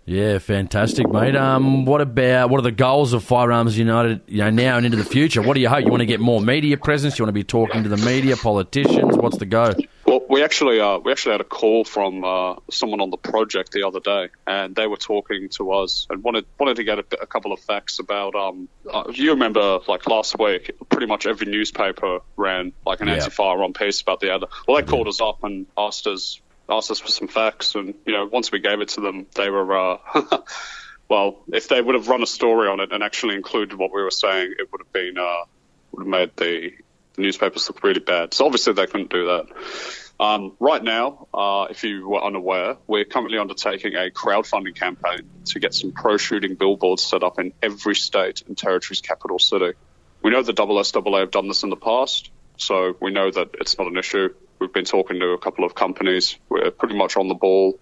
Yeah, 0.06 0.38
fantastic, 0.38 1.08
mate. 1.08 1.34
Um, 1.34 1.86
what 1.86 2.02
about 2.02 2.50
what 2.50 2.58
are 2.58 2.62
the 2.62 2.70
goals 2.72 3.14
of 3.14 3.24
Firearms 3.24 3.78
United? 3.78 4.20
You 4.26 4.38
know, 4.44 4.50
now 4.50 4.76
and 4.76 4.84
into 4.84 4.98
the 4.98 5.04
future. 5.04 5.40
What 5.40 5.54
do 5.54 5.60
you 5.60 5.68
hope? 5.70 5.82
You 5.84 5.90
want 5.90 6.02
to 6.02 6.06
get 6.06 6.20
more 6.20 6.42
media 6.42 6.76
presence? 6.76 7.18
You 7.18 7.24
want 7.24 7.30
to 7.30 7.32
be 7.40 7.42
talking 7.44 7.84
to 7.84 7.88
the 7.88 7.96
media, 7.96 8.36
politicians? 8.36 9.16
What's 9.16 9.38
the 9.38 9.46
go? 9.46 9.72
Well, 10.04 10.20
we 10.28 10.44
actually 10.44 10.78
uh, 10.78 10.98
we 10.98 11.10
actually 11.10 11.32
had 11.32 11.40
a 11.40 11.44
call 11.44 11.84
from 11.84 12.22
uh, 12.22 12.56
someone 12.70 13.00
on 13.00 13.08
the 13.08 13.16
project 13.16 13.72
the 13.72 13.86
other 13.86 14.00
day, 14.00 14.28
and 14.46 14.76
they 14.76 14.86
were 14.86 14.98
talking 14.98 15.48
to 15.52 15.72
us 15.72 16.06
and 16.10 16.22
wanted 16.22 16.44
wanted 16.60 16.76
to 16.76 16.84
get 16.84 16.98
a, 16.98 17.04
a 17.22 17.26
couple 17.26 17.52
of 17.54 17.60
facts 17.60 17.98
about. 17.98 18.34
Um, 18.34 18.68
uh, 18.92 19.04
you 19.10 19.30
remember, 19.30 19.78
like 19.88 20.06
last 20.06 20.38
week, 20.38 20.70
pretty 20.90 21.06
much 21.06 21.24
every 21.26 21.46
newspaper 21.46 22.18
ran 22.36 22.74
like 22.84 23.00
an 23.00 23.08
Yeah. 23.08 23.14
anti-firearm 23.14 23.72
piece 23.72 24.02
about 24.02 24.20
the 24.20 24.34
other. 24.34 24.48
Well, 24.68 24.76
they 24.76 24.82
called 24.86 25.08
us 25.08 25.22
up 25.22 25.42
and 25.44 25.64
asked 25.78 26.06
us 26.06 26.42
asked 26.68 26.90
us 26.90 27.00
for 27.00 27.08
some 27.08 27.28
facts, 27.28 27.74
and 27.74 27.94
you 28.06 28.12
know, 28.12 28.26
once 28.26 28.50
we 28.52 28.60
gave 28.60 28.80
it 28.80 28.88
to 28.90 29.00
them, 29.00 29.26
they 29.34 29.50
were. 29.50 29.76
Uh, 29.76 29.98
Well, 31.08 31.42
if 31.52 31.68
they 31.68 31.80
would 31.80 31.94
have 31.94 32.08
run 32.08 32.22
a 32.22 32.26
story 32.26 32.68
on 32.68 32.80
it 32.80 32.92
and 32.92 33.02
actually 33.02 33.34
included 33.34 33.78
what 33.78 33.92
we 33.92 34.02
were 34.02 34.10
saying, 34.10 34.54
it 34.58 34.72
would 34.72 34.80
have 34.80 34.92
been 34.92 35.18
uh, 35.18 35.44
would 35.92 36.02
have 36.02 36.08
made 36.08 36.30
the, 36.36 36.72
the 37.14 37.22
newspapers 37.22 37.68
look 37.68 37.82
really 37.82 38.00
bad. 38.00 38.32
So 38.34 38.46
obviously 38.46 38.72
they 38.72 38.86
couldn't 38.86 39.10
do 39.10 39.26
that. 39.26 39.46
Um, 40.18 40.56
right 40.60 40.82
now, 40.82 41.26
uh, 41.34 41.66
if 41.70 41.84
you 41.84 42.08
were 42.08 42.22
unaware, 42.22 42.76
we're 42.86 43.04
currently 43.04 43.36
undertaking 43.38 43.94
a 43.94 44.10
crowdfunding 44.10 44.76
campaign 44.76 45.28
to 45.46 45.58
get 45.58 45.74
some 45.74 45.92
pro 45.92 46.16
shooting 46.16 46.54
billboards 46.54 47.04
set 47.04 47.22
up 47.22 47.38
in 47.38 47.52
every 47.62 47.96
state 47.96 48.42
and 48.46 48.56
territory's 48.56 49.00
capital 49.00 49.38
city. 49.38 49.72
We 50.22 50.30
know 50.30 50.42
the 50.42 50.54
SSAA 50.54 51.20
have 51.20 51.32
done 51.32 51.48
this 51.48 51.64
in 51.64 51.70
the 51.70 51.76
past, 51.76 52.30
so 52.56 52.96
we 53.00 53.10
know 53.10 53.30
that 53.30 53.50
it's 53.54 53.76
not 53.76 53.88
an 53.88 53.98
issue. 53.98 54.32
We've 54.64 54.72
been 54.72 54.86
talking 54.86 55.20
to 55.20 55.32
a 55.32 55.38
couple 55.38 55.66
of 55.66 55.74
companies. 55.74 56.38
We're 56.48 56.70
pretty 56.70 56.96
much 56.96 57.18
on 57.18 57.28
the 57.28 57.34
ball, 57.34 57.78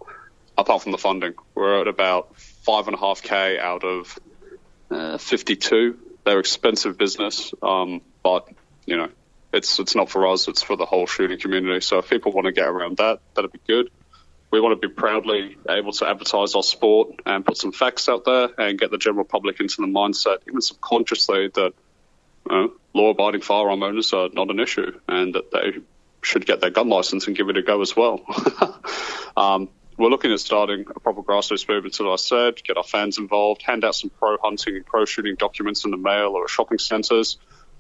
apart 0.59 0.83
from 0.83 0.91
the 0.91 0.99
funding. 0.99 1.35
We're 1.55 1.81
at 1.81 1.87
about 1.87 2.37
five 2.41 2.89
and 2.89 2.97
a 2.97 2.99
half 2.99 3.23
k 3.23 3.57
out 3.57 3.85
of 3.85 4.19
uh, 4.91 5.17
52. 5.17 5.97
They're 6.25 6.41
expensive 6.41 6.99
business, 6.99 7.55
um, 7.63 8.01
but 8.25 8.49
you 8.85 8.97
know, 8.97 9.11
it's 9.53 9.79
it's 9.79 9.95
not 9.95 10.11
for 10.11 10.27
us. 10.27 10.49
It's 10.49 10.61
for 10.61 10.75
the 10.77 10.85
whole 10.85 11.07
shooting 11.07 11.39
community. 11.39 11.83
So 11.83 11.99
if 11.99 12.11
people 12.11 12.33
want 12.33 12.47
to 12.47 12.53
get 12.53 12.67
around 12.67 12.97
that, 12.97 13.21
that'd 13.35 13.53
be 13.53 13.61
good. 13.65 13.89
We 14.51 14.61
want 14.61 14.83
to 14.83 14.89
be 14.89 14.93
proudly 14.93 15.57
able 15.71 15.93
to 15.93 16.09
advertise 16.09 16.57
our 16.57 16.65
sport 16.65 17.21
and 17.25 17.47
put 17.47 17.59
some 17.59 17.71
facts 17.71 18.09
out 18.09 18.25
there 18.25 18.49
and 18.59 18.77
get 18.77 18.91
the 18.91 18.99
general 18.99 19.25
public 19.25 19.61
into 19.61 19.77
the 19.83 19.87
mindset, 19.87 20.39
even 20.49 20.61
subconsciously, 20.61 21.47
that 21.55 21.75
you 22.51 22.57
know, 22.57 22.73
law-abiding 22.93 23.43
firearm 23.43 23.85
owners 23.85 24.13
are 24.13 24.31
not 24.33 24.51
an 24.51 24.59
issue 24.59 24.99
and 25.07 25.37
that 25.37 25.53
they 25.53 25.81
should 26.23 26.47
get 26.47 26.61
their 26.61 26.71
gun 26.71 26.89
license 26.89 27.27
and 27.27 27.37
give 27.37 27.49
it 27.49 27.57
a 27.57 27.63
go 27.63 27.81
as 27.83 27.97
well. 27.97 28.21
um, 29.37 29.69
we're 29.99 30.09
looking 30.09 30.33
at 30.33 30.41
starting 30.41 30.87
a 30.95 31.01
proper 31.01 31.23
grassroots 31.23 31.69
movement, 31.69 31.95
as 31.95 32.01
I 32.01 32.17
said, 32.17 32.65
get 32.65 32.77
our 32.77 32.85
fans 32.85 33.19
involved, 33.19 33.63
hand 33.63 33.85
out 33.85 33.95
some 33.95 34.11
pro 34.11 34.37
hunting 34.43 34.77
and 34.77 34.87
pro 34.87 35.05
shooting 35.05 35.35
documents 35.37 35.85
in 35.85 35.91
the 35.91 35.97
mail 35.97 36.31
or 36.31 36.45
at 36.45 36.51
shopping 36.51 36.79
centres. 36.79 37.39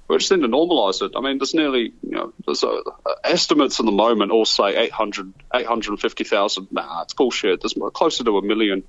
We're 0.08 0.18
just 0.18 0.30
need 0.30 0.42
to 0.42 0.48
normalise 0.48 1.00
it. 1.00 1.12
I 1.16 1.20
mean, 1.20 1.38
there's 1.38 1.54
nearly, 1.54 1.94
you 2.02 2.10
know, 2.10 2.32
there's 2.44 2.64
uh 2.64 2.80
estimates 3.24 3.80
at 3.80 3.86
the 3.86 3.92
moment 3.92 4.30
all 4.30 4.44
say 4.44 4.76
800, 4.76 5.32
850,000. 5.54 6.68
Nah, 6.70 7.02
it's 7.02 7.14
bullshit. 7.14 7.62
There's 7.62 7.74
closer 7.94 8.24
to 8.24 8.36
a 8.36 8.42
million, 8.42 8.82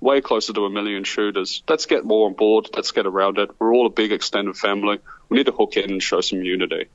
way 0.00 0.20
closer 0.20 0.52
to 0.54 0.64
a 0.64 0.70
million 0.70 1.04
shooters. 1.04 1.62
Let's 1.68 1.86
get 1.86 2.04
more 2.04 2.28
on 2.28 2.34
board. 2.34 2.68
Let's 2.74 2.92
get 2.92 3.06
around 3.06 3.38
it. 3.38 3.50
We're 3.58 3.74
all 3.74 3.86
a 3.86 3.90
big 3.90 4.12
extended 4.12 4.56
family. 4.56 5.00
We 5.28 5.36
need 5.36 5.46
to 5.46 5.52
hook 5.52 5.76
in 5.76 5.90
and 5.90 6.02
show 6.02 6.22
some 6.22 6.42
unity. 6.42 6.86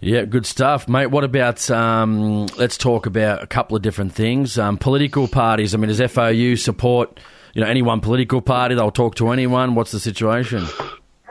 Yeah, 0.00 0.24
good 0.24 0.46
stuff, 0.46 0.88
mate. 0.88 1.08
What 1.08 1.24
about? 1.24 1.70
Um, 1.70 2.46
let's 2.56 2.78
talk 2.78 3.04
about 3.04 3.42
a 3.42 3.46
couple 3.46 3.76
of 3.76 3.82
different 3.82 4.14
things. 4.14 4.58
Um, 4.58 4.78
political 4.78 5.28
parties. 5.28 5.74
I 5.74 5.78
mean, 5.78 5.88
does 5.88 6.00
FOU 6.10 6.56
support? 6.56 7.20
You 7.52 7.62
know, 7.62 7.68
any 7.68 7.82
one 7.82 8.00
political 8.00 8.40
party? 8.40 8.74
They'll 8.76 8.90
talk 8.90 9.16
to 9.16 9.28
anyone. 9.30 9.74
What's 9.74 9.90
the 9.90 10.00
situation? 10.00 10.64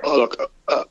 Oh, 0.03 0.17
look, 0.17 0.51
uh, 0.67 0.83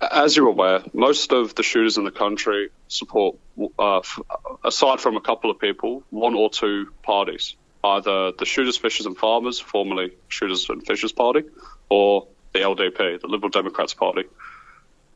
as 0.00 0.36
you're 0.36 0.48
aware, 0.48 0.82
most 0.92 1.32
of 1.32 1.54
the 1.54 1.62
shooters 1.62 1.96
in 1.96 2.04
the 2.04 2.10
country 2.10 2.68
support, 2.88 3.36
uh, 3.78 3.98
f- 3.98 4.20
aside 4.64 5.00
from 5.00 5.16
a 5.16 5.20
couple 5.20 5.50
of 5.50 5.58
people, 5.58 6.02
one 6.10 6.34
or 6.34 6.50
two 6.50 6.92
parties. 7.02 7.54
Either 7.84 8.32
the 8.32 8.44
Shooters, 8.44 8.76
Fishers 8.76 9.06
and 9.06 9.16
Farmers, 9.16 9.60
formerly 9.60 10.12
Shooters 10.26 10.68
and 10.68 10.84
Fishers 10.84 11.12
Party, 11.12 11.44
or 11.88 12.26
the 12.52 12.58
LDP, 12.58 13.20
the 13.20 13.28
Liberal 13.28 13.50
Democrats 13.50 13.94
Party. 13.94 14.24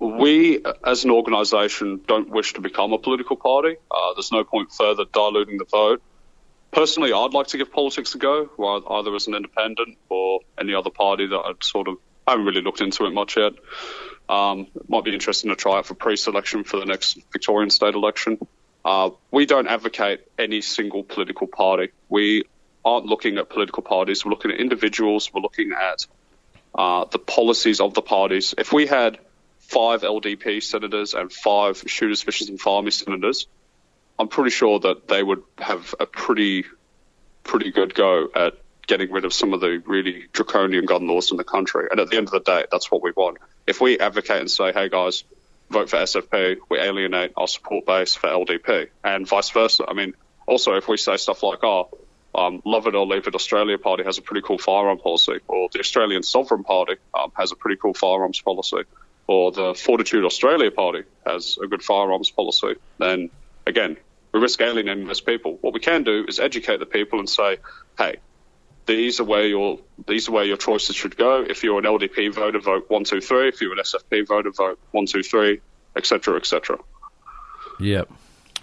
We, 0.03 0.65
as 0.85 1.05
an 1.05 1.11
organisation, 1.11 2.01
don't 2.09 2.29
wish 2.29 2.55
to 2.55 2.61
become 2.61 2.93
a 2.93 2.99
political 2.99 3.37
party. 3.37 3.77
Uh, 3.89 4.15
there's 4.15 4.33
no 4.33 4.43
point 4.43 4.73
further 4.73 5.05
diluting 5.05 5.59
the 5.59 5.65
vote. 5.65 6.03
Personally, 6.73 7.13
I'd 7.13 7.33
like 7.33 7.47
to 7.49 7.59
give 7.59 7.71
politics 7.71 8.13
a 8.17 8.19
go, 8.19 8.51
either 8.91 9.15
as 9.15 9.29
an 9.29 9.35
independent 9.35 9.99
or 10.09 10.41
any 10.59 10.75
other 10.75 10.91
party 10.91 11.27
that 11.29 11.39
I'd 11.39 11.63
sort 11.63 11.87
of 11.87 11.99
I 12.27 12.33
haven't 12.33 12.47
really 12.47 12.63
looked 12.63 12.81
into 12.81 13.05
it 13.05 13.11
much 13.11 13.37
yet. 13.37 13.53
Um, 14.29 14.69
it 14.75 14.89
might 14.89 15.05
be 15.05 15.13
interesting 15.13 15.51
to 15.51 15.57
try 15.57 15.81
it 15.81 15.87
for 15.87 15.95
pre-selection 15.95 16.65
for 16.65 16.79
the 16.79 16.87
next 16.87 17.19
Victorian 17.33 17.71
state 17.71 17.95
election. 17.95 18.39
Uh, 18.85 19.11
we 19.31 19.47
don't 19.47 19.69
advocate 19.69 20.27
any 20.39 20.61
single 20.61 21.05
political 21.05 21.47
party. 21.47 21.91
We 22.09 22.45
aren't 22.85 23.07
looking 23.07 23.39
at 23.39 23.49
political 23.49 23.83
parties. 23.83 24.25
We're 24.25 24.31
looking 24.31 24.51
at 24.51 24.59
individuals. 24.59 25.33
We're 25.33 25.43
looking 25.43 25.73
at 25.73 26.07
uh, 26.75 27.05
the 27.05 27.19
policies 27.19 27.81
of 27.81 27.95
the 27.95 28.03
parties. 28.03 28.55
If 28.57 28.73
we 28.73 28.87
had 28.87 29.19
five 29.73 30.03
LDP 30.03 30.63
senators 30.63 31.15
and 31.15 31.33
five 31.33 31.83
shooters, 31.87 32.23
fishers, 32.23 32.51
and 32.51 32.61
farmers 32.61 32.97
senators, 32.97 33.47
I'm 34.19 34.29
pretty 34.29 34.51
sure 34.51 34.79
that 34.81 35.09
they 35.09 35.23
would 35.23 35.43
have 35.59 35.95
a 35.99 36.05
pretty, 36.05 36.67
pretty 37.43 37.73
good 37.73 37.95
go 37.95 38.29
at 38.35 38.55
getting 38.87 39.11
rid 39.11 39.25
of 39.25 39.33
some 39.33 39.55
of 39.55 39.61
the 39.61 39.83
really 39.87 40.27
draconian 40.33 40.85
gun 40.85 41.07
laws 41.09 41.31
in 41.31 41.39
the 41.39 41.45
country. 41.45 41.87
And 41.91 42.01
at 42.01 42.11
the 42.11 42.19
end 42.19 42.29
of 42.29 42.33
the 42.33 42.41
day, 42.41 42.67
that's 42.71 42.91
what 42.91 43.03
we 43.03 43.13
want. 43.13 43.39
If 43.67 43.81
we 43.81 43.99
advocate 43.99 44.41
and 44.41 44.51
say, 44.51 44.73
hey 44.73 44.91
guys, 44.91 45.25
vote 45.71 45.89
for 45.89 45.97
SFP, 45.97 46.59
we 46.69 46.79
alienate 46.79 47.33
our 47.37 47.49
support 47.49 47.87
base 47.87 48.15
for 48.15 48.29
LDP, 48.29 48.89
and 49.03 49.27
vice 49.27 49.51
versa. 49.51 49.87
I 49.89 49.95
mean, 49.95 50.15
also 50.47 50.75
if 50.75 50.87
we 50.87 50.99
say 50.99 51.17
stuff 51.17 51.43
like, 51.43 51.65
oh, 51.65 51.89
um, 52.35 52.63
Love 52.65 52.87
It 52.87 52.95
or 52.95 53.07
Leave 53.07 53.27
It 53.27 53.35
Australia 53.35 53.79
Party 53.79 54.05
has 54.05 54.19
a 54.19 54.23
pretty 54.23 54.47
cool 54.47 54.59
firearm 54.59 54.99
policy, 54.99 55.39
or 55.49 55.69
the 55.73 55.81
Australian 55.81 56.23
Sovereign 56.23 56.65
Party 56.65 56.97
um, 57.15 57.33
has 57.37 57.53
a 57.53 57.57
pretty 57.57 57.77
cool 57.81 57.95
firearms 57.95 58.41
policy, 58.41 58.83
or 59.33 59.51
the 59.51 59.75
Fortitude 59.75 60.25
Australia 60.27 60.71
Party 60.71 61.05
has 61.27 61.57
a 61.63 61.67
good 61.67 61.83
firearms 61.83 62.31
policy, 62.31 62.75
then 62.99 63.31
again, 63.67 63.97
we 64.31 64.41
risk 64.41 64.61
alienating 64.61 65.07
those 65.07 65.23
people. 65.23 65.57
What 65.63 65.73
we 65.73 65.81
can 65.81 66.03
do 66.03 66.27
is 66.29 66.39
educate 66.39 66.81
the 66.81 66.87
people 66.87 67.19
and 67.19 67.29
say, 67.29 67.57
hey, 67.97 68.17
these 68.85 69.21
are 69.21 69.25
where 69.25 69.47
your 69.47 69.79
these 70.07 70.29
are 70.29 70.33
where 70.33 70.45
your 70.45 70.59
choices 70.59 70.97
should 70.97 71.17
go. 71.17 71.43
If 71.49 71.65
you're 71.65 71.79
an 71.79 71.85
LDP 71.85 72.35
voter, 72.35 72.59
vote 72.59 72.91
one, 72.91 73.05
two, 73.05 73.23
three. 73.23 73.49
If 73.49 73.63
you're 73.63 73.73
an 73.73 73.79
SFP 73.79 74.27
voter, 74.29 74.51
vote 74.51 74.79
one, 74.91 75.07
two, 75.07 75.23
three, 75.23 75.61
etc., 75.97 76.37
etc. 76.37 76.79
Yep. 77.81 78.11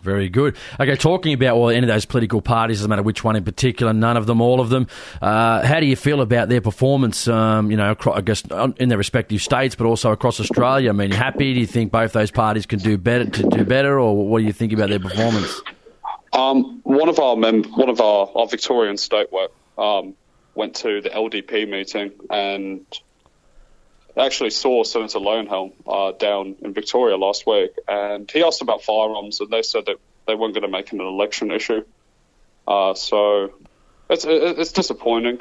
Very 0.01 0.29
good. 0.29 0.55
Okay, 0.79 0.95
talking 0.95 1.33
about 1.33 1.57
well, 1.57 1.69
any 1.69 1.83
of 1.83 1.87
those 1.87 2.05
political 2.05 2.41
parties, 2.41 2.77
doesn't 2.77 2.89
matter 2.89 3.03
which 3.03 3.23
one 3.23 3.35
in 3.35 3.43
particular, 3.43 3.93
none 3.93 4.17
of 4.17 4.25
them, 4.25 4.41
all 4.41 4.61
of 4.61 4.69
them. 4.69 4.87
Uh, 5.21 5.65
how 5.65 5.79
do 5.79 5.85
you 5.85 5.95
feel 5.95 6.21
about 6.21 6.49
their 6.49 6.61
performance? 6.61 7.27
Um, 7.27 7.69
you 7.69 7.77
know, 7.77 7.91
across, 7.91 8.17
I 8.17 8.21
guess 8.21 8.43
in 8.77 8.89
their 8.89 8.97
respective 8.97 9.41
states, 9.41 9.75
but 9.75 9.85
also 9.85 10.11
across 10.11 10.39
Australia. 10.39 10.89
I 10.89 10.93
mean, 10.93 11.11
happy? 11.11 11.53
Do 11.53 11.59
you 11.59 11.67
think 11.67 11.91
both 11.91 12.13
those 12.13 12.31
parties 12.31 12.65
can 12.65 12.79
do 12.79 12.97
better 12.97 13.25
to 13.25 13.43
do 13.49 13.65
better, 13.65 13.99
or 13.99 14.27
what 14.27 14.39
do 14.39 14.45
you 14.45 14.53
think 14.53 14.73
about 14.73 14.89
their 14.89 14.99
performance? 14.99 15.61
Um, 16.33 16.81
one 16.83 17.09
of 17.09 17.19
our 17.19 17.35
mem- 17.35 17.63
one 17.63 17.89
of 17.89 17.99
our, 17.99 18.29
our 18.35 18.47
Victorian 18.47 18.97
state 18.97 19.31
work 19.31 19.51
um, 19.77 20.15
went 20.55 20.75
to 20.77 21.01
the 21.01 21.09
LDP 21.09 21.69
meeting 21.69 22.11
and 22.29 22.85
actually 24.17 24.49
saw 24.49 24.83
Senator 24.83 25.19
Leyonhjelm 25.19 25.73
uh, 25.87 26.11
down 26.13 26.55
in 26.61 26.73
Victoria 26.73 27.17
last 27.17 27.45
week, 27.45 27.71
and 27.87 28.29
he 28.29 28.43
asked 28.43 28.61
about 28.61 28.83
firearms, 28.83 29.39
and 29.39 29.49
they 29.49 29.61
said 29.61 29.85
that 29.85 29.97
they 30.27 30.35
weren't 30.35 30.53
going 30.53 30.63
to 30.63 30.69
make 30.69 30.87
it 30.87 30.93
an 30.93 31.01
election 31.01 31.51
issue. 31.51 31.83
Uh, 32.67 32.93
so 32.93 33.53
it's 34.09 34.25
it's 34.27 34.71
disappointing. 34.71 35.39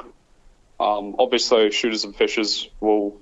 Um, 0.79 1.15
obviously, 1.19 1.71
shooters 1.71 2.05
and 2.05 2.15
fishers 2.15 2.69
will 2.79 3.19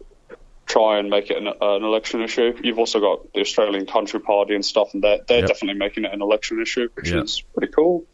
try 0.67 0.99
and 0.99 1.09
make 1.09 1.31
it 1.31 1.37
an, 1.37 1.47
an, 1.47 1.83
election 1.83 2.21
issue. 2.21 2.53
You've 2.61 2.77
also 2.77 2.99
got 2.99 3.33
the 3.33 3.39
Australian 3.39 3.85
Country 3.85 4.19
Party 4.19 4.53
and 4.53 4.65
stuff, 4.65 4.93
and 4.93 5.01
they're, 5.01 5.19
they're 5.25 5.39
yep. 5.39 5.47
definitely 5.47 5.79
making 5.79 6.05
it 6.05 6.13
an 6.13 6.21
election 6.21 6.61
issue, 6.61 6.89
which 6.93 7.09
yep. 7.09 7.23
is 7.23 7.41
pretty 7.53 7.71
cool. 7.71 8.05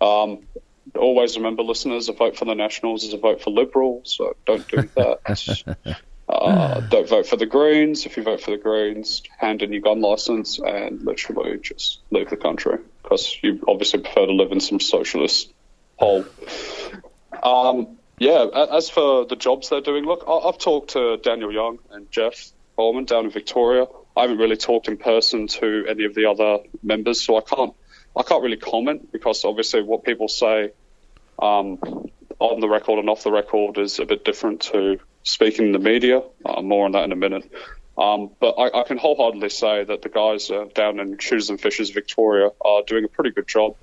Um, 0.00 0.46
always 0.94 1.36
remember, 1.36 1.62
listeners, 1.62 2.08
a 2.08 2.12
vote 2.12 2.36
for 2.36 2.44
the 2.44 2.54
Nationals 2.54 3.04
is 3.04 3.12
a 3.12 3.18
vote 3.18 3.42
for 3.42 3.50
Liberals, 3.50 4.14
so 4.16 4.36
don't 4.46 4.66
do 4.68 4.88
that. 4.94 5.98
uh, 6.28 6.80
don't 6.80 7.08
vote 7.08 7.26
for 7.26 7.36
the 7.36 7.46
Greens. 7.46 8.04
If 8.04 8.16
you 8.16 8.22
vote 8.22 8.40
for 8.40 8.50
the 8.50 8.56
Greens, 8.56 9.22
hand 9.38 9.62
in 9.62 9.72
your 9.72 9.82
gun 9.82 10.00
license 10.00 10.58
and 10.58 11.02
literally 11.02 11.58
just 11.58 12.00
leave 12.10 12.30
the 12.30 12.36
country 12.36 12.78
because 13.02 13.36
you 13.42 13.62
obviously 13.68 14.00
prefer 14.00 14.26
to 14.26 14.32
live 14.32 14.50
in 14.50 14.60
some 14.60 14.80
socialist 14.80 15.52
hole. 15.96 16.24
Um, 17.42 17.98
yeah, 18.18 18.46
as 18.72 18.90
for 18.90 19.26
the 19.26 19.36
jobs 19.36 19.68
they're 19.68 19.80
doing, 19.80 20.04
look, 20.04 20.24
I've 20.28 20.58
talked 20.58 20.90
to 20.90 21.16
Daniel 21.18 21.52
Young 21.52 21.78
and 21.90 22.10
Jeff 22.10 22.50
Bourman 22.76 23.04
down 23.04 23.26
in 23.26 23.30
Victoria. 23.30 23.86
I 24.16 24.22
haven't 24.22 24.38
really 24.38 24.56
talked 24.56 24.88
in 24.88 24.96
person 24.96 25.46
to 25.46 25.86
any 25.88 26.04
of 26.04 26.14
the 26.14 26.26
other 26.26 26.58
members, 26.82 27.22
so 27.22 27.36
I 27.36 27.42
can't 27.42 27.74
I 28.16 28.22
can't 28.22 28.42
really 28.42 28.56
comment 28.56 29.12
because 29.12 29.44
obviously 29.44 29.82
what 29.82 30.02
people 30.02 30.28
say 30.28 30.72
um, 31.38 31.78
on 32.38 32.60
the 32.60 32.68
record 32.68 32.98
and 32.98 33.10
off 33.10 33.22
the 33.22 33.30
record 33.30 33.78
is 33.78 33.98
a 33.98 34.06
bit 34.06 34.24
different 34.24 34.62
to 34.62 34.98
speaking 35.26 35.66
in 35.66 35.72
the 35.72 35.78
media. 35.78 36.22
Uh, 36.44 36.62
more 36.62 36.86
on 36.86 36.92
that 36.92 37.04
in 37.04 37.12
a 37.12 37.16
minute. 37.16 37.52
Um, 37.98 38.30
but 38.40 38.52
I, 38.52 38.80
I, 38.80 38.82
can 38.84 38.98
wholeheartedly 38.98 39.48
say 39.48 39.84
that 39.84 40.02
the 40.02 40.08
guys 40.08 40.50
uh, 40.50 40.66
down 40.74 41.00
in 41.00 41.18
Shooters 41.18 41.50
and 41.50 41.60
Fishers 41.60 41.90
Victoria 41.90 42.50
are 42.60 42.82
doing 42.86 43.04
a 43.04 43.08
pretty 43.08 43.30
good 43.30 43.48
job. 43.48 43.74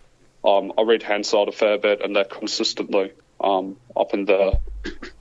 Um, 0.46 0.74
I 0.78 0.84
read 0.84 1.04
Hansard 1.04 1.50
a 1.50 1.52
fair 1.52 1.78
bit, 1.80 2.02
and 2.02 2.16
they're 2.16 2.24
consistently 2.24 3.12
um, 3.42 3.78
up 3.96 4.14
in 4.14 4.26
the 4.26 4.60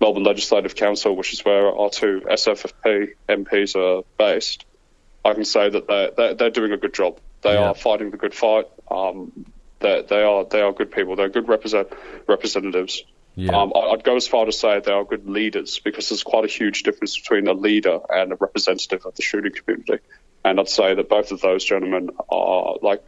Melbourne 0.00 0.24
Legislative 0.24 0.74
Council, 0.74 1.16
which 1.16 1.32
is 1.32 1.44
where 1.44 1.74
our 1.74 1.90
two 1.90 2.22
SFFP 2.30 3.14
MPs 3.28 3.76
are 3.76 4.04
based. 4.18 4.66
I 5.24 5.34
can 5.34 5.44
say 5.44 5.70
that 5.70 5.88
they're, 5.88 6.10
they're, 6.10 6.34
they're 6.34 6.50
doing 6.50 6.72
a 6.72 6.76
good 6.76 6.92
job. 6.92 7.18
They 7.42 7.54
yeah. 7.54 7.68
are 7.68 7.74
fighting 7.74 8.10
the 8.10 8.16
good 8.16 8.34
fight. 8.34 8.66
Um, 8.90 9.46
they, 9.80 10.04
they 10.08 10.22
are 10.22 10.44
they 10.44 10.60
are 10.60 10.72
good 10.72 10.92
people. 10.92 11.16
They're 11.16 11.28
good 11.28 11.48
represent, 11.48 11.88
representatives. 12.28 13.04
Yeah. 13.34 13.56
Um, 13.56 13.72
I'd 13.74 14.04
go 14.04 14.16
as 14.16 14.28
far 14.28 14.44
to 14.44 14.52
say 14.52 14.80
they 14.80 14.92
are 14.92 15.04
good 15.04 15.28
leaders 15.28 15.78
because 15.78 16.10
there's 16.10 16.22
quite 16.22 16.44
a 16.44 16.48
huge 16.48 16.82
difference 16.82 17.18
between 17.18 17.48
a 17.48 17.54
leader 17.54 17.98
and 18.10 18.32
a 18.32 18.36
representative 18.36 19.06
of 19.06 19.14
the 19.14 19.22
shooting 19.22 19.52
community. 19.52 20.04
And 20.44 20.60
I'd 20.60 20.68
say 20.68 20.94
that 20.94 21.08
both 21.08 21.32
of 21.32 21.40
those 21.40 21.64
gentlemen 21.64 22.10
are 22.28 22.76
like 22.82 23.02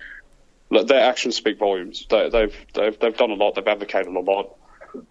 their 0.71 1.01
actions 1.01 1.37
speak 1.37 1.59
volumes. 1.59 2.07
They, 2.09 2.25
have 2.25 2.33
they've, 2.33 2.67
they've 2.73 2.99
they've 2.99 3.17
done 3.17 3.31
a 3.31 3.35
lot. 3.35 3.55
They've 3.55 3.67
advocated 3.67 4.15
a 4.15 4.21
lot. 4.21 4.57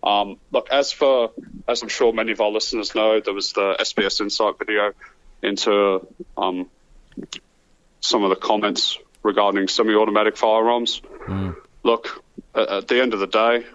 Um, 0.04 0.40
look, 0.52 0.70
as 0.72 0.92
for 0.92 1.32
as 1.68 1.84
I'm 1.84 1.90
sure 1.90 2.14
many 2.14 2.32
of 2.32 2.42
our 2.42 2.50
listeners 2.50 2.96
know, 2.96 3.20
there 3.20 3.34
was 3.34 3.54
the 3.54 3.76
SBS 3.80 4.22
Insight 4.22 4.58
video 4.58 4.94
into 5.42 6.08
um, 6.38 6.70
some 8.00 8.24
of 8.24 8.30
the 8.30 8.36
comments 8.36 8.98
regarding 9.22 9.68
semi-automatic 9.68 10.38
firearms. 10.38 11.02
Mm. 11.28 11.56
Look, 11.84 12.24
at, 12.56 12.70
at, 12.70 12.88
the 12.88 13.02
end 13.02 13.14
of 13.14 13.20
the 13.20 13.28
day, 13.28 13.66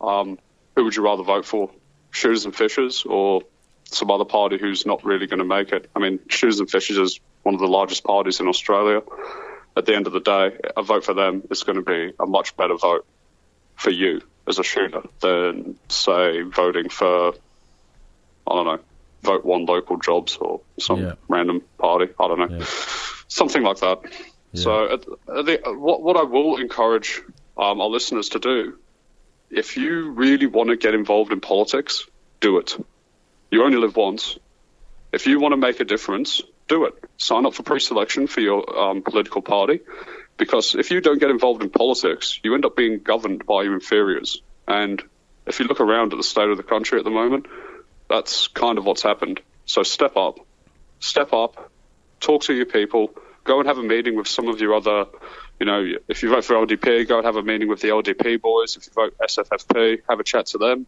um, 0.00 0.38
who 0.78 0.84
would 0.84 0.94
you 0.94 1.02
rather 1.02 1.24
vote 1.24 1.44
for, 1.44 1.72
Shooters 2.12 2.44
and 2.44 2.54
Fishers 2.54 3.04
or 3.04 3.42
some 3.86 4.12
other 4.12 4.24
party 4.24 4.58
who's 4.58 4.86
not 4.86 5.04
really 5.04 5.26
going 5.26 5.40
to 5.40 5.44
make 5.44 5.72
it? 5.72 5.90
I 5.96 5.98
mean, 5.98 6.20
Shooters 6.28 6.60
and 6.60 6.70
Fishers 6.70 6.96
is 6.98 7.20
one 7.42 7.56
of 7.56 7.60
the 7.60 7.66
largest 7.66 8.04
parties 8.04 8.38
in 8.38 8.46
Australia. 8.46 9.02
At 9.76 9.86
the 9.86 9.96
end 9.96 10.06
of 10.06 10.12
the 10.12 10.20
day, 10.20 10.56
a 10.76 10.84
vote 10.84 11.04
for 11.04 11.14
them 11.14 11.42
is 11.50 11.64
going 11.64 11.76
to 11.76 11.82
be 11.82 12.12
a 12.20 12.26
much 12.26 12.56
better 12.56 12.76
vote 12.76 13.04
for 13.74 13.90
you 13.90 14.20
as 14.46 14.60
a 14.60 14.62
shooter 14.62 15.02
than, 15.18 15.80
say, 15.88 16.42
voting 16.42 16.90
for, 16.90 17.34
I 18.46 18.54
don't 18.54 18.66
know, 18.66 18.78
vote 19.24 19.44
one 19.44 19.66
local 19.66 19.96
jobs 19.96 20.36
or 20.40 20.60
some 20.78 21.00
yeah. 21.00 21.14
random 21.26 21.60
party. 21.78 22.12
I 22.20 22.28
don't 22.28 22.38
know. 22.38 22.56
Yeah. 22.56 22.66
Something 23.26 23.64
like 23.64 23.78
that. 23.78 23.98
Yeah. 24.52 24.62
So, 24.62 24.92
at, 24.92 25.02
the, 25.02 25.60
what, 25.76 26.02
what 26.02 26.16
I 26.16 26.22
will 26.22 26.58
encourage 26.58 27.20
um, 27.56 27.80
our 27.80 27.88
listeners 27.88 28.28
to 28.28 28.38
do, 28.38 28.78
if 29.50 29.76
you 29.76 30.10
really 30.10 30.46
want 30.46 30.70
to 30.70 30.76
get 30.76 30.94
involved 30.94 31.32
in 31.32 31.40
politics, 31.40 32.06
do 32.40 32.58
it. 32.58 32.76
You 33.50 33.64
only 33.64 33.78
live 33.78 33.96
once. 33.96 34.38
If 35.12 35.26
you 35.26 35.40
want 35.40 35.52
to 35.52 35.56
make 35.56 35.80
a 35.80 35.84
difference, 35.84 36.42
do 36.68 36.84
it. 36.84 36.94
Sign 37.16 37.46
up 37.46 37.54
for 37.54 37.62
pre-selection 37.62 38.26
for 38.26 38.40
your 38.40 38.78
um, 38.78 39.02
political 39.02 39.40
party, 39.40 39.80
because 40.36 40.74
if 40.74 40.90
you 40.90 41.00
don't 41.00 41.18
get 41.18 41.30
involved 41.30 41.62
in 41.62 41.70
politics, 41.70 42.38
you 42.42 42.54
end 42.54 42.64
up 42.64 42.76
being 42.76 43.00
governed 43.00 43.46
by 43.46 43.62
your 43.62 43.74
inferiors. 43.74 44.42
And 44.66 45.02
if 45.46 45.60
you 45.60 45.66
look 45.66 45.80
around 45.80 46.12
at 46.12 46.18
the 46.18 46.22
state 46.22 46.48
of 46.48 46.56
the 46.58 46.62
country 46.62 46.98
at 46.98 47.04
the 47.04 47.10
moment, 47.10 47.46
that's 48.08 48.48
kind 48.48 48.76
of 48.78 48.84
what's 48.84 49.02
happened. 49.02 49.40
So 49.64 49.82
step 49.82 50.16
up, 50.16 50.38
step 51.00 51.32
up, 51.32 51.70
talk 52.20 52.42
to 52.44 52.54
your 52.54 52.66
people 52.66 53.14
go 53.48 53.58
and 53.58 53.66
have 53.66 53.78
a 53.78 53.82
meeting 53.82 54.14
with 54.14 54.28
some 54.28 54.46
of 54.46 54.60
your 54.60 54.74
other, 54.74 55.06
you 55.58 55.66
know, 55.66 55.86
if 56.06 56.22
you 56.22 56.30
vote 56.30 56.44
for 56.44 56.54
LDP, 56.54 57.08
go 57.08 57.18
and 57.18 57.26
have 57.26 57.36
a 57.36 57.42
meeting 57.42 57.68
with 57.68 57.80
the 57.80 57.88
LDP 57.88 58.40
boys. 58.40 58.76
If 58.76 58.86
you 58.86 58.92
vote 58.92 59.16
SFFP, 59.18 60.02
have 60.08 60.20
a 60.20 60.24
chat 60.24 60.46
to 60.46 60.58
them. 60.58 60.86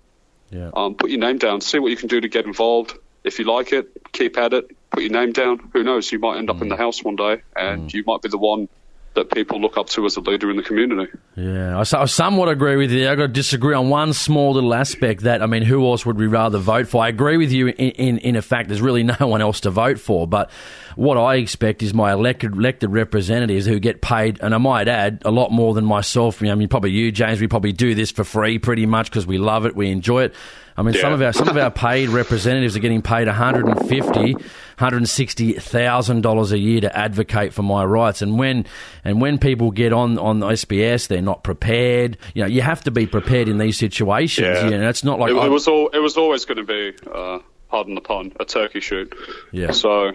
Yeah. 0.50 0.70
Um, 0.74 0.94
put 0.94 1.10
your 1.10 1.20
name 1.20 1.38
down, 1.38 1.60
see 1.60 1.78
what 1.78 1.90
you 1.90 1.96
can 1.96 2.08
do 2.08 2.20
to 2.20 2.28
get 2.28 2.44
involved. 2.44 2.94
If 3.22 3.38
you 3.38 3.44
like 3.44 3.72
it, 3.72 3.90
keep 4.12 4.38
at 4.38 4.52
it. 4.52 4.76
Put 4.90 5.02
your 5.02 5.12
name 5.12 5.32
down. 5.32 5.70
Who 5.72 5.82
knows? 5.82 6.10
You 6.10 6.18
might 6.18 6.38
end 6.38 6.50
up 6.50 6.56
mm. 6.56 6.62
in 6.62 6.68
the 6.68 6.76
House 6.76 7.04
one 7.04 7.16
day, 7.16 7.42
and 7.54 7.88
mm. 7.88 7.94
you 7.94 8.02
might 8.06 8.22
be 8.22 8.28
the 8.28 8.38
one 8.38 8.68
that 9.14 9.30
people 9.32 9.60
look 9.60 9.76
up 9.76 9.88
to 9.88 10.06
as 10.06 10.16
a 10.16 10.20
leader 10.20 10.50
in 10.50 10.56
the 10.56 10.62
community. 10.62 11.10
Yeah, 11.34 11.78
I, 11.78 11.82
somewhat 11.82 12.48
agree 12.48 12.76
with 12.76 12.92
you. 12.92 13.08
I've 13.08 13.18
got 13.18 13.26
to 13.26 13.32
disagree 13.32 13.74
on 13.74 13.88
one 13.88 14.12
small 14.12 14.52
little 14.52 14.72
aspect 14.72 15.22
that, 15.22 15.42
I 15.42 15.46
mean, 15.46 15.62
who 15.62 15.84
else 15.84 16.06
would 16.06 16.16
we 16.16 16.28
rather 16.28 16.58
vote 16.58 16.86
for? 16.86 17.02
I 17.02 17.08
agree 17.08 17.36
with 17.36 17.50
you 17.50 17.68
in, 17.68 17.74
in, 17.74 18.18
in 18.18 18.36
effect, 18.36 18.68
there's 18.68 18.80
really 18.80 19.02
no 19.20 19.26
one 19.26 19.40
else 19.40 19.60
to 19.60 19.70
vote 19.70 19.98
for, 19.98 20.28
but 20.28 20.50
what 20.94 21.16
I 21.16 21.36
expect 21.36 21.82
is 21.82 21.92
my 21.92 22.12
elected, 22.12 22.52
elected 22.52 22.90
representatives 22.90 23.66
who 23.66 23.80
get 23.80 24.00
paid, 24.00 24.38
and 24.42 24.54
I 24.54 24.58
might 24.58 24.86
add, 24.86 25.22
a 25.24 25.30
lot 25.30 25.50
more 25.50 25.74
than 25.74 25.84
myself. 25.84 26.42
I 26.42 26.54
mean, 26.54 26.68
probably 26.68 26.92
you, 26.92 27.10
James, 27.10 27.40
we 27.40 27.48
probably 27.48 27.72
do 27.72 27.94
this 27.94 28.12
for 28.12 28.22
free 28.22 28.58
pretty 28.58 28.86
much 28.86 29.10
because 29.10 29.26
we 29.26 29.38
love 29.38 29.66
it, 29.66 29.74
we 29.74 29.90
enjoy 29.90 30.24
it. 30.24 30.34
I 30.76 30.82
mean, 30.82 30.94
yeah. 30.94 31.00
some 31.00 31.12
of 31.12 31.22
our 31.22 31.32
some 31.32 31.48
of 31.48 31.56
our 31.56 31.70
paid 31.70 32.08
representatives 32.08 32.76
are 32.76 32.80
getting 32.80 33.02
paid 33.02 33.26
150, 33.26 34.32
160 34.32 35.52
thousand 35.54 36.22
dollars 36.22 36.52
a 36.52 36.58
year 36.58 36.80
to 36.82 36.96
advocate 36.96 37.52
for 37.52 37.62
my 37.62 37.84
rights. 37.84 38.22
And 38.22 38.38
when 38.38 38.66
and 39.04 39.20
when 39.20 39.38
people 39.38 39.70
get 39.70 39.92
on 39.92 40.18
on 40.18 40.40
SBS, 40.40 41.08
they're 41.08 41.22
not 41.22 41.44
prepared. 41.44 42.16
You 42.34 42.42
know, 42.42 42.48
you 42.48 42.62
have 42.62 42.82
to 42.84 42.90
be 42.90 43.06
prepared 43.06 43.48
in 43.48 43.58
these 43.58 43.76
situations. 43.76 44.46
Yeah. 44.46 44.64
You 44.64 44.78
know, 44.78 44.88
it's 44.88 45.04
not 45.04 45.18
like 45.18 45.32
it, 45.32 45.36
it 45.36 45.50
was 45.50 45.68
all. 45.68 45.88
It 45.88 45.98
was 45.98 46.16
always 46.16 46.44
going 46.44 46.58
to 46.58 46.64
be. 46.64 46.94
Uh, 47.10 47.40
pardon 47.70 47.94
the 47.94 48.00
pun, 48.00 48.32
a 48.38 48.44
turkey 48.44 48.80
shoot. 48.80 49.14
Yeah. 49.52 49.70
So 49.70 50.12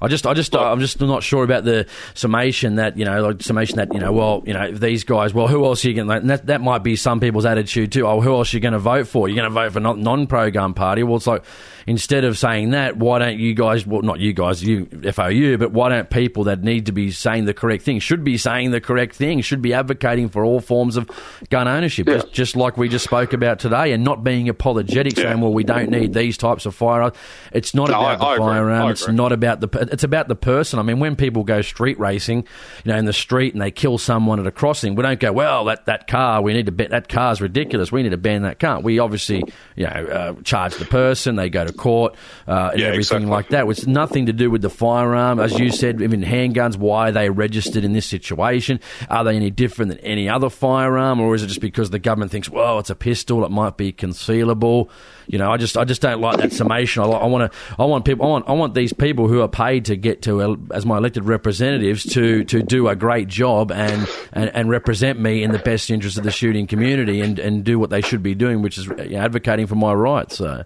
I 0.00 0.08
just, 0.08 0.26
I 0.26 0.34
just, 0.34 0.54
uh, 0.54 0.70
I'm 0.70 0.80
just 0.80 1.00
not 1.00 1.22
sure 1.22 1.44
about 1.44 1.64
the 1.64 1.86
summation 2.14 2.76
that 2.76 2.96
you 2.96 3.04
know, 3.04 3.22
like 3.22 3.42
summation 3.42 3.76
that 3.76 3.92
you 3.92 4.00
know, 4.00 4.12
well, 4.12 4.42
you 4.46 4.52
know, 4.52 4.70
these 4.70 5.04
guys. 5.04 5.32
Well, 5.34 5.48
who 5.48 5.64
else 5.64 5.84
are 5.84 5.88
you 5.88 5.94
going? 5.94 6.08
to 6.08 6.26
that 6.28 6.46
that 6.46 6.60
might 6.60 6.82
be 6.82 6.96
some 6.96 7.20
people's 7.20 7.46
attitude 7.46 7.92
too. 7.92 8.06
Oh, 8.06 8.20
who 8.20 8.32
else 8.34 8.52
are 8.52 8.56
you 8.56 8.60
going 8.60 8.72
to 8.72 8.78
vote 8.78 9.06
for? 9.06 9.28
You're 9.28 9.36
going 9.36 9.48
to 9.48 9.54
vote 9.54 9.72
for 9.72 9.80
non- 9.80 10.02
non-pro 10.02 10.50
gun 10.50 10.74
party. 10.74 11.02
Well, 11.02 11.16
it's 11.16 11.26
like 11.26 11.44
instead 11.90 12.24
of 12.24 12.38
saying 12.38 12.70
that, 12.70 12.96
why 12.96 13.18
don't 13.18 13.38
you 13.38 13.52
guys? 13.52 13.84
Well, 13.84 14.02
not 14.02 14.20
you 14.20 14.32
guys, 14.32 14.62
you 14.62 14.86
FOU, 14.86 15.58
but 15.58 15.72
why 15.72 15.88
don't 15.88 16.08
people 16.08 16.44
that 16.44 16.62
need 16.62 16.86
to 16.86 16.92
be 16.92 17.10
saying 17.10 17.46
the 17.46 17.52
correct 17.54 17.82
thing 17.82 17.98
should 17.98 18.22
be 18.22 18.38
saying 18.38 18.70
the 18.70 18.80
correct 18.80 19.16
thing? 19.16 19.40
Should 19.40 19.60
be 19.60 19.74
advocating 19.74 20.28
for 20.28 20.44
all 20.44 20.60
forms 20.60 20.96
of 20.96 21.10
gun 21.50 21.66
ownership, 21.66 22.06
just, 22.06 22.32
just 22.32 22.54
like 22.56 22.76
we 22.76 22.88
just 22.88 23.04
spoke 23.04 23.32
about 23.32 23.58
today, 23.58 23.92
and 23.92 24.04
not 24.04 24.22
being 24.22 24.48
apologetic, 24.48 25.16
saying, 25.16 25.40
well, 25.40 25.52
we 25.52 25.64
don't 25.64 25.90
need 25.90 26.14
these 26.14 26.36
types 26.36 26.64
of 26.64 26.74
firearms. 26.74 27.16
It's 27.52 27.74
not 27.74 27.90
No, 27.90 27.98
about 28.00 28.22
I- 28.22 28.34
the 28.34 28.40
firearm. 28.40 28.90
It's 28.90 29.08
not 29.08 29.32
about 29.32 29.60
the. 29.60 29.68
It's 29.92 30.04
about 30.04 30.28
the 30.28 30.36
person. 30.36 30.78
I 30.78 30.82
mean, 30.82 31.00
when 31.00 31.16
people 31.16 31.42
go 31.42 31.60
street 31.60 31.98
racing, 31.98 32.46
you 32.84 32.92
know, 32.92 32.98
in 32.98 33.04
the 33.04 33.12
street 33.12 33.52
and 33.54 33.60
they 33.60 33.72
kill 33.72 33.98
someone 33.98 34.38
at 34.38 34.46
a 34.46 34.52
crossing, 34.52 34.94
we 34.94 35.02
don't 35.02 35.18
go, 35.18 35.32
well, 35.32 35.64
that, 35.64 35.86
that 35.86 36.06
car, 36.06 36.40
we 36.40 36.52
need 36.52 36.66
to 36.66 36.72
bet 36.72 36.90
that 36.90 37.08
car's 37.08 37.40
ridiculous. 37.40 37.90
We 37.90 38.02
need 38.04 38.10
to 38.10 38.16
ban 38.16 38.42
that 38.42 38.60
car. 38.60 38.80
We 38.80 39.00
obviously, 39.00 39.42
you 39.74 39.84
know, 39.86 39.90
uh, 39.90 40.34
charge 40.42 40.76
the 40.76 40.84
person. 40.84 41.34
They 41.36 41.48
go 41.50 41.64
to 41.64 41.72
court 41.80 42.14
uh, 42.46 42.70
and 42.72 42.80
Yeah, 42.80 42.86
everything 42.86 43.00
exactly. 43.24 43.26
like 43.26 43.48
that. 43.48 43.66
It's 43.66 43.86
nothing 43.86 44.26
to 44.26 44.32
do 44.32 44.50
with 44.50 44.62
the 44.62 44.70
firearm, 44.70 45.40
as 45.40 45.58
you 45.58 45.70
said. 45.72 46.00
Even 46.00 46.22
handguns, 46.22 46.76
why 46.76 47.08
are 47.08 47.12
they 47.12 47.30
registered 47.30 47.82
in 47.82 47.92
this 47.92 48.06
situation? 48.06 48.78
Are 49.08 49.24
they 49.24 49.34
any 49.34 49.50
different 49.50 49.88
than 49.90 49.98
any 50.00 50.28
other 50.28 50.50
firearm, 50.50 51.20
or 51.20 51.34
is 51.34 51.42
it 51.42 51.48
just 51.48 51.60
because 51.60 51.90
the 51.90 51.98
government 51.98 52.30
thinks, 52.30 52.48
well, 52.48 52.78
it's 52.78 52.90
a 52.90 52.94
pistol, 52.94 53.44
it 53.44 53.50
might 53.50 53.76
be 53.76 53.92
concealable? 53.92 54.88
You 55.26 55.38
know, 55.38 55.50
I 55.50 55.56
just, 55.56 55.76
I 55.76 55.84
just 55.84 56.02
don't 56.02 56.20
like 56.20 56.38
that 56.38 56.52
summation. 56.52 57.02
I, 57.02 57.06
I 57.06 57.26
want 57.26 57.52
to, 57.52 57.58
I 57.78 57.84
want 57.84 58.04
people, 58.04 58.26
I 58.26 58.28
want, 58.28 58.48
I 58.48 58.52
want 58.52 58.74
these 58.74 58.92
people 58.92 59.28
who 59.28 59.40
are 59.40 59.48
paid 59.48 59.84
to 59.86 59.96
get 59.96 60.22
to 60.22 60.66
as 60.72 60.84
my 60.84 60.96
elected 60.96 61.24
representatives 61.24 62.04
to 62.14 62.44
to 62.44 62.62
do 62.62 62.88
a 62.88 62.96
great 62.96 63.28
job 63.28 63.70
and, 63.72 64.08
and, 64.32 64.50
and 64.54 64.68
represent 64.68 65.18
me 65.18 65.42
in 65.42 65.52
the 65.52 65.58
best 65.60 65.90
interest 65.90 66.18
of 66.18 66.24
the 66.24 66.30
shooting 66.30 66.66
community 66.66 67.20
and, 67.20 67.38
and 67.38 67.64
do 67.64 67.78
what 67.78 67.90
they 67.90 68.00
should 68.00 68.22
be 68.22 68.34
doing, 68.34 68.60
which 68.60 68.76
is 68.76 68.88
advocating 69.14 69.66
for 69.66 69.76
my 69.76 69.92
rights. 69.92 70.36
So. 70.36 70.64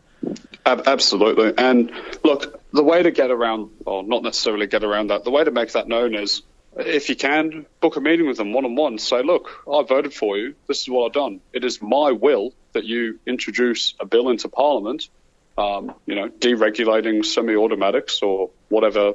Ab- 0.66 0.82
absolutely. 0.86 1.52
And 1.56 1.92
look, 2.22 2.60
the 2.72 2.82
way 2.82 3.02
to 3.02 3.10
get 3.10 3.30
around, 3.30 3.70
or 3.84 4.02
not 4.02 4.22
necessarily 4.22 4.66
get 4.66 4.84
around 4.84 5.08
that, 5.08 5.24
the 5.24 5.30
way 5.30 5.44
to 5.44 5.50
make 5.50 5.72
that 5.72 5.88
known 5.88 6.14
is 6.14 6.42
if 6.76 7.08
you 7.08 7.16
can, 7.16 7.66
book 7.80 7.96
a 7.96 8.00
meeting 8.00 8.26
with 8.26 8.36
them 8.36 8.52
one 8.52 8.64
on 8.64 8.74
one. 8.74 8.98
Say, 8.98 9.22
look, 9.22 9.48
I 9.70 9.82
voted 9.82 10.12
for 10.12 10.36
you. 10.36 10.54
This 10.66 10.80
is 10.80 10.88
what 10.88 11.06
I've 11.06 11.12
done. 11.12 11.40
It 11.52 11.64
is 11.64 11.80
my 11.80 12.12
will 12.12 12.52
that 12.72 12.84
you 12.84 13.20
introduce 13.26 13.94
a 14.00 14.06
bill 14.06 14.28
into 14.28 14.48
Parliament, 14.48 15.08
um, 15.56 15.94
you 16.06 16.16
know, 16.16 16.28
deregulating 16.28 17.24
semi 17.24 17.54
automatics 17.54 18.22
or 18.22 18.50
whatever. 18.68 19.14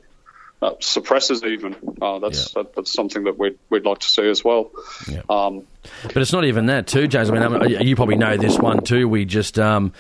Uh, 0.62 0.74
suppressors 0.82 1.46
even 1.46 1.74
uh, 2.02 2.20
that's 2.20 2.52
that, 2.54 2.76
that's 2.76 2.92
something 2.92 3.24
that 3.24 3.40
we'd 3.40 3.58
we'd 3.70 3.86
like 3.86 4.00
to 4.00 4.10
see 4.10 4.30
as 4.30 4.44
well. 4.44 4.72
Um, 5.30 5.66
But 6.04 6.18
it's 6.18 6.34
not 6.34 6.44
even 6.44 6.66
that, 6.66 6.86
too, 6.86 7.08
James. 7.08 7.30
I 7.30 7.34
mean, 7.34 7.44
I 7.44 7.48
mean, 7.48 7.88
you 7.88 7.96
probably 7.96 8.18
know 8.18 8.36
this 8.36 8.60
one 8.60 8.84
too. 8.84 9.08
We 9.08 9.24
just 9.24 9.58
um, 9.58 9.94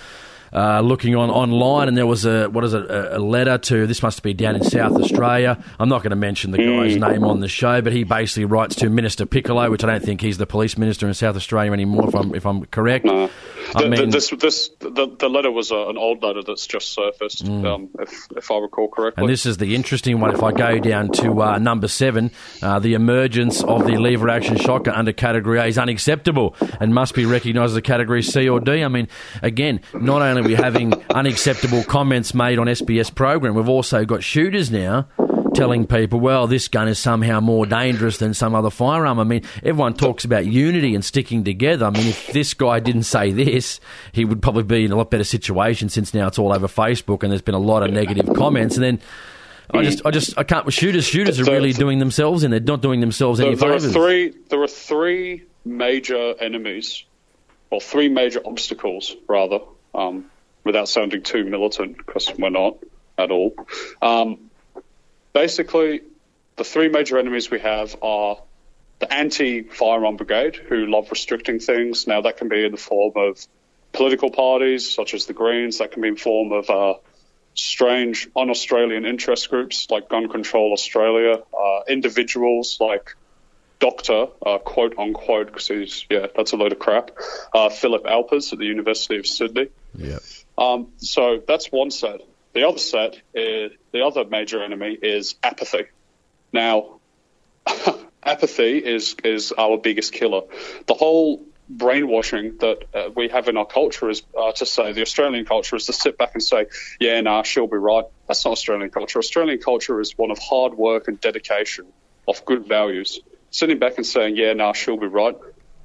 uh, 0.53 0.81
looking 0.81 1.15
on 1.15 1.29
online, 1.29 1.87
and 1.87 1.97
there 1.97 2.07
was 2.07 2.25
a 2.25 2.47
what 2.49 2.63
is 2.63 2.73
it? 2.73 2.89
A, 2.89 3.17
a 3.17 3.19
letter 3.19 3.57
to 3.57 3.87
this 3.87 4.01
must 4.01 4.23
be 4.23 4.33
down 4.33 4.55
in 4.55 4.63
South 4.63 4.93
Australia. 4.93 5.61
I'm 5.79 5.89
not 5.89 6.03
going 6.03 6.11
to 6.11 6.15
mention 6.15 6.51
the 6.51 6.57
guy's 6.57 6.95
name 6.95 7.23
on 7.23 7.39
the 7.39 7.47
show, 7.47 7.81
but 7.81 7.93
he 7.93 8.03
basically 8.03 8.45
writes 8.45 8.75
to 8.77 8.89
Minister 8.89 9.25
Piccolo, 9.25 9.69
which 9.69 9.83
I 9.83 9.87
don't 9.87 10.03
think 10.03 10.21
he's 10.21 10.37
the 10.37 10.47
police 10.47 10.77
minister 10.77 11.07
in 11.07 11.13
South 11.13 11.35
Australia 11.35 11.71
anymore, 11.71 12.07
if 12.07 12.15
I'm 12.15 12.35
if 12.35 12.45
I'm 12.45 12.65
correct. 12.65 13.05
I 13.07 13.29
The- 13.73 13.79
the- 13.83 13.89
mean, 13.89 14.09
this 14.09 14.29
this 14.29 14.69
the, 14.79 15.15
the 15.19 15.29
letter 15.29 15.51
was 15.51 15.71
uh, 15.71 15.87
an 15.89 15.97
old 15.97 16.23
letter 16.23 16.41
that's 16.45 16.65
just 16.67 16.93
surfaced, 16.93 17.47
um, 17.47 17.89
if 17.99 18.27
if 18.35 18.51
I 18.51 18.57
recall 18.59 18.87
correctly. 18.89 19.21
And 19.23 19.29
this 19.31 19.45
is 19.45 19.57
the 19.57 19.75
interesting 19.75 20.19
one. 20.19 20.33
If 20.33 20.43
I 20.43 20.51
go 20.51 20.79
down 20.79 21.11
to 21.13 21.41
uh, 21.41 21.57
number 21.59 21.87
seven, 21.87 22.31
uh, 22.61 22.79
the 22.79 22.93
emergence 22.93 23.63
of 23.63 23.85
the 23.85 23.97
lever 23.97 24.29
action 24.29 24.57
shotgun 24.57 24.95
under 24.95 25.11
Category 25.13 25.59
A 25.59 25.65
is 25.65 25.77
unacceptable 25.77 26.55
and 26.79 26.93
must 26.93 27.13
be 27.13 27.25
recognised 27.25 27.71
as 27.71 27.77
a 27.77 27.81
Category 27.81 28.23
C 28.23 28.47
or 28.49 28.59
D. 28.59 28.83
I 28.83 28.87
mean, 28.87 29.07
again, 29.41 29.81
not 29.93 30.21
only 30.21 30.41
are 30.41 30.45
we 30.45 30.55
having 30.55 30.93
unacceptable 31.11 31.83
comments 31.83 32.33
made 32.33 32.59
on 32.59 32.67
SBS 32.67 33.13
program, 33.13 33.55
we've 33.55 33.69
also 33.69 34.05
got 34.05 34.23
shooters 34.23 34.71
now 34.71 35.07
telling 35.53 35.87
people, 35.87 36.19
well, 36.19 36.47
this 36.47 36.67
gun 36.67 36.87
is 36.87 36.99
somehow 36.99 37.39
more 37.39 37.65
dangerous 37.65 38.17
than 38.17 38.33
some 38.33 38.55
other 38.55 38.69
firearm. 38.69 39.19
I 39.19 39.23
mean, 39.23 39.43
everyone 39.63 39.93
talks 39.93 40.23
about 40.25 40.45
unity 40.45 40.95
and 40.95 41.03
sticking 41.03 41.43
together. 41.43 41.85
I 41.85 41.89
mean, 41.89 42.07
if 42.07 42.27
this 42.27 42.53
guy 42.53 42.79
didn't 42.79 43.03
say 43.03 43.31
this, 43.31 43.79
he 44.11 44.25
would 44.25 44.41
probably 44.41 44.63
be 44.63 44.85
in 44.85 44.91
a 44.91 44.95
lot 44.95 45.11
better 45.11 45.23
situation 45.23 45.89
since 45.89 46.13
now 46.13 46.27
it's 46.27 46.39
all 46.39 46.53
over 46.53 46.67
Facebook 46.67 47.23
and 47.23 47.31
there's 47.31 47.41
been 47.41 47.55
a 47.55 47.59
lot 47.59 47.83
of 47.83 47.91
negative 47.91 48.33
comments. 48.35 48.75
And 48.75 48.83
then 48.83 48.99
I 49.73 49.83
just, 49.83 50.05
I 50.05 50.11
just, 50.11 50.37
I 50.37 50.43
can't. 50.43 50.71
Shooters, 50.73 51.05
shooters 51.05 51.39
are 51.39 51.45
So- 51.45 51.51
really 51.53 51.73
doing 51.73 51.99
themselves 51.99 52.43
and 52.43 52.51
They're 52.53 52.59
not 52.59 52.81
doing 52.81 52.99
themselves 53.01 53.39
any 53.39 53.55
there, 53.55 53.69
there 53.69 53.73
are 53.75 53.79
three. 53.79 54.33
There 54.49 54.61
are 54.61 54.67
three 54.67 55.43
major 55.65 56.33
enemies, 56.39 57.03
or 57.69 57.79
three 57.79 58.09
major 58.09 58.41
obstacles, 58.45 59.15
rather, 59.27 59.59
um, 59.93 60.25
without 60.63 60.89
sounding 60.89 61.21
too 61.21 61.43
militant, 61.43 61.97
because 61.97 62.31
we're 62.37 62.49
not 62.49 62.77
at 63.17 63.29
all. 63.29 63.53
Um, 64.01 64.48
basically, 65.33 66.01
the 66.55 66.63
three 66.63 66.89
major 66.89 67.17
enemies 67.17 67.49
we 67.49 67.59
have 67.59 67.95
are 68.01 68.37
the 68.99 69.13
anti-firearm 69.13 70.17
brigade, 70.17 70.55
who 70.55 70.85
love 70.85 71.09
restricting 71.09 71.59
things. 71.59 72.05
Now, 72.07 72.21
that 72.21 72.37
can 72.37 72.49
be 72.49 72.65
in 72.65 72.71
the 72.71 72.77
form 72.77 73.13
of 73.15 73.39
political 73.93 74.29
parties, 74.29 74.93
such 74.93 75.13
as 75.13 75.25
the 75.25 75.33
Greens. 75.33 75.77
That 75.77 75.91
can 75.91 76.01
be 76.01 76.09
in 76.09 76.15
form 76.17 76.51
of 76.51 76.69
uh, 76.69 76.93
strange 77.53 78.27
un-Australian 78.35 79.05
interest 79.05 79.49
groups 79.49 79.87
like 79.89 80.09
Gun 80.09 80.27
Control 80.29 80.73
Australia, 80.73 81.41
uh, 81.57 81.79
individuals 81.87 82.77
like 82.79 83.15
Doctor, 83.79 84.27
uh, 84.45 84.57
quote 84.57 84.99
unquote, 84.99 85.47
because 85.47 85.67
he's 85.69 86.05
yeah, 86.09 86.27
that's 86.35 86.51
a 86.51 86.57
load 86.57 86.73
of 86.73 86.79
crap. 86.79 87.11
Uh, 87.53 87.69
Philip 87.69 88.05
Alpers 88.05 88.51
at 88.51 88.59
the 88.59 88.65
University 88.65 89.17
of 89.17 89.25
Sydney. 89.25 89.69
Yeah. 89.95 90.19
Um, 90.57 90.89
so 90.97 91.41
that's 91.47 91.71
one 91.71 91.89
set. 91.89 92.19
The 92.53 92.67
other 92.67 92.79
set, 92.79 93.15
is, 93.33 93.71
the 93.91 94.05
other 94.05 94.25
major 94.25 94.63
enemy 94.63 94.97
is 95.01 95.35
apathy. 95.43 95.85
Now, 96.51 96.99
apathy 98.23 98.77
is 98.77 99.15
is 99.23 99.51
our 99.51 99.77
biggest 99.77 100.13
killer. 100.13 100.41
The 100.87 100.93
whole 100.95 101.45
brainwashing 101.69 102.57
that 102.57 102.83
uh, 102.93 103.09
we 103.15 103.29
have 103.29 103.47
in 103.47 103.55
our 103.55 103.65
culture 103.65 104.09
is 104.09 104.23
uh, 104.37 104.51
to 104.53 104.65
say 104.65 104.91
the 104.91 105.03
Australian 105.03 105.45
culture 105.45 105.75
is 105.75 105.85
to 105.85 105.93
sit 105.93 106.17
back 106.17 106.31
and 106.33 106.43
say, 106.43 106.65
"Yeah, 106.99 107.21
nah, 107.21 107.43
she'll 107.43 107.67
be 107.67 107.77
right." 107.77 108.05
That's 108.27 108.43
not 108.45 108.51
Australian 108.53 108.89
culture. 108.89 109.19
Australian 109.19 109.59
culture 109.59 109.99
is 110.01 110.17
one 110.17 110.31
of 110.31 110.39
hard 110.39 110.73
work 110.73 111.07
and 111.07 111.21
dedication, 111.21 111.85
of 112.27 112.43
good 112.45 112.67
values. 112.67 113.19
Sitting 113.51 113.77
back 113.77 113.97
and 113.97 114.05
saying, 114.05 114.35
"Yeah, 114.35 114.53
nah, 114.53 114.73
she'll 114.73 114.97
be 114.97 115.07
right," 115.07 115.35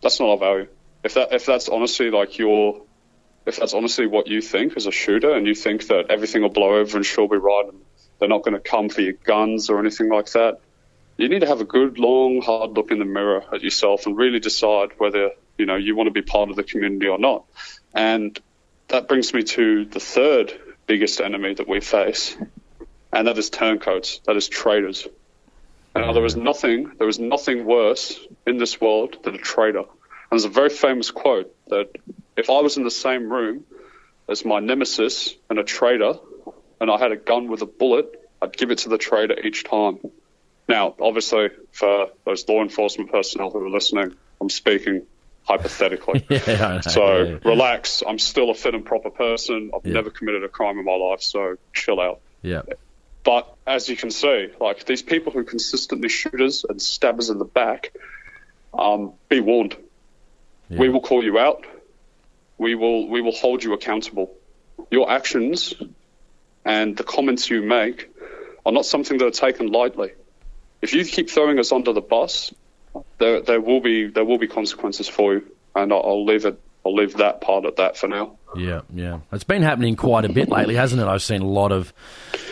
that's 0.02 0.18
not 0.20 0.30
our 0.30 0.38
value. 0.38 0.68
If 1.02 1.14
that 1.14 1.32
if 1.34 1.44
that's 1.44 1.68
honestly 1.68 2.10
like 2.10 2.38
your 2.38 2.82
if 3.46 3.56
that's 3.56 3.74
honestly 3.74 4.06
what 4.06 4.26
you 4.26 4.40
think 4.40 4.76
as 4.76 4.86
a 4.86 4.90
shooter, 4.90 5.34
and 5.34 5.46
you 5.46 5.54
think 5.54 5.88
that 5.88 6.10
everything 6.10 6.42
will 6.42 6.50
blow 6.50 6.76
over 6.76 6.96
and 6.96 7.04
she'll 7.04 7.28
be 7.28 7.36
right, 7.36 7.66
and 7.68 7.80
they're 8.18 8.28
not 8.28 8.42
going 8.42 8.54
to 8.54 8.60
come 8.60 8.88
for 8.88 9.00
your 9.00 9.12
guns 9.12 9.70
or 9.70 9.78
anything 9.78 10.08
like 10.08 10.30
that, 10.32 10.60
you 11.16 11.28
need 11.28 11.40
to 11.40 11.46
have 11.46 11.60
a 11.60 11.64
good, 11.64 11.98
long, 11.98 12.40
hard 12.42 12.72
look 12.72 12.90
in 12.90 12.98
the 12.98 13.04
mirror 13.04 13.44
at 13.52 13.62
yourself 13.62 14.06
and 14.06 14.16
really 14.16 14.40
decide 14.40 14.90
whether 14.98 15.30
you 15.58 15.66
know 15.66 15.76
you 15.76 15.94
want 15.94 16.08
to 16.08 16.12
be 16.12 16.22
part 16.22 16.50
of 16.50 16.56
the 16.56 16.64
community 16.64 17.06
or 17.06 17.18
not. 17.18 17.44
And 17.94 18.38
that 18.88 19.08
brings 19.08 19.32
me 19.32 19.44
to 19.44 19.84
the 19.84 20.00
third 20.00 20.52
biggest 20.86 21.20
enemy 21.20 21.54
that 21.54 21.68
we 21.68 21.80
face, 21.80 22.36
and 23.12 23.28
that 23.28 23.38
is 23.38 23.50
turncoats. 23.50 24.20
That 24.26 24.36
is 24.36 24.48
traitors. 24.48 25.06
Now, 25.94 26.12
there 26.12 26.24
is 26.24 26.34
nothing, 26.34 26.90
there 26.98 27.08
is 27.08 27.20
nothing 27.20 27.64
worse 27.64 28.18
in 28.46 28.56
this 28.58 28.80
world 28.80 29.22
than 29.22 29.36
a 29.36 29.38
traitor. 29.38 29.78
And 29.78 29.86
there's 30.32 30.44
a 30.44 30.48
very 30.48 30.70
famous 30.70 31.12
quote 31.12 31.54
that 31.68 31.90
if 32.36 32.50
I 32.50 32.60
was 32.60 32.76
in 32.76 32.84
the 32.84 32.90
same 32.90 33.30
room 33.30 33.64
as 34.28 34.44
my 34.44 34.60
nemesis 34.60 35.34
and 35.50 35.58
a 35.58 35.64
traitor, 35.64 36.14
and 36.80 36.90
I 36.90 36.98
had 36.98 37.12
a 37.12 37.16
gun 37.16 37.48
with 37.48 37.62
a 37.62 37.66
bullet, 37.66 38.20
I'd 38.42 38.56
give 38.56 38.70
it 38.70 38.78
to 38.78 38.88
the 38.88 38.98
traitor 38.98 39.38
each 39.38 39.64
time. 39.64 39.98
Now, 40.68 40.94
obviously, 41.00 41.50
for 41.72 42.08
those 42.24 42.48
law 42.48 42.62
enforcement 42.62 43.10
personnel 43.10 43.50
who 43.50 43.64
are 43.64 43.70
listening, 43.70 44.14
I'm 44.40 44.50
speaking 44.50 45.06
hypothetically. 45.44 46.26
Yeah, 46.30 46.80
so 46.80 47.22
yeah. 47.22 47.38
relax. 47.44 48.02
I'm 48.06 48.18
still 48.18 48.50
a 48.50 48.54
fit 48.54 48.74
and 48.74 48.84
proper 48.84 49.10
person. 49.10 49.70
I've 49.74 49.84
never 49.84 50.10
committed 50.10 50.44
a 50.44 50.48
crime 50.48 50.78
in 50.78 50.84
my 50.84 50.94
life, 50.94 51.22
so 51.22 51.56
chill 51.72 52.00
out. 52.00 52.20
Yeah. 52.42 52.62
But 53.24 53.54
as 53.66 53.88
you 53.88 53.96
can 53.96 54.10
see, 54.10 54.48
like 54.60 54.84
these 54.84 55.02
people 55.02 55.32
who 55.32 55.44
consistently 55.44 56.08
shoot 56.08 56.40
us 56.40 56.64
and 56.64 56.80
stab 56.80 57.18
us 57.18 57.30
in 57.30 57.38
the 57.38 57.44
back, 57.44 57.92
um, 58.72 59.12
be 59.28 59.40
warned. 59.40 59.76
We 60.68 60.88
will 60.88 61.00
call 61.00 61.22
you 61.22 61.38
out. 61.38 61.64
We 62.58 62.74
will 62.74 63.08
we 63.08 63.20
will 63.20 63.32
hold 63.32 63.62
you 63.64 63.72
accountable. 63.72 64.34
Your 64.90 65.10
actions 65.10 65.74
and 66.64 66.96
the 66.96 67.04
comments 67.04 67.50
you 67.50 67.62
make 67.62 68.10
are 68.64 68.72
not 68.72 68.86
something 68.86 69.18
that 69.18 69.26
are 69.26 69.30
taken 69.30 69.70
lightly. 69.70 70.12
If 70.80 70.94
you 70.94 71.04
keep 71.04 71.30
throwing 71.30 71.58
us 71.58 71.72
under 71.72 71.92
the 71.92 72.00
bus, 72.00 72.54
there 73.18 73.40
there 73.42 73.60
will 73.60 73.80
be 73.80 74.08
there 74.08 74.24
will 74.24 74.38
be 74.38 74.48
consequences 74.48 75.08
for 75.08 75.34
you, 75.34 75.52
and 75.74 75.92
I'll, 75.92 76.02
I'll 76.02 76.24
leave 76.24 76.44
it 76.46 76.60
I'll 76.84 76.94
leave 76.94 77.14
that 77.16 77.40
part 77.40 77.64
at 77.64 77.76
that 77.76 77.96
for 77.96 78.08
now. 78.08 78.36
Yeah, 78.56 78.82
yeah. 78.92 79.20
It's 79.32 79.44
been 79.44 79.62
happening 79.62 79.96
quite 79.96 80.24
a 80.24 80.28
bit 80.28 80.50
lately, 80.50 80.74
hasn't 80.74 81.00
it? 81.00 81.08
I've 81.08 81.22
seen 81.22 81.40
a 81.40 81.46
lot 81.46 81.72
of, 81.72 81.92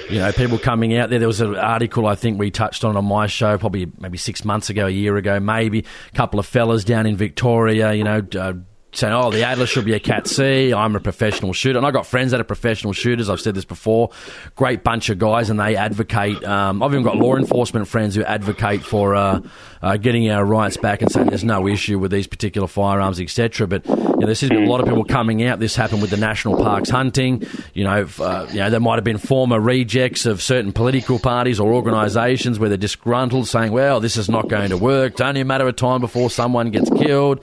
you 0.08 0.18
know, 0.18 0.32
people 0.32 0.58
coming 0.58 0.96
out 0.96 1.10
there. 1.10 1.18
There 1.18 1.28
was 1.28 1.42
an 1.42 1.54
article 1.54 2.06
I 2.06 2.14
think 2.14 2.38
we 2.38 2.50
touched 2.50 2.82
on 2.82 2.96
on 2.96 3.04
my 3.04 3.26
show 3.26 3.58
probably 3.58 3.92
maybe 3.98 4.16
six 4.16 4.44
months 4.44 4.70
ago, 4.70 4.86
a 4.86 4.90
year 4.90 5.16
ago, 5.18 5.38
maybe. 5.38 5.80
A 5.80 6.16
couple 6.16 6.40
of 6.40 6.46
fellas 6.46 6.82
down 6.82 7.06
in 7.06 7.16
Victoria, 7.16 7.92
you 7.92 8.04
know, 8.04 8.26
uh, 8.38 8.54
saying, 8.92 9.12
"Oh, 9.12 9.30
the 9.30 9.44
Adler 9.44 9.66
should 9.66 9.84
be 9.84 9.94
a 9.94 10.00
Cat 10.00 10.26
C. 10.26 10.72
I'm 10.72 10.94
a 10.94 11.00
professional 11.00 11.52
shooter." 11.52 11.78
And 11.78 11.86
I've 11.86 11.92
got 11.92 12.06
friends 12.06 12.30
that 12.32 12.40
are 12.40 12.44
professional 12.44 12.92
shooters. 12.92 13.30
I've 13.30 13.40
said 13.40 13.54
this 13.54 13.64
before. 13.64 14.10
Great 14.54 14.84
bunch 14.84 15.08
of 15.08 15.18
guys, 15.18 15.50
and 15.50 15.58
they 15.58 15.76
advocate. 15.76 16.42
Um, 16.44 16.82
I've 16.82 16.92
even 16.92 17.02
got 17.02 17.16
law 17.16 17.36
enforcement 17.36 17.88
friends 17.88 18.14
who 18.14 18.22
advocate 18.24 18.82
for 18.82 19.14
uh, 19.14 19.40
uh, 19.82 19.96
getting 19.96 20.30
our 20.30 20.44
rights 20.44 20.76
back 20.76 21.02
and 21.02 21.10
saying 21.10 21.28
there's 21.28 21.44
no 21.44 21.66
issue 21.66 21.98
with 21.98 22.10
these 22.10 22.26
particular 22.26 22.68
firearms, 22.68 23.20
etc. 23.20 23.66
But 23.66 23.86
you 23.86 23.94
know, 23.96 24.26
there's 24.26 24.42
been 24.42 24.64
a 24.64 24.68
lot 24.68 24.80
of 24.80 24.86
people 24.86 25.04
coming 25.04 25.42
out. 25.44 25.58
This 25.58 25.74
happened 25.74 26.02
with 26.02 26.10
the 26.10 26.16
national 26.16 26.56
parks 26.56 26.90
hunting. 26.90 27.46
You 27.74 27.84
know, 27.84 28.06
uh, 28.20 28.46
you 28.50 28.58
know, 28.58 28.70
there 28.70 28.80
might 28.80 28.96
have 28.96 29.04
been 29.04 29.18
former 29.18 29.58
rejects 29.58 30.26
of 30.26 30.42
certain 30.42 30.72
political 30.72 31.18
parties 31.18 31.58
or 31.58 31.72
organisations 31.72 32.58
where 32.58 32.68
they're 32.68 32.78
disgruntled, 32.78 33.48
saying, 33.48 33.72
"Well, 33.72 34.00
this 34.00 34.16
is 34.16 34.28
not 34.28 34.48
going 34.48 34.70
to 34.70 34.76
work. 34.76 35.12
It's 35.12 35.20
only 35.20 35.40
a 35.40 35.44
matter 35.44 35.66
of 35.66 35.76
time 35.76 36.00
before 36.00 36.30
someone 36.30 36.70
gets 36.70 36.90
killed." 36.90 37.42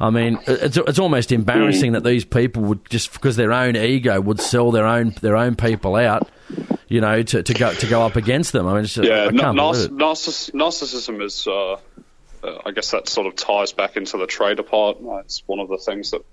I 0.00 0.10
mean, 0.10 0.38
it's, 0.46 0.76
it's 0.76 0.98
almost 0.98 1.32
embarrassing 1.32 1.92
that 1.92 2.04
these 2.04 2.24
people 2.24 2.62
would 2.64 2.88
just 2.88 3.12
because 3.12 3.36
their 3.36 3.52
own 3.52 3.76
ego 3.76 4.20
would 4.20 4.40
sell 4.40 4.70
their 4.70 4.86
own 4.86 5.14
their 5.20 5.36
own 5.36 5.56
people 5.56 5.96
out, 5.96 6.28
you 6.86 7.00
know, 7.00 7.22
to, 7.22 7.42
to 7.42 7.54
go 7.54 7.74
to 7.74 7.86
go 7.86 8.02
up 8.02 8.16
against 8.16 8.52
them. 8.52 8.66
I 8.66 8.74
mean, 8.74 8.84
it's 8.84 8.94
just, 8.94 9.08
yeah, 9.08 9.24
I 9.24 9.30
narciss- 9.90 10.52
narcissism 10.52 11.22
is, 11.22 11.46
uh, 11.46 11.72
uh, 11.72 11.78
I 12.64 12.70
guess 12.70 12.92
that 12.92 13.08
sort 13.08 13.26
of 13.26 13.34
ties 13.34 13.72
back 13.72 13.96
into 13.96 14.18
the 14.18 14.26
trader 14.26 14.62
part. 14.62 14.98
It's 15.24 15.42
one 15.46 15.58
of 15.58 15.68
the 15.68 15.78
things 15.78 16.12
that 16.12 16.24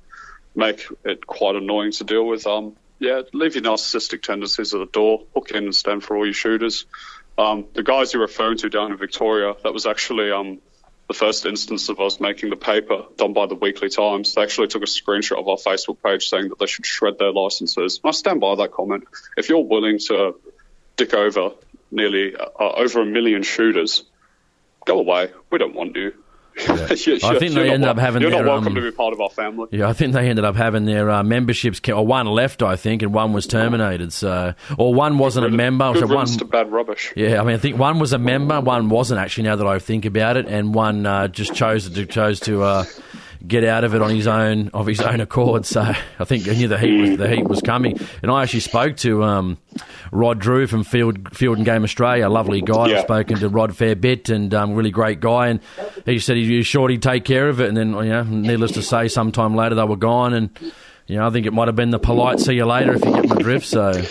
make 0.55 0.87
it 1.03 1.25
quite 1.25 1.55
annoying 1.55 1.91
to 1.93 2.03
deal 2.03 2.27
with. 2.27 2.45
Um, 2.45 2.75
yeah, 2.99 3.23
leave 3.33 3.55
your 3.55 3.63
narcissistic 3.63 4.21
tendencies 4.21 4.73
at 4.73 4.79
the 4.79 4.85
door, 4.85 5.23
hook 5.33 5.51
in 5.51 5.65
and 5.65 5.75
stand 5.75 6.03
for 6.03 6.15
all 6.15 6.25
your 6.25 6.33
shooters. 6.33 6.85
Um, 7.37 7.65
the 7.73 7.83
guys 7.83 8.13
you're 8.13 8.21
referring 8.21 8.57
to 8.59 8.69
down 8.69 8.91
in 8.91 8.97
Victoria, 8.97 9.55
that 9.63 9.73
was 9.73 9.85
actually 9.85 10.31
um, 10.31 10.59
the 11.07 11.13
first 11.13 11.45
instance 11.45 11.89
of 11.89 11.99
us 11.99 12.19
making 12.19 12.49
the 12.49 12.55
paper 12.55 13.03
done 13.17 13.33
by 13.33 13.45
the 13.45 13.55
Weekly 13.55 13.89
Times. 13.89 14.33
They 14.33 14.41
actually 14.41 14.67
took 14.67 14.81
a 14.81 14.87
screenshot 14.87 15.37
of 15.37 15.47
our 15.47 15.57
Facebook 15.57 16.01
page 16.03 16.29
saying 16.29 16.49
that 16.49 16.59
they 16.59 16.65
should 16.65 16.85
shred 16.85 17.19
their 17.19 17.31
licenses. 17.31 17.99
And 18.03 18.09
I 18.09 18.11
stand 18.11 18.41
by 18.41 18.55
that 18.55 18.71
comment. 18.71 19.05
If 19.37 19.49
you're 19.49 19.63
willing 19.63 19.99
to 20.07 20.35
dick 20.97 21.13
over 21.13 21.51
nearly 21.91 22.35
uh, 22.35 22.47
over 22.59 23.01
a 23.01 23.05
million 23.05 23.43
shooters, 23.43 24.03
go 24.85 24.99
away. 24.99 25.31
We 25.51 25.59
don't 25.59 25.75
want 25.75 25.95
you. 25.95 26.13
You- 26.57 26.65
I 27.23 27.37
think 27.37 27.53
they 27.53 27.65
not 27.67 27.73
end 27.73 27.85
up 27.85 27.97
having 27.97 28.21
You're 28.21 28.31
their, 28.31 28.43
not 28.43 28.49
welcome 28.49 28.67
um, 28.69 28.75
to 28.75 28.81
be 28.81 28.91
part 28.91 29.13
of 29.13 29.19
our 29.19 29.29
family. 29.29 29.67
Yeah, 29.71 29.89
I 29.89 29.93
think 29.93 30.13
they 30.13 30.29
ended 30.29 30.45
up 30.45 30.55
having 30.55 30.85
their 30.85 31.09
uh, 31.09 31.23
memberships. 31.23 31.79
Ca- 31.79 31.93
or 31.93 32.07
one 32.07 32.27
left, 32.27 32.63
I 32.63 32.75
think, 32.77 33.01
and 33.01 33.13
one 33.13 33.33
was 33.33 33.45
terminated. 33.45 34.13
So, 34.13 34.53
or 34.77 34.93
one 34.93 35.17
wasn't 35.17 35.45
a 35.47 35.49
member. 35.49 35.91
Good 35.93 36.07
So 36.07 36.15
one, 36.15 36.27
to 36.27 36.45
bad 36.45 36.71
rubbish. 36.71 37.11
yeah, 37.15 37.41
I 37.41 37.43
mean, 37.43 37.55
I 37.55 37.59
think 37.59 37.77
one 37.77 37.99
was 37.99 38.13
a 38.13 38.17
member, 38.17 38.61
one 38.61 38.89
wasn't 38.89 39.19
actually. 39.19 39.43
Now 39.45 39.57
that 39.57 39.67
I 39.67 39.79
think 39.79 40.05
about 40.05 40.37
it, 40.37 40.47
and 40.47 40.73
one 40.73 41.05
uh, 41.05 41.27
just 41.27 41.53
chose 41.53 41.89
to 41.89 42.05
chose 42.05 42.39
to 42.41 42.63
uh, 42.63 42.85
get 43.47 43.63
out 43.63 43.83
of 43.83 43.93
it 43.95 44.01
on 44.01 44.09
his 44.09 44.27
own 44.27 44.69
of 44.73 44.87
his 44.87 45.01
own 45.01 45.19
accord. 45.21 45.65
So 45.65 45.81
I 45.81 46.23
think 46.25 46.43
he 46.45 46.55
knew 46.55 46.67
the 46.67 46.77
heat 46.77 47.01
was 47.01 47.17
the 47.17 47.29
heat 47.29 47.47
was 47.47 47.61
coming. 47.61 47.99
And 48.21 48.31
I 48.31 48.43
actually 48.43 48.61
spoke 48.61 48.97
to 48.97 49.23
um, 49.23 49.57
Rod 50.11 50.39
Drew 50.39 50.67
from 50.67 50.83
Field 50.83 51.35
Field 51.35 51.57
and 51.57 51.65
Game 51.65 51.83
Australia, 51.83 52.27
a 52.27 52.29
lovely 52.29 52.61
guy. 52.61 52.87
Yeah. 52.87 52.97
I've 52.97 53.03
spoken 53.03 53.37
to 53.39 53.49
Rod 53.49 53.75
fair 53.75 53.95
bit, 53.95 54.29
and 54.29 54.53
um, 54.53 54.73
really 54.73 54.91
great 54.91 55.19
guy. 55.19 55.47
And 55.47 55.59
he 56.05 56.19
said 56.19 56.37
he 56.37 56.57
was 56.57 56.67
sure 56.67 56.89
he'd 56.89 57.01
take 57.01 57.25
care 57.25 57.49
of 57.49 57.59
it. 57.59 57.67
And 57.67 57.77
then, 57.77 57.89
you 57.89 58.09
know, 58.09 58.23
needless 58.23 58.71
to 58.73 58.81
say, 58.81 59.07
sometime 59.07 59.55
later 59.55 59.75
they 59.75 59.83
were 59.83 59.95
gone. 59.95 60.33
And 60.33 60.49
you 61.07 61.17
know, 61.17 61.27
I 61.27 61.29
think 61.29 61.45
it 61.45 61.53
might 61.53 61.67
have 61.67 61.75
been 61.75 61.91
the 61.91 61.99
polite 61.99 62.39
"see 62.39 62.55
you 62.55 62.65
later" 62.65 62.93
if 62.93 63.05
you 63.05 63.13
get 63.13 63.27
my 63.27 63.35
drift. 63.35 63.67
So. 63.67 64.01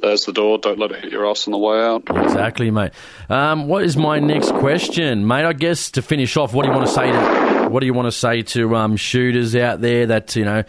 There's 0.00 0.26
the 0.26 0.32
door. 0.32 0.58
Don't 0.58 0.78
let 0.78 0.92
it 0.92 1.02
hit 1.02 1.10
your 1.10 1.28
ass 1.28 1.48
on 1.48 1.50
the 1.50 1.58
way 1.58 1.76
out. 1.80 2.04
Exactly, 2.08 2.70
mate. 2.70 2.92
Um, 3.28 3.66
what 3.66 3.82
is 3.82 3.96
my 3.96 4.20
next 4.20 4.52
question, 4.52 5.26
mate? 5.26 5.44
I 5.44 5.52
guess 5.52 5.90
to 5.92 6.02
finish 6.02 6.36
off, 6.36 6.54
what 6.54 6.62
do 6.62 6.68
you 6.70 6.76
want 6.76 6.86
to 6.86 6.94
say 6.94 7.10
to 7.10 7.57
what 7.70 7.80
do 7.80 7.86
you 7.86 7.94
want 7.94 8.06
to 8.06 8.12
say 8.12 8.42
to 8.42 8.76
um, 8.76 8.96
shooters 8.96 9.54
out 9.56 9.80
there 9.80 10.06
that 10.06 10.36
you 10.36 10.44
know? 10.44 10.64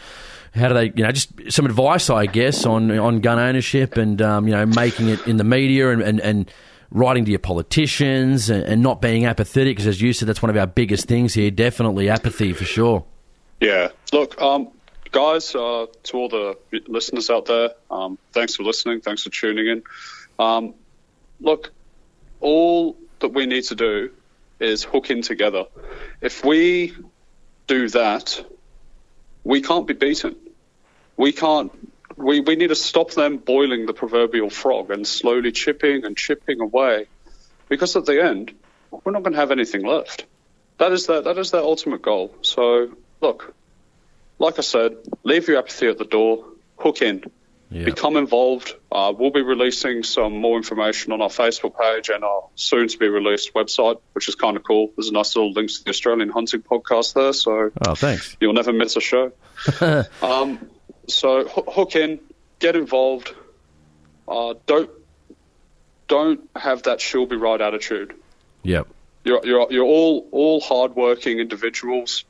How 0.52 0.68
do 0.68 0.74
they, 0.74 0.86
you 0.86 1.04
know, 1.04 1.12
just 1.12 1.30
some 1.50 1.68
advice, 1.68 2.10
I 2.10 2.26
guess, 2.26 2.66
on 2.66 2.90
on 2.98 3.20
gun 3.20 3.38
ownership 3.38 3.98
and 3.98 4.20
um, 4.20 4.48
you 4.48 4.56
know 4.56 4.66
making 4.66 5.10
it 5.10 5.28
in 5.28 5.38
the 5.38 5.44
media 5.44 5.92
and, 5.92 6.02
and, 6.02 6.20
and 6.20 6.52
writing 6.92 7.26
to 7.26 7.32
your 7.32 7.40
politicians 7.40 8.50
and, 8.50 8.64
and 8.64 8.82
not 8.82 9.02
being 9.02 9.26
apathetic 9.26 9.78
because, 9.78 9.88
as 9.88 10.02
you 10.02 10.12
said, 10.12 10.28
that's 10.28 10.42
one 10.42 10.50
of 10.50 10.58
our 10.58 10.68
biggest 10.68 11.08
things 11.08 11.34
here. 11.34 11.52
Definitely 11.52 12.10
apathy 12.10 12.54
for 12.54 12.66
sure. 12.66 13.06
Yeah. 13.60 13.90
Look, 14.12 14.42
um, 14.42 14.70
guys, 15.12 15.54
uh, 15.54 15.86
to 16.04 16.18
all 16.18 16.30
the 16.30 16.58
listeners 16.88 17.30
out 17.30 17.46
there, 17.46 17.72
um, 17.92 18.18
thanks 18.32 18.56
for 18.56 18.64
listening. 18.64 19.02
Thanks 19.02 19.24
for 19.24 19.30
tuning 19.30 19.68
in. 19.68 19.84
Um, 20.40 20.74
look, 21.40 21.72
all 22.40 22.98
that 23.20 23.30
we 23.30 23.46
need 23.46 23.66
to 23.66 23.76
do 23.76 24.12
is 24.60 24.84
hook 24.84 25.10
in 25.10 25.22
together. 25.22 25.66
If 26.22 26.44
we 26.44 26.96
do 27.68 27.90
that, 27.90 28.44
we 29.44 29.62
can't 29.62 29.88
be 29.88 29.94
beaten. 29.94 30.36
We 31.18 31.32
can't. 31.32 31.72
We, 32.16 32.42
we 32.42 32.56
need 32.56 32.68
to 32.68 32.76
stop 32.76 33.12
them 33.12 33.38
boiling 33.38 33.86
the 33.86 33.94
proverbial 33.94 34.50
frog 34.50 34.92
and 34.92 35.08
slowly 35.08 35.52
chipping 35.52 36.04
and 36.04 36.18
chipping 36.18 36.60
away, 36.60 37.08
because 37.70 37.96
at 37.96 38.06
the 38.06 38.22
end, 38.22 38.54
we're 38.92 39.14
not 39.14 39.24
going 39.24 39.34
to 39.34 39.40
have 39.40 39.52
anything 39.52 39.86
left. 39.86 40.26
That 40.80 40.92
is 40.92 41.08
their, 41.08 41.22
that 41.22 41.38
is 41.38 41.52
their 41.52 41.62
ultimate 41.62 42.02
goal. 42.02 42.36
So, 42.42 42.92
look, 43.22 43.54
like 44.38 44.58
I 44.58 44.62
said, 44.62 44.98
leave 45.24 45.48
your 45.48 45.60
apathy 45.60 45.88
at 45.88 45.98
the 45.98 46.06
door, 46.06 46.46
hook 46.78 47.02
in, 47.02 47.24
become 47.72 48.18
involved. 48.18 48.74
Uh, 48.92 49.14
we'll 49.18 49.32
be 49.32 49.42
releasing 49.42 50.04
some 50.04 50.34
more 50.42 50.58
information 50.58 51.12
on 51.12 51.22
our 51.22 51.30
Facebook 51.30 51.78
page 51.80 52.10
and 52.10 52.24
our 52.24 52.46
soon 52.56 52.88
to 52.88 52.98
be 52.98 53.08
released 53.08 53.54
website, 53.54 54.00
which 54.14 54.28
is 54.28 54.36
kind 54.36 54.58
of 54.58 54.64
cool. 54.64 54.92
There's 54.98 55.10
a 55.10 55.14
nice 55.14 55.36
little 55.36 55.52
link 55.52 55.70
to 55.72 55.84
the 55.84 55.90
Australian 55.92 56.30
Hunting 56.30 56.62
Podcast 56.64 57.14
there, 57.14 57.34
so 57.34 57.72
Oh, 57.86 57.96
thanks. 57.96 58.36
you'll 58.40 58.54
never 58.54 58.74
miss 58.74 58.96
a 58.96 59.02
show. 59.02 59.32
um, 60.22 60.70
so 61.08 61.48
ho- 61.48 61.66
hook 61.72 61.96
in, 61.96 62.20
get 62.60 62.76
involved. 62.76 63.34
Uh, 64.28 64.56
don't 64.66 64.90
don't 66.08 66.50
have 66.56 66.84
that 66.84 67.02
she'll 67.02 67.26
be 67.26 67.36
right 67.36 67.62
attitude. 67.62 68.14
Yep. 68.64 68.88
You're 69.24 69.46
you're 69.46 69.68
you're 69.72 69.86
all 69.86 70.28
all 70.32 70.60
hardworking 70.62 71.40
individuals. 71.40 72.26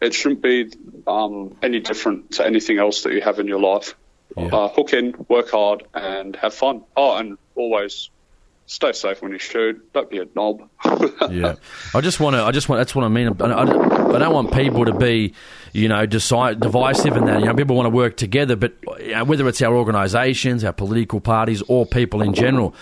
It 0.00 0.12
shouldn't 0.14 0.42
be 0.42 0.70
um, 1.06 1.56
any 1.62 1.80
different 1.80 2.32
to 2.32 2.44
anything 2.46 2.78
else 2.78 3.02
that 3.04 3.12
you 3.12 3.20
have 3.20 3.38
in 3.38 3.46
your 3.46 3.60
life. 3.60 3.94
Uh, 4.36 4.68
hook 4.68 4.92
in, 4.92 5.14
work 5.28 5.50
hard, 5.50 5.84
and 5.94 6.36
have 6.36 6.54
fun. 6.54 6.82
Oh, 6.96 7.16
and 7.16 7.38
always 7.54 8.10
stay 8.66 8.92
safe 8.92 9.20
when 9.22 9.32
you 9.32 9.38
shoot. 9.38 9.92
Don't 9.92 10.10
be 10.10 10.18
a 10.18 10.26
knob. 10.34 10.68
yeah, 11.30 11.56
I 11.94 12.00
just 12.00 12.20
want 12.20 12.34
to. 12.34 12.42
I 12.42 12.50
just 12.50 12.68
want. 12.68 12.80
That's 12.80 12.94
what 12.94 13.04
I 13.04 13.08
mean. 13.08 13.28
I, 13.40 13.44
I, 13.44 13.62
I 13.62 14.18
don't 14.18 14.32
want 14.32 14.52
people 14.52 14.84
to 14.84 14.94
be, 14.94 15.34
you 15.72 15.88
know, 15.88 16.06
decide, 16.06 16.60
divisive 16.60 17.14
and 17.16 17.28
that. 17.28 17.40
You 17.40 17.46
know, 17.46 17.54
people 17.54 17.76
want 17.76 17.86
to 17.86 17.90
work 17.90 18.16
together, 18.16 18.56
but 18.56 18.74
you 19.00 19.12
know, 19.12 19.24
whether 19.24 19.46
it's 19.48 19.62
our 19.62 19.74
organisations, 19.74 20.64
our 20.64 20.72
political 20.72 21.20
parties, 21.20 21.62
or 21.68 21.86
people 21.86 22.22
in 22.22 22.34
general. 22.34 22.74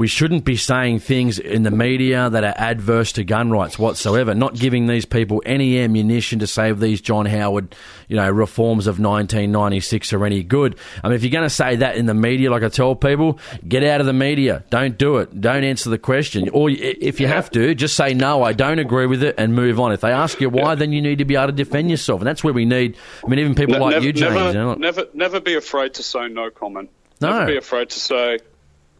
We 0.00 0.06
shouldn't 0.06 0.46
be 0.46 0.56
saying 0.56 1.00
things 1.00 1.38
in 1.38 1.62
the 1.62 1.70
media 1.70 2.30
that 2.30 2.42
are 2.42 2.54
adverse 2.56 3.12
to 3.12 3.22
gun 3.22 3.50
rights 3.50 3.78
whatsoever. 3.78 4.34
Not 4.34 4.54
giving 4.54 4.86
these 4.86 5.04
people 5.04 5.42
any 5.44 5.78
ammunition 5.78 6.38
to 6.38 6.46
say 6.46 6.72
these 6.72 7.02
John 7.02 7.26
Howard, 7.26 7.76
you 8.08 8.16
know, 8.16 8.30
reforms 8.30 8.86
of 8.86 8.98
1996 8.98 10.14
are 10.14 10.24
any 10.24 10.42
good. 10.42 10.78
I 11.04 11.08
mean, 11.08 11.16
if 11.16 11.22
you're 11.22 11.30
going 11.30 11.44
to 11.44 11.50
say 11.50 11.76
that 11.76 11.96
in 11.96 12.06
the 12.06 12.14
media, 12.14 12.50
like 12.50 12.62
I 12.62 12.70
tell 12.70 12.94
people, 12.94 13.38
get 13.68 13.84
out 13.84 14.00
of 14.00 14.06
the 14.06 14.14
media. 14.14 14.64
Don't 14.70 14.96
do 14.96 15.18
it. 15.18 15.38
Don't 15.38 15.64
answer 15.64 15.90
the 15.90 15.98
question. 15.98 16.48
Or 16.48 16.70
if 16.70 17.20
you 17.20 17.26
have 17.26 17.50
to, 17.50 17.74
just 17.74 17.94
say 17.94 18.14
no. 18.14 18.42
I 18.42 18.54
don't 18.54 18.78
agree 18.78 19.04
with 19.04 19.22
it 19.22 19.34
and 19.36 19.54
move 19.54 19.78
on. 19.78 19.92
If 19.92 20.00
they 20.00 20.12
ask 20.12 20.40
you 20.40 20.48
why, 20.48 20.76
then 20.76 20.92
you 20.92 21.02
need 21.02 21.18
to 21.18 21.26
be 21.26 21.36
able 21.36 21.48
to 21.48 21.52
defend 21.52 21.90
yourself, 21.90 22.22
and 22.22 22.26
that's 22.26 22.42
where 22.42 22.54
we 22.54 22.64
need. 22.64 22.96
I 23.22 23.28
mean, 23.28 23.38
even 23.38 23.54
people 23.54 23.78
like 23.78 23.90
never, 23.90 24.06
you, 24.06 24.14
James. 24.14 24.34
Never, 24.34 24.46
you 24.46 24.54
know, 24.54 24.74
never, 24.76 25.04
never 25.12 25.40
be 25.40 25.56
afraid 25.56 25.92
to 25.92 26.02
say 26.02 26.26
no 26.28 26.48
comment. 26.48 26.88
No. 27.20 27.32
Never 27.32 27.46
be 27.52 27.56
afraid 27.58 27.90
to 27.90 28.00
say, 28.00 28.38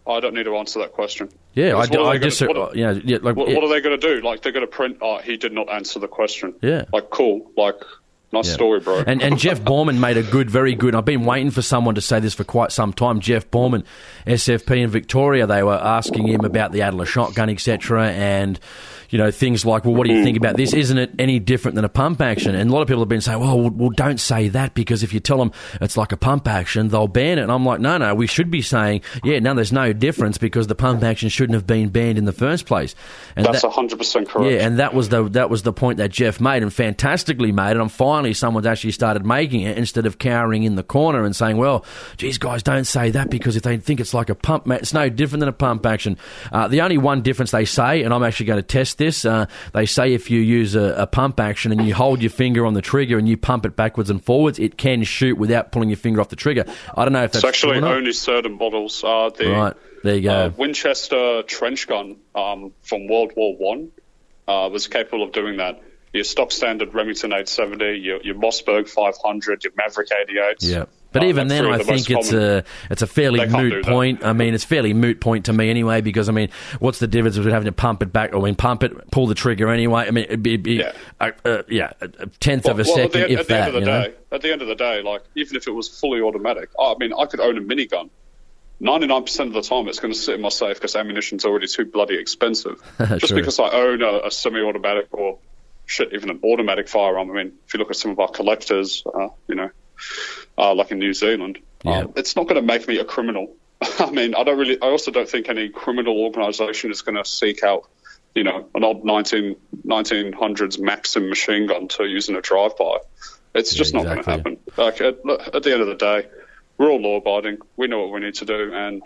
I 0.06 0.20
don't 0.20 0.34
need 0.34 0.44
to 0.44 0.56
answer 0.56 0.78
that 0.80 0.92
question. 0.92 1.28
yeah, 1.54 1.76
I, 1.76 1.82
Because 1.86 1.90
what 1.90 1.92
do- 1.92 2.04
I 2.04 2.12
they 2.12 2.18
gonna- 2.18 2.30
just, 2.30 2.42
what- 2.48 2.56
uh, 2.56 2.70
yeah, 2.74 2.92
yeah, 3.04 3.18
like, 3.22 3.36
What, 3.36 3.48
yeah. 3.48 3.54
what 3.56 3.64
are 3.64 3.68
they 3.68 3.80
going 3.80 3.98
to 4.00 4.14
do? 4.16 4.20
Like, 4.22 4.42
they're 4.42 4.52
going 4.52 4.66
to 4.66 4.70
print, 4.70 4.98
oh, 5.02 5.18
he 5.18 5.36
did 5.36 5.52
not 5.52 5.70
answer 5.70 5.98
the 5.98 6.08
question. 6.08 6.54
Yeah. 6.62 6.84
Like, 6.92 7.10
cool. 7.10 7.50
Like, 7.56 7.76
nice 8.32 8.48
Yeah. 8.48 8.54
story, 8.54 8.80
bro. 8.80 9.02
And, 9.06 9.20
and 9.22 9.38
Jeff 9.38 9.60
Bourman 9.64 10.00
made 10.00 10.16
a 10.16 10.22
good, 10.22 10.50
very 10.50 10.74
good. 10.74 10.94
I've 10.94 11.04
been 11.04 11.24
waiting 11.24 11.50
for 11.50 11.62
someone 11.62 11.94
to 11.96 12.00
say 12.00 12.18
this 12.20 12.34
for 12.34 12.44
quite 12.44 12.72
some 12.72 12.92
time. 12.92 13.20
Jeff 13.20 13.50
Bourman, 13.50 13.84
SFP 14.26 14.82
in 14.82 14.90
Victoria, 14.90 15.46
they 15.46 15.62
were 15.62 15.74
asking 15.74 16.28
him 16.28 16.44
about 16.44 16.72
the 16.72 16.82
Adler 16.82 17.04
shotgun, 17.06 17.50
etc., 17.50 18.08
and 18.08 18.58
you 19.10 19.18
know 19.18 19.30
things 19.30 19.64
like, 19.66 19.84
well, 19.84 19.94
what 19.94 20.06
do 20.06 20.12
you 20.14 20.22
think 20.24 20.36
about 20.36 20.56
this? 20.56 20.72
Isn't 20.72 20.98
it 20.98 21.10
any 21.18 21.38
different 21.38 21.74
than 21.74 21.84
a 21.84 21.88
pump 21.88 22.20
action? 22.20 22.54
And 22.54 22.70
a 22.70 22.72
lot 22.72 22.82
of 22.82 22.88
people 22.88 23.02
have 23.02 23.08
been 23.08 23.20
saying, 23.20 23.38
well, 23.40 23.68
well, 23.70 23.90
don't 23.90 24.18
say 24.18 24.48
that 24.48 24.74
because 24.74 25.02
if 25.02 25.12
you 25.12 25.20
tell 25.20 25.38
them 25.38 25.52
it's 25.80 25.96
like 25.96 26.12
a 26.12 26.16
pump 26.16 26.46
action, 26.48 26.88
they'll 26.88 27.08
ban 27.08 27.38
it. 27.38 27.42
And 27.42 27.52
I'm 27.52 27.64
like, 27.64 27.80
no, 27.80 27.98
no, 27.98 28.14
we 28.14 28.26
should 28.26 28.50
be 28.50 28.62
saying, 28.62 29.02
yeah, 29.24 29.38
no, 29.40 29.52
there's 29.54 29.72
no 29.72 29.92
difference 29.92 30.38
because 30.38 30.66
the 30.68 30.74
pump 30.74 31.02
action 31.02 31.28
shouldn't 31.28 31.54
have 31.54 31.66
been 31.66 31.88
banned 31.90 32.18
in 32.18 32.24
the 32.24 32.32
first 32.32 32.66
place. 32.66 32.94
And 33.36 33.44
That's 33.44 33.62
that- 33.62 33.70
100% 33.72 34.28
correct. 34.28 34.50
yeah, 34.50 34.64
and 34.66 34.78
that 34.78 34.94
was 34.94 35.08
the 35.08 35.28
that 35.30 35.50
was 35.50 35.62
the 35.62 35.72
point 35.72 35.98
that 35.98 36.10
Jeff 36.10 36.40
made, 36.40 36.62
and 36.62 36.72
fantastically 36.72 37.52
made. 37.52 37.72
And 37.72 37.80
I'm 37.80 37.88
finally 37.88 38.34
someone's 38.34 38.66
actually 38.66 38.92
started 38.92 39.26
making 39.26 39.60
it 39.62 39.76
instead 39.76 40.06
of 40.06 40.18
cowering 40.18 40.62
in 40.62 40.76
the 40.76 40.82
corner 40.82 41.24
and 41.24 41.34
saying, 41.34 41.56
"Well, 41.56 41.84
geez, 42.16 42.38
guys, 42.38 42.62
don't 42.62 42.84
say 42.84 43.10
that 43.10 43.30
because 43.30 43.56
if 43.56 43.62
they 43.62 43.76
think 43.76 44.00
it's 44.00 44.14
like 44.14 44.30
a 44.30 44.34
pump, 44.34 44.68
it's 44.70 44.92
no 44.94 45.08
different 45.08 45.40
than 45.40 45.48
a 45.48 45.52
pump 45.52 45.84
action." 45.86 46.16
Uh, 46.52 46.68
the 46.68 46.80
only 46.80 46.98
one 46.98 47.22
difference 47.22 47.50
they 47.50 47.64
say, 47.64 48.02
and 48.02 48.14
I'm 48.14 48.22
actually 48.22 48.46
going 48.46 48.58
to 48.58 48.62
test 48.62 48.99
this, 49.00 49.24
uh, 49.24 49.46
they 49.72 49.86
say 49.86 50.14
if 50.14 50.30
you 50.30 50.40
use 50.40 50.76
a, 50.76 50.94
a 50.96 51.06
pump 51.08 51.40
action 51.40 51.72
and 51.72 51.84
you 51.84 51.92
hold 51.92 52.22
your 52.22 52.30
finger 52.30 52.64
on 52.64 52.74
the 52.74 52.82
trigger 52.82 53.18
and 53.18 53.28
you 53.28 53.36
pump 53.36 53.66
it 53.66 53.74
backwards 53.74 54.10
and 54.10 54.22
forwards, 54.22 54.60
it 54.60 54.78
can 54.78 55.02
shoot 55.02 55.36
without 55.36 55.72
pulling 55.72 55.88
your 55.88 55.96
finger 55.96 56.20
off 56.20 56.28
the 56.28 56.36
trigger. 56.36 56.64
I 56.96 57.04
don't 57.04 57.12
know 57.12 57.24
if 57.24 57.32
that's 57.32 57.44
actually 57.44 57.78
true 57.80 57.88
or 57.88 57.88
not. 57.88 57.96
only 57.96 58.12
certain 58.12 58.56
models. 58.56 59.02
Uh, 59.02 59.30
the 59.36 59.50
Right. 59.50 59.74
There 60.04 60.14
you 60.14 60.22
go. 60.22 60.30
uh, 60.30 60.50
Winchester 60.56 61.42
trench 61.42 61.88
gun 61.88 62.16
um, 62.34 62.72
from 62.82 63.08
World 63.08 63.32
War 63.36 63.56
One 63.56 63.90
uh, 64.46 64.68
was 64.70 64.86
capable 64.86 65.24
of 65.24 65.32
doing 65.32 65.56
that. 65.56 65.82
Your 66.12 66.24
stock 66.24 66.52
standard 66.52 66.92
Remington 66.94 67.32
870, 67.32 67.98
your, 67.98 68.22
your 68.22 68.34
Mossberg 68.34 68.88
500, 68.88 69.64
your 69.64 69.72
Maverick 69.76 70.08
88s. 70.08 70.56
Yeah. 70.60 70.84
But 71.12 71.22
uh, 71.22 71.26
even 71.26 71.48
then, 71.48 71.66
I 71.66 71.78
the 71.78 71.84
think 71.84 72.08
it's 72.10 72.30
common. 72.30 72.44
a 72.44 72.64
it's 72.90 73.02
a 73.02 73.06
fairly 73.06 73.40
They 73.40 73.46
can't 73.48 73.68
do 73.70 73.74
moot 73.76 73.84
point. 73.84 74.24
I 74.24 74.32
mean, 74.32 74.54
it's 74.54 74.64
fairly 74.64 74.94
moot 74.94 75.20
point 75.20 75.46
to 75.46 75.52
me 75.52 75.68
anyway 75.70 76.00
because 76.00 76.28
I 76.28 76.32
mean, 76.32 76.50
what's 76.78 76.98
the 77.00 77.06
difference 77.08 77.36
between 77.36 77.52
having 77.52 77.66
to 77.66 77.72
pump 77.72 78.02
it 78.02 78.12
back 78.12 78.32
or 78.32 78.38
I 78.38 78.44
mean, 78.44 78.54
pump 78.54 78.82
it, 78.84 79.10
pull 79.10 79.26
the 79.26 79.34
trigger 79.34 79.68
anyway? 79.70 80.06
I 80.06 80.10
mean, 80.12 80.24
it'd 80.24 80.42
be, 80.42 80.54
it'd 80.54 80.62
be 80.62 80.74
Yeah. 80.74 80.92
a, 81.20 81.32
a, 81.44 81.64
yeah, 81.68 81.92
a 82.00 82.26
tenth 82.38 82.66
of 82.66 82.78
a 82.78 82.82
well, 82.84 82.94
second, 82.94 83.22
at 83.22 83.28
the, 83.28 83.32
if 83.32 83.40
at 83.40 83.46
the 83.48 83.52
that. 83.54 83.58
end 83.60 83.68
of 83.68 83.74
the 83.74 83.80
you 83.80 83.86
know? 83.86 84.02
day, 84.04 84.14
at 84.32 84.42
the 84.42 84.52
end 84.52 84.62
of 84.62 84.68
the 84.68 84.74
day, 84.76 85.02
like 85.02 85.22
even 85.34 85.56
if 85.56 85.66
it 85.66 85.72
was 85.72 85.88
fully 85.88 86.20
automatic, 86.20 86.70
I 86.78 86.94
mean, 86.98 87.12
I 87.12 87.26
could 87.26 87.40
own 87.40 87.58
a 87.58 87.60
minigun. 87.60 88.10
Ninety-nine 88.82 89.24
percent 89.24 89.48
of 89.48 89.54
the 89.54 89.68
time, 89.68 89.88
it's 89.88 89.98
going 90.00 90.14
to 90.14 90.18
sit 90.18 90.36
in 90.36 90.40
my 90.40 90.48
safe 90.48 90.76
because 90.76 90.96
ammunition's 90.96 91.44
already 91.44 91.66
too 91.66 91.84
bloody 91.84 92.18
expensive. 92.18 92.80
Just 93.18 93.34
because 93.34 93.58
I 93.58 93.68
own 93.68 94.00
a, 94.00 94.26
a 94.26 94.30
semi-automatic 94.30 95.08
or 95.10 95.38
shit, 95.84 96.14
even 96.14 96.30
an 96.30 96.40
automatic 96.42 96.88
firearm. 96.88 97.30
I 97.30 97.34
mean, 97.34 97.52
if 97.66 97.74
you 97.74 97.78
look 97.78 97.90
at 97.90 97.96
some 97.96 98.12
of 98.12 98.18
our 98.20 98.28
collectors, 98.28 99.02
uh, 99.12 99.28
you 99.48 99.56
know, 99.56 99.70
uh, 100.60 100.74
like 100.74 100.90
in 100.92 100.98
New 100.98 101.14
Zealand, 101.14 101.58
Yeah. 101.84 102.00
um, 102.00 102.12
it's 102.16 102.36
not 102.36 102.46
going 102.46 102.60
to 102.60 102.66
make 102.66 102.86
me 102.86 102.98
a 102.98 103.04
criminal. 103.04 103.56
I 103.98 104.10
mean, 104.10 104.34
I 104.34 104.44
don't 104.44 104.58
really. 104.58 104.80
I 104.80 104.86
also 104.86 105.10
don't 105.10 105.28
think 105.28 105.48
any 105.48 105.70
criminal 105.70 106.20
organisation 106.20 106.90
is 106.90 107.00
going 107.02 107.16
to 107.16 107.24
seek 107.24 107.64
out, 107.64 107.88
you 108.34 108.44
know, 108.44 108.68
an 108.74 108.84
old 108.84 109.04
19, 109.04 109.56
1900s 109.86 110.78
Maxim 110.78 111.28
machine 111.28 111.66
gun 111.66 111.88
to 111.88 112.04
use 112.04 112.28
in 112.28 112.36
a 112.36 112.42
drive-by. 112.42 112.98
It's 113.54 113.74
just 113.74 113.94
not 113.94 114.04
going 114.04 114.22
to 114.22 114.30
happen. 114.30 114.58
Like 114.76 115.00
at, 115.00 115.18
at 115.54 115.62
the 115.62 115.72
end 115.72 115.80
of 115.80 115.88
the 115.88 115.96
day, 115.96 116.28
we're 116.78 116.90
all 116.90 117.00
law-abiding. 117.00 117.58
We 117.76 117.88
know 117.88 118.00
what 118.00 118.12
we 118.12 118.20
need 118.20 118.34
to 118.36 118.44
do, 118.44 118.72
and 118.72 119.02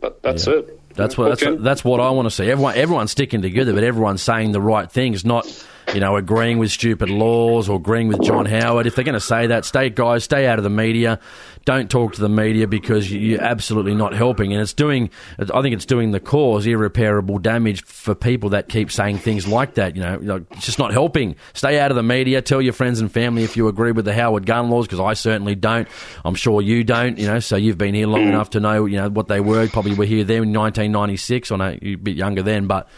but 0.00 0.22
that's 0.22 0.46
it. 0.46 0.80
That's 0.94 1.18
what 1.18 1.30
that's, 1.30 1.42
in. 1.42 1.62
that's 1.62 1.84
what 1.84 2.00
I 2.00 2.10
want 2.10 2.26
to 2.26 2.30
see. 2.30 2.48
Everyone 2.50 2.76
everyone's 2.76 3.10
sticking 3.10 3.42
together, 3.42 3.72
but 3.72 3.84
everyone's 3.84 4.22
saying 4.22 4.52
the 4.52 4.60
right 4.60 4.90
things, 4.90 5.24
not 5.24 5.46
you 5.92 6.00
know 6.00 6.16
agreeing 6.16 6.58
with 6.58 6.70
stupid 6.70 7.10
laws 7.10 7.68
or 7.68 7.76
agreeing 7.76 8.08
with 8.08 8.22
John 8.22 8.46
Howard. 8.46 8.86
If 8.86 8.94
they're 8.94 9.04
going 9.04 9.14
to 9.14 9.20
say 9.20 9.48
that, 9.48 9.64
stay 9.64 9.90
guys, 9.90 10.24
stay 10.24 10.46
out 10.46 10.58
of 10.58 10.64
the 10.64 10.70
media. 10.70 11.18
Don't 11.64 11.90
talk 11.90 12.14
to 12.14 12.20
the 12.20 12.28
media 12.28 12.66
because 12.68 13.10
you- 13.10 13.20
you're 13.20 13.40
absolutely 13.42 13.94
not 13.94 14.12
helping, 14.14 14.52
and 14.52 14.60
it's 14.60 14.72
doing. 14.74 15.08
I 15.38 15.62
think 15.62 15.74
it's 15.74 15.86
doing 15.86 16.10
the 16.10 16.20
cause 16.20 16.66
irreparable 16.66 17.38
damage 17.38 17.82
for 17.84 18.14
people 18.14 18.50
that 18.50 18.68
keep 18.68 18.90
saying 18.90 19.18
things 19.18 19.48
like 19.48 19.74
that. 19.74 19.96
You 19.96 20.02
know, 20.02 20.44
it's 20.52 20.66
just 20.66 20.78
not 20.78 20.92
helping. 20.92 21.36
Stay 21.54 21.78
out 21.78 21.90
of 21.90 21.94
the 21.96 22.02
media. 22.02 22.42
Tell 22.42 22.60
your 22.60 22.74
friends 22.74 23.00
and 23.00 23.10
family 23.10 23.44
if 23.44 23.56
you 23.56 23.68
agree 23.68 23.92
with 23.92 24.04
the 24.04 24.12
Howard 24.14 24.44
gun 24.46 24.68
laws, 24.70 24.86
because 24.86 25.00
I 25.00 25.14
certainly 25.14 25.54
don't. 25.54 25.88
I'm 26.24 26.34
sure 26.34 26.60
you 26.60 26.84
don't. 26.84 27.18
You 27.18 27.26
know, 27.28 27.38
so 27.40 27.56
you've 27.56 27.78
been 27.78 27.94
here 27.94 28.06
long 28.08 28.28
enough 28.28 28.50
to 28.50 28.60
know 28.60 28.84
you 28.84 28.96
know 28.98 29.08
what 29.08 29.28
they 29.28 29.40
were. 29.40 29.66
Probably 29.68 29.94
were 29.94 30.04
here 30.04 30.24
then 30.24 30.42
in 30.42 30.52
1996. 30.52 31.50
I 31.50 31.56
know 31.56 31.78
you're 31.80 31.94
a 31.94 31.96
bit 31.96 32.16
younger 32.16 32.42
then, 32.42 32.66
but. 32.66 32.88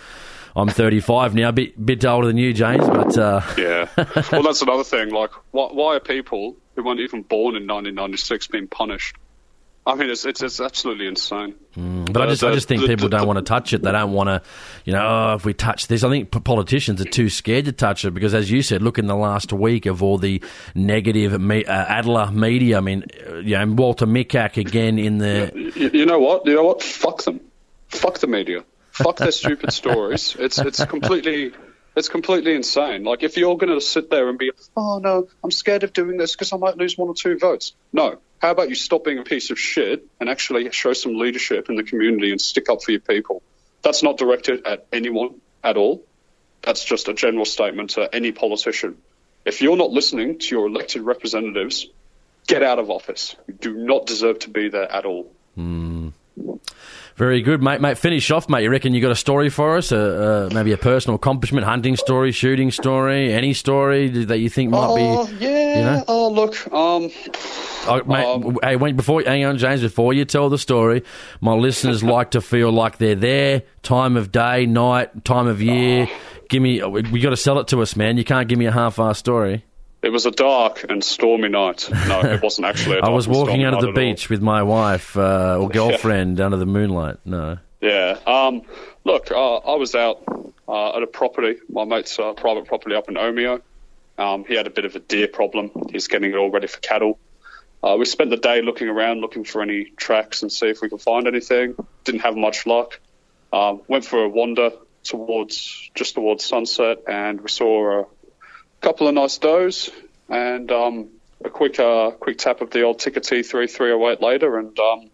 I'm 0.57 0.69
35 0.69 1.35
now, 1.35 1.51
a 1.51 1.53
bit, 1.53 1.85
bit 1.87 2.05
older 2.05 2.27
than 2.29 2.39
you, 2.39 2.53
James, 2.55 2.87
but 2.89 3.17
uh, 3.19 3.43
Yeah. 3.59 3.89
well, 4.33 4.43
that's 4.43 4.63
another 4.63 4.85
thing. 4.85 5.11
Like, 5.11 5.31
why, 5.51 5.69
why 5.71 5.97
are 5.97 6.01
people 6.01 6.57
who 6.75 6.83
weren't 6.83 7.01
even 7.01 7.23
born 7.23 7.57
in 7.57 7.67
1996 7.67 8.47
being 8.49 8.67
punished? 8.67 9.17
I 9.89 9.95
mean, 9.95 10.11
it's 10.11 10.25
it's, 10.25 10.43
it's 10.43 10.59
absolutely 10.61 11.07
insane. 11.07 11.55
But 11.77 12.21
I 12.21 12.25
Uh, 12.25 12.31
just, 12.31 12.43
I 12.43 12.53
just 12.53 12.67
think 12.67 12.81
the- 12.81 12.89
people 12.89 13.09
the- 13.09 13.19
don't 13.19 13.27
want 13.29 13.37
to 13.37 13.45
touch 13.45 13.73
it. 13.73 13.83
They 13.83 13.93
don't 13.93 14.11
want 14.13 14.29
to, 14.29 14.43
you 14.85 14.93
know, 14.93 15.07
oh, 15.31 15.35
if 15.37 15.45
we 15.45 15.55
touch 15.55 15.87
this. 15.87 16.03
I 16.03 16.09
think 16.09 16.33
politicians 16.43 17.01
are 17.01 17.05
too 17.05 17.29
scared 17.29 17.67
to 17.67 17.73
touch 17.73 18.05
it 18.05 18.11
because, 18.13 18.35
as 18.35 18.51
you 18.51 18.63
said, 18.63 18.83
look 18.83 18.99
in 18.99 19.07
the 19.07 19.15
last 19.15 19.53
week 19.53 19.87
of 19.87 20.03
all 20.03 20.19
the 20.19 20.43
negative 20.75 21.41
me- 21.41 21.65
uh, 21.67 21.73
Adler 21.73 22.33
media. 22.33 22.79
I 22.79 22.81
mean, 22.81 23.05
you 23.45 23.57
know, 23.59 23.67
Walter 23.75 24.07
Mikac 24.07 24.57
again 24.57 24.99
in 24.99 25.19
the. 25.19 25.53
You, 25.55 25.91
you 26.01 26.07
know 26.07 26.19
what? 26.19 26.45
You 26.47 26.55
know 26.57 26.65
what? 26.65 26.83
Fuck 26.83 27.23
them. 27.23 27.41
Fuck 27.89 28.19
the 28.19 28.27
media. 28.27 28.65
Fuck 28.97 29.19
their 29.19 29.33
stupid 29.33 29.73
stories. 29.73 30.35
It's 30.39 30.59
it's 30.59 30.83
completely 30.85 31.53
it's 31.97 32.09
completely 32.09 32.55
insane. 32.55 33.05
Like 33.05 33.23
if 33.23 33.37
you're 33.37 33.57
going 33.57 33.73
to 33.73 33.81
sit 33.81 34.09
there 34.09 34.29
and 34.29 34.39
be, 34.39 34.53
oh 34.77 34.99
no, 34.99 35.29
I'm 35.45 35.51
scared 35.51 35.83
of 35.83 35.93
doing 35.93 36.17
this 36.17 36.33
because 36.33 36.53
I 36.53 36.57
might 36.57 36.77
lose 36.77 36.97
one 36.97 37.09
or 37.09 37.15
two 37.15 37.39
votes. 37.39 37.75
No. 37.93 38.19
How 38.39 38.51
about 38.51 38.69
you 38.69 38.75
stop 38.75 39.05
being 39.05 39.19
a 39.19 39.23
piece 39.23 39.51
of 39.51 39.59
shit 39.59 40.07
and 40.21 40.29
actually 40.29 40.71
show 40.71 40.93
some 40.93 41.19
leadership 41.19 41.69
in 41.69 41.77
the 41.77 41.83
community 41.83 42.31
and 42.31 42.41
stick 42.41 42.69
up 42.69 42.83
for 42.83 42.91
your 42.91 43.01
people? 43.01 43.43
That's 43.83 44.03
not 44.03 44.19
directed 44.19 44.67
at 44.67 44.87
anyone 44.93 45.41
at 45.63 45.77
all. 45.77 46.05
That's 46.63 46.85
just 46.85 47.09
a 47.09 47.15
general 47.15 47.45
statement 47.45 47.91
to 47.91 48.15
any 48.15 48.33
politician. 48.33 48.99
If 49.45 49.63
you're 49.63 49.77
not 49.77 49.91
listening 49.91 50.39
to 50.39 50.55
your 50.55 50.67
elected 50.67 51.03
representatives, 51.03 51.87
get 52.47 52.63
out 52.63 52.79
of 52.79 52.91
office. 52.91 53.37
You 53.47 53.55
do 53.55 53.75
not 53.75 54.07
deserve 54.07 54.41
to 54.41 54.51
be 54.51 54.69
there 54.69 54.91
at 54.91 55.05
all. 55.05 55.31
Hmm. 55.55 56.09
Very 57.17 57.41
good, 57.41 57.63
mate. 57.63 57.81
Mate, 57.81 57.97
finish 57.97 58.31
off, 58.31 58.47
mate. 58.51 58.63
You 58.63 58.71
reckon 58.71 58.93
you 58.93 59.01
got 59.01 59.11
a 59.11 59.15
story 59.17 59.49
for 59.49 59.79
us? 59.79 59.91
Uh, 59.91 60.49
uh, 60.51 60.55
maybe 60.55 60.73
a 60.73 60.77
personal 60.77 61.17
accomplishment, 61.17 61.65
hunting 61.65 61.97
story, 61.97 62.31
shooting 62.31 62.71
story, 62.71 63.33
any 63.33 63.55
story 63.55 64.09
that 64.09 64.39
you 64.39 64.51
think 64.51 64.71
might 64.71 64.87
Oh, 64.87 65.27
be. 65.27 65.37
yeah. 65.43 65.79
You 65.79 65.85
know? 65.85 66.05
Oh, 66.09 66.29
look. 66.31 66.73
Um, 66.73 67.11
Oh, 67.89 68.03
mate, 68.05 68.57
hey, 68.65 68.75
wait, 68.77 68.97
before 68.97 69.23
hang 69.23 69.45
on, 69.45 69.59
James. 69.59 69.81
Before 69.81 70.13
you 70.13 70.25
tell 70.25 70.49
the 70.51 70.59
story, 70.59 71.05
my 71.41 71.55
listeners 71.55 72.03
like 72.05 72.33
to 72.33 72.41
feel 72.41 72.73
like 72.73 72.99
they're 72.99 73.15
there. 73.15 73.63
Time 73.83 74.17
of 74.17 74.33
day, 74.33 74.67
night, 74.67 75.25
time 75.25 75.47
of 75.47 75.63
year. 75.63 76.09
Give 76.49 76.61
me. 76.61 76.83
We 76.83 77.21
got 77.21 77.31
to 77.31 77.37
sell 77.37 77.59
it 77.61 77.69
to 77.69 77.81
us, 77.83 77.95
man. 77.97 78.17
You 78.19 78.25
can't 78.25 78.49
give 78.49 78.59
me 78.59 78.67
a 78.67 78.73
half-assed 78.73 79.17
story. 79.17 79.65
It 80.03 80.11
was 80.11 80.27
a 80.27 80.31
dark 80.31 80.85
and 80.89 81.03
stormy 81.03 81.49
night. 81.49 81.89
No, 82.09 82.21
it 82.21 82.43
wasn't 82.43 82.67
actually. 82.67 82.97
A 82.97 82.99
I 82.99 83.01
dark 83.03 83.11
I 83.13 83.15
was 83.15 83.29
walking 83.29 83.45
stormy 83.47 83.65
under 83.65 83.81
the 83.81 83.89
at 83.89 83.89
all. 83.89 83.95
beach 83.95 84.31
with 84.31 84.43
my 84.43 84.63
wife 84.63 85.17
uh, 85.17 85.59
or 85.61 85.69
girlfriend 85.71 86.41
under 86.41 86.57
the 86.57 86.67
moonlight. 86.67 87.17
No. 87.25 87.59
Yeah. 87.81 88.19
Um, 88.27 88.63
look, 89.05 89.31
uh, 89.31 89.57
I 89.57 89.77
was 89.77 89.95
out 89.95 90.23
uh, 90.69 90.97
at 90.97 91.03
a 91.03 91.07
property, 91.07 91.59
my 91.69 91.85
mate's 91.85 92.19
uh, 92.19 92.33
private 92.33 92.67
property 92.67 92.95
up 92.95 93.09
in 93.09 93.17
Omeo. 93.17 93.61
Um, 94.19 94.45
he 94.47 94.55
had 94.55 94.67
a 94.67 94.71
bit 94.71 94.85
of 94.87 94.97
a 94.97 94.99
deer 94.99 95.29
problem. 95.29 95.71
He's 95.93 96.09
getting 96.09 96.31
it 96.33 96.37
all 96.37 96.51
ready 96.51 96.67
for 96.67 96.79
cattle. 96.81 97.19
Uh, 97.83 97.97
we 97.99 98.07
spent 98.07 98.31
the 98.31 98.37
day 98.39 98.63
looking 98.63 98.89
around, 98.89 99.21
looking 99.21 99.45
for 99.45 99.61
any 99.63 99.85
tracks 99.97 100.43
and 100.43 100.51
see 100.51 100.69
if 100.69 100.81
we 100.81 100.89
could 100.89 101.03
find 101.03 101.29
anything. 101.29 101.77
Didn't 102.05 102.23
have 102.23 102.35
much 102.37 102.67
luck. 102.67 102.99
Um, 103.53 103.83
went 103.87 104.05
for 104.05 104.25
a 104.25 104.29
wander 104.29 104.73
towards 105.05 105.91
just 105.95 106.15
towards 106.15 106.45
sunset, 106.45 106.99
and 107.07 107.41
we 107.41 107.49
saw 107.49 108.01
a 108.01 108.05
couple 108.81 109.09
of 109.09 109.15
nice 109.15 109.39
does 109.39 109.91
and 110.29 110.71
um, 110.73 111.09
a 111.45 111.51
quick 111.51 111.79
uh, 111.81 112.11
quick 112.13 112.39
tap 112.39 112.61
of 112.61 112.71
the 112.71 112.83
old 112.83 112.99
Tikka 112.99 113.21
T 113.21 113.43
three 113.43 113.67
three 113.67 113.93
oh 113.93 114.09
eight 114.11 114.21
later, 114.23 114.59
and 114.59 114.79
um, 114.79 115.11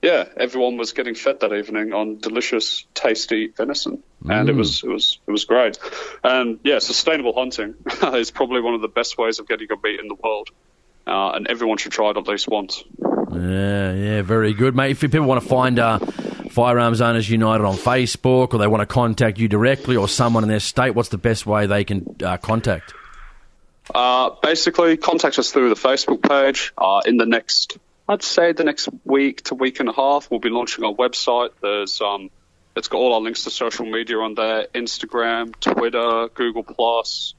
yeah, 0.00 0.26
everyone 0.36 0.76
was 0.76 0.92
getting 0.92 1.14
fed 1.14 1.40
that 1.40 1.52
evening 1.52 1.92
on 1.92 2.18
delicious, 2.18 2.86
tasty 2.94 3.48
venison, 3.48 4.02
and 4.28 4.48
it 4.48 4.54
Mm. 4.54 4.58
was 4.58 4.82
it 4.84 4.88
was 4.88 5.18
it 5.26 5.30
was 5.30 5.44
great. 5.44 5.78
And 6.22 6.60
yeah, 6.64 6.78
sustainable 6.78 7.34
hunting 7.34 7.74
is 8.14 8.30
probably 8.30 8.60
one 8.60 8.74
of 8.74 8.80
the 8.80 8.88
best 8.88 9.18
ways 9.18 9.38
of 9.40 9.48
getting 9.48 9.68
a 9.72 9.76
meat 9.82 9.98
in 10.00 10.08
the 10.08 10.14
world, 10.22 10.48
uh, 11.06 11.30
and 11.34 11.48
everyone 11.48 11.78
should 11.78 11.92
try 11.92 12.10
it 12.10 12.16
at 12.16 12.28
least 12.28 12.48
once. 12.48 12.84
Yeah, 13.32 13.92
yeah, 13.92 14.22
very 14.22 14.54
good, 14.54 14.74
mate. 14.74 14.92
If 14.92 15.00
people 15.00 15.22
want 15.22 15.42
to 15.42 15.48
find 15.48 15.78
uh, 15.78 15.98
Firearms 16.58 17.00
Owners 17.00 17.30
United 17.30 17.64
on 17.64 17.76
Facebook, 17.76 18.52
or 18.52 18.58
they 18.58 18.66
want 18.66 18.80
to 18.80 18.86
contact 18.86 19.38
you 19.38 19.46
directly, 19.46 19.94
or 19.94 20.08
someone 20.08 20.42
in 20.42 20.48
their 20.48 20.58
state, 20.58 20.90
what's 20.90 21.08
the 21.08 21.16
best 21.16 21.46
way 21.46 21.66
they 21.66 21.84
can 21.84 22.16
uh, 22.20 22.36
contact? 22.36 22.94
Uh, 23.94 24.30
basically, 24.42 24.96
contact 24.96 25.38
us 25.38 25.52
through 25.52 25.68
the 25.68 25.76
Facebook 25.76 26.20
page. 26.20 26.72
Uh, 26.76 27.00
in 27.06 27.16
the 27.16 27.26
next, 27.26 27.78
I'd 28.08 28.24
say 28.24 28.50
the 28.54 28.64
next 28.64 28.88
week 29.04 29.44
to 29.44 29.54
week 29.54 29.78
and 29.78 29.88
a 29.88 29.92
half, 29.92 30.32
we'll 30.32 30.40
be 30.40 30.48
launching 30.48 30.82
our 30.82 30.92
website. 30.92 31.50
There's 31.62 32.00
um, 32.00 32.28
it's 32.74 32.88
got 32.88 32.98
all 32.98 33.14
our 33.14 33.20
links 33.20 33.44
to 33.44 33.50
social 33.50 33.86
media 33.86 34.18
on 34.18 34.34
there: 34.34 34.66
Instagram, 34.74 35.54
Twitter, 35.60 36.28
Google 36.34 36.64
Plus. 36.64 37.34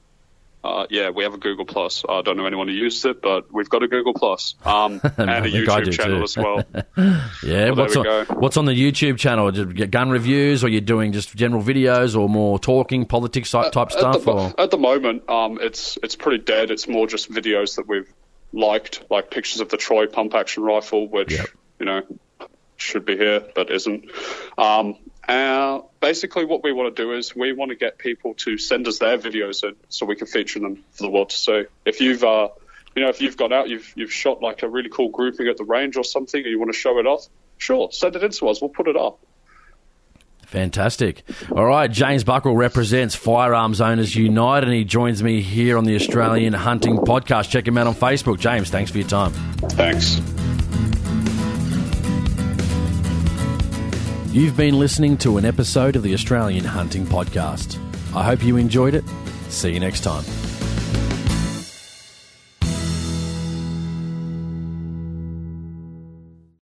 Uh, 0.62 0.86
yeah, 0.90 1.08
we 1.08 1.24
have 1.24 1.32
a 1.32 1.38
Google 1.38 1.64
Plus. 1.64 2.04
I 2.06 2.20
don't 2.20 2.36
know 2.36 2.44
anyone 2.44 2.68
who 2.68 2.74
used 2.74 3.06
it, 3.06 3.22
but 3.22 3.50
we've 3.52 3.68
got 3.70 3.82
a 3.82 3.88
Google 3.88 4.12
Plus 4.12 4.54
um, 4.64 5.00
and 5.16 5.30
a 5.30 5.50
YouTube 5.50 5.92
channel 5.92 6.18
too. 6.18 6.22
as 6.24 6.36
well. 6.36 6.62
Yeah, 7.42 7.70
Well, 7.70 7.74
there 7.74 7.74
what's 7.74 7.94
we 7.96 8.00
on 8.00 8.04
go. 8.26 8.34
what's 8.34 8.56
on 8.58 8.64
the 8.66 8.72
YouTube 8.74 9.16
channel? 9.18 9.50
Just 9.52 9.74
get 9.74 9.90
gun 9.90 10.10
reviews, 10.10 10.62
or 10.62 10.68
you're 10.68 10.82
doing 10.82 11.12
just 11.12 11.34
general 11.34 11.62
videos, 11.62 12.14
or 12.18 12.28
more 12.28 12.58
talking 12.58 13.06
politics 13.06 13.50
type 13.50 13.72
type 13.72 13.86
at 13.86 13.92
stuff? 13.92 14.24
the, 14.24 14.30
Or 14.32 14.54
at 14.60 14.70
the 14.70 14.76
moment, 14.78 15.28
um, 15.30 15.58
it's 15.62 15.98
it's 16.02 16.14
pretty 16.16 16.44
dead. 16.44 16.70
It's 16.70 16.86
more 16.86 17.06
just 17.06 17.30
videos 17.32 17.76
that 17.76 17.88
we've 17.88 18.12
liked, 18.52 19.02
like 19.10 19.30
pictures 19.30 19.62
of 19.62 19.70
the 19.70 19.78
Troy 19.78 20.06
pump 20.08 20.34
action 20.34 20.62
rifle, 20.62 21.08
which 21.08 21.38
you 21.78 21.86
know 21.86 22.02
should 22.76 23.06
be 23.06 23.16
here 23.16 23.42
but 23.54 23.70
isn't. 23.70 24.10
Um, 24.58 24.96
Uh, 25.28 25.82
basically, 26.00 26.44
what 26.44 26.64
we 26.64 26.72
want 26.72 26.94
to 26.94 27.02
do 27.02 27.12
is 27.12 27.34
we 27.36 27.52
want 27.52 27.70
to 27.70 27.76
get 27.76 27.98
people 27.98 28.34
to 28.34 28.58
send 28.58 28.88
us 28.88 28.98
their 28.98 29.18
videos 29.18 29.62
in 29.62 29.76
so 29.88 30.06
we 30.06 30.16
can 30.16 30.26
feature 30.26 30.58
them 30.58 30.82
for 30.90 31.04
the 31.04 31.10
world 31.10 31.30
to 31.30 31.36
see. 31.36 31.64
If 31.84 32.00
you've, 32.00 32.24
uh, 32.24 32.48
you 32.96 33.02
know, 33.02 33.08
if 33.08 33.20
you've 33.20 33.36
gone 33.36 33.52
out, 33.52 33.68
you've 33.68 33.92
you've 33.96 34.12
shot 34.12 34.42
like 34.42 34.62
a 34.62 34.68
really 34.68 34.88
cool 34.88 35.10
grouping 35.10 35.46
at 35.48 35.56
the 35.56 35.64
range 35.64 35.96
or 35.96 36.04
something, 36.04 36.40
and 36.40 36.50
you 36.50 36.58
want 36.58 36.72
to 36.72 36.78
show 36.78 36.98
it 36.98 37.06
off, 37.06 37.26
sure, 37.58 37.90
send 37.92 38.16
it 38.16 38.24
in 38.24 38.30
to 38.32 38.48
us. 38.48 38.60
We'll 38.60 38.70
put 38.70 38.88
it 38.88 38.96
up. 38.96 39.20
Fantastic. 40.46 41.22
All 41.54 41.64
right, 41.64 41.88
James 41.88 42.24
Buckle 42.24 42.56
represents 42.56 43.14
Firearms 43.14 43.80
Owners 43.80 44.16
United, 44.16 44.66
and 44.66 44.76
he 44.76 44.82
joins 44.84 45.22
me 45.22 45.42
here 45.42 45.78
on 45.78 45.84
the 45.84 45.94
Australian 45.94 46.54
Hunting 46.54 46.96
Podcast. 46.96 47.50
Check 47.50 47.68
him 47.68 47.78
out 47.78 47.86
on 47.86 47.94
Facebook. 47.94 48.40
James, 48.40 48.68
thanks 48.68 48.90
for 48.90 48.98
your 48.98 49.06
time. 49.06 49.30
Thanks. 49.30 50.20
You've 54.32 54.56
been 54.56 54.78
listening 54.78 55.16
to 55.18 55.38
an 55.38 55.44
episode 55.44 55.96
of 55.96 56.04
the 56.04 56.14
Australian 56.14 56.64
Hunting 56.64 57.04
Podcast. 57.04 57.78
I 58.14 58.22
hope 58.22 58.44
you 58.44 58.58
enjoyed 58.58 58.94
it. 58.94 59.04
See 59.48 59.72
you 59.72 59.80
next 59.80 60.02
time. 60.02 60.22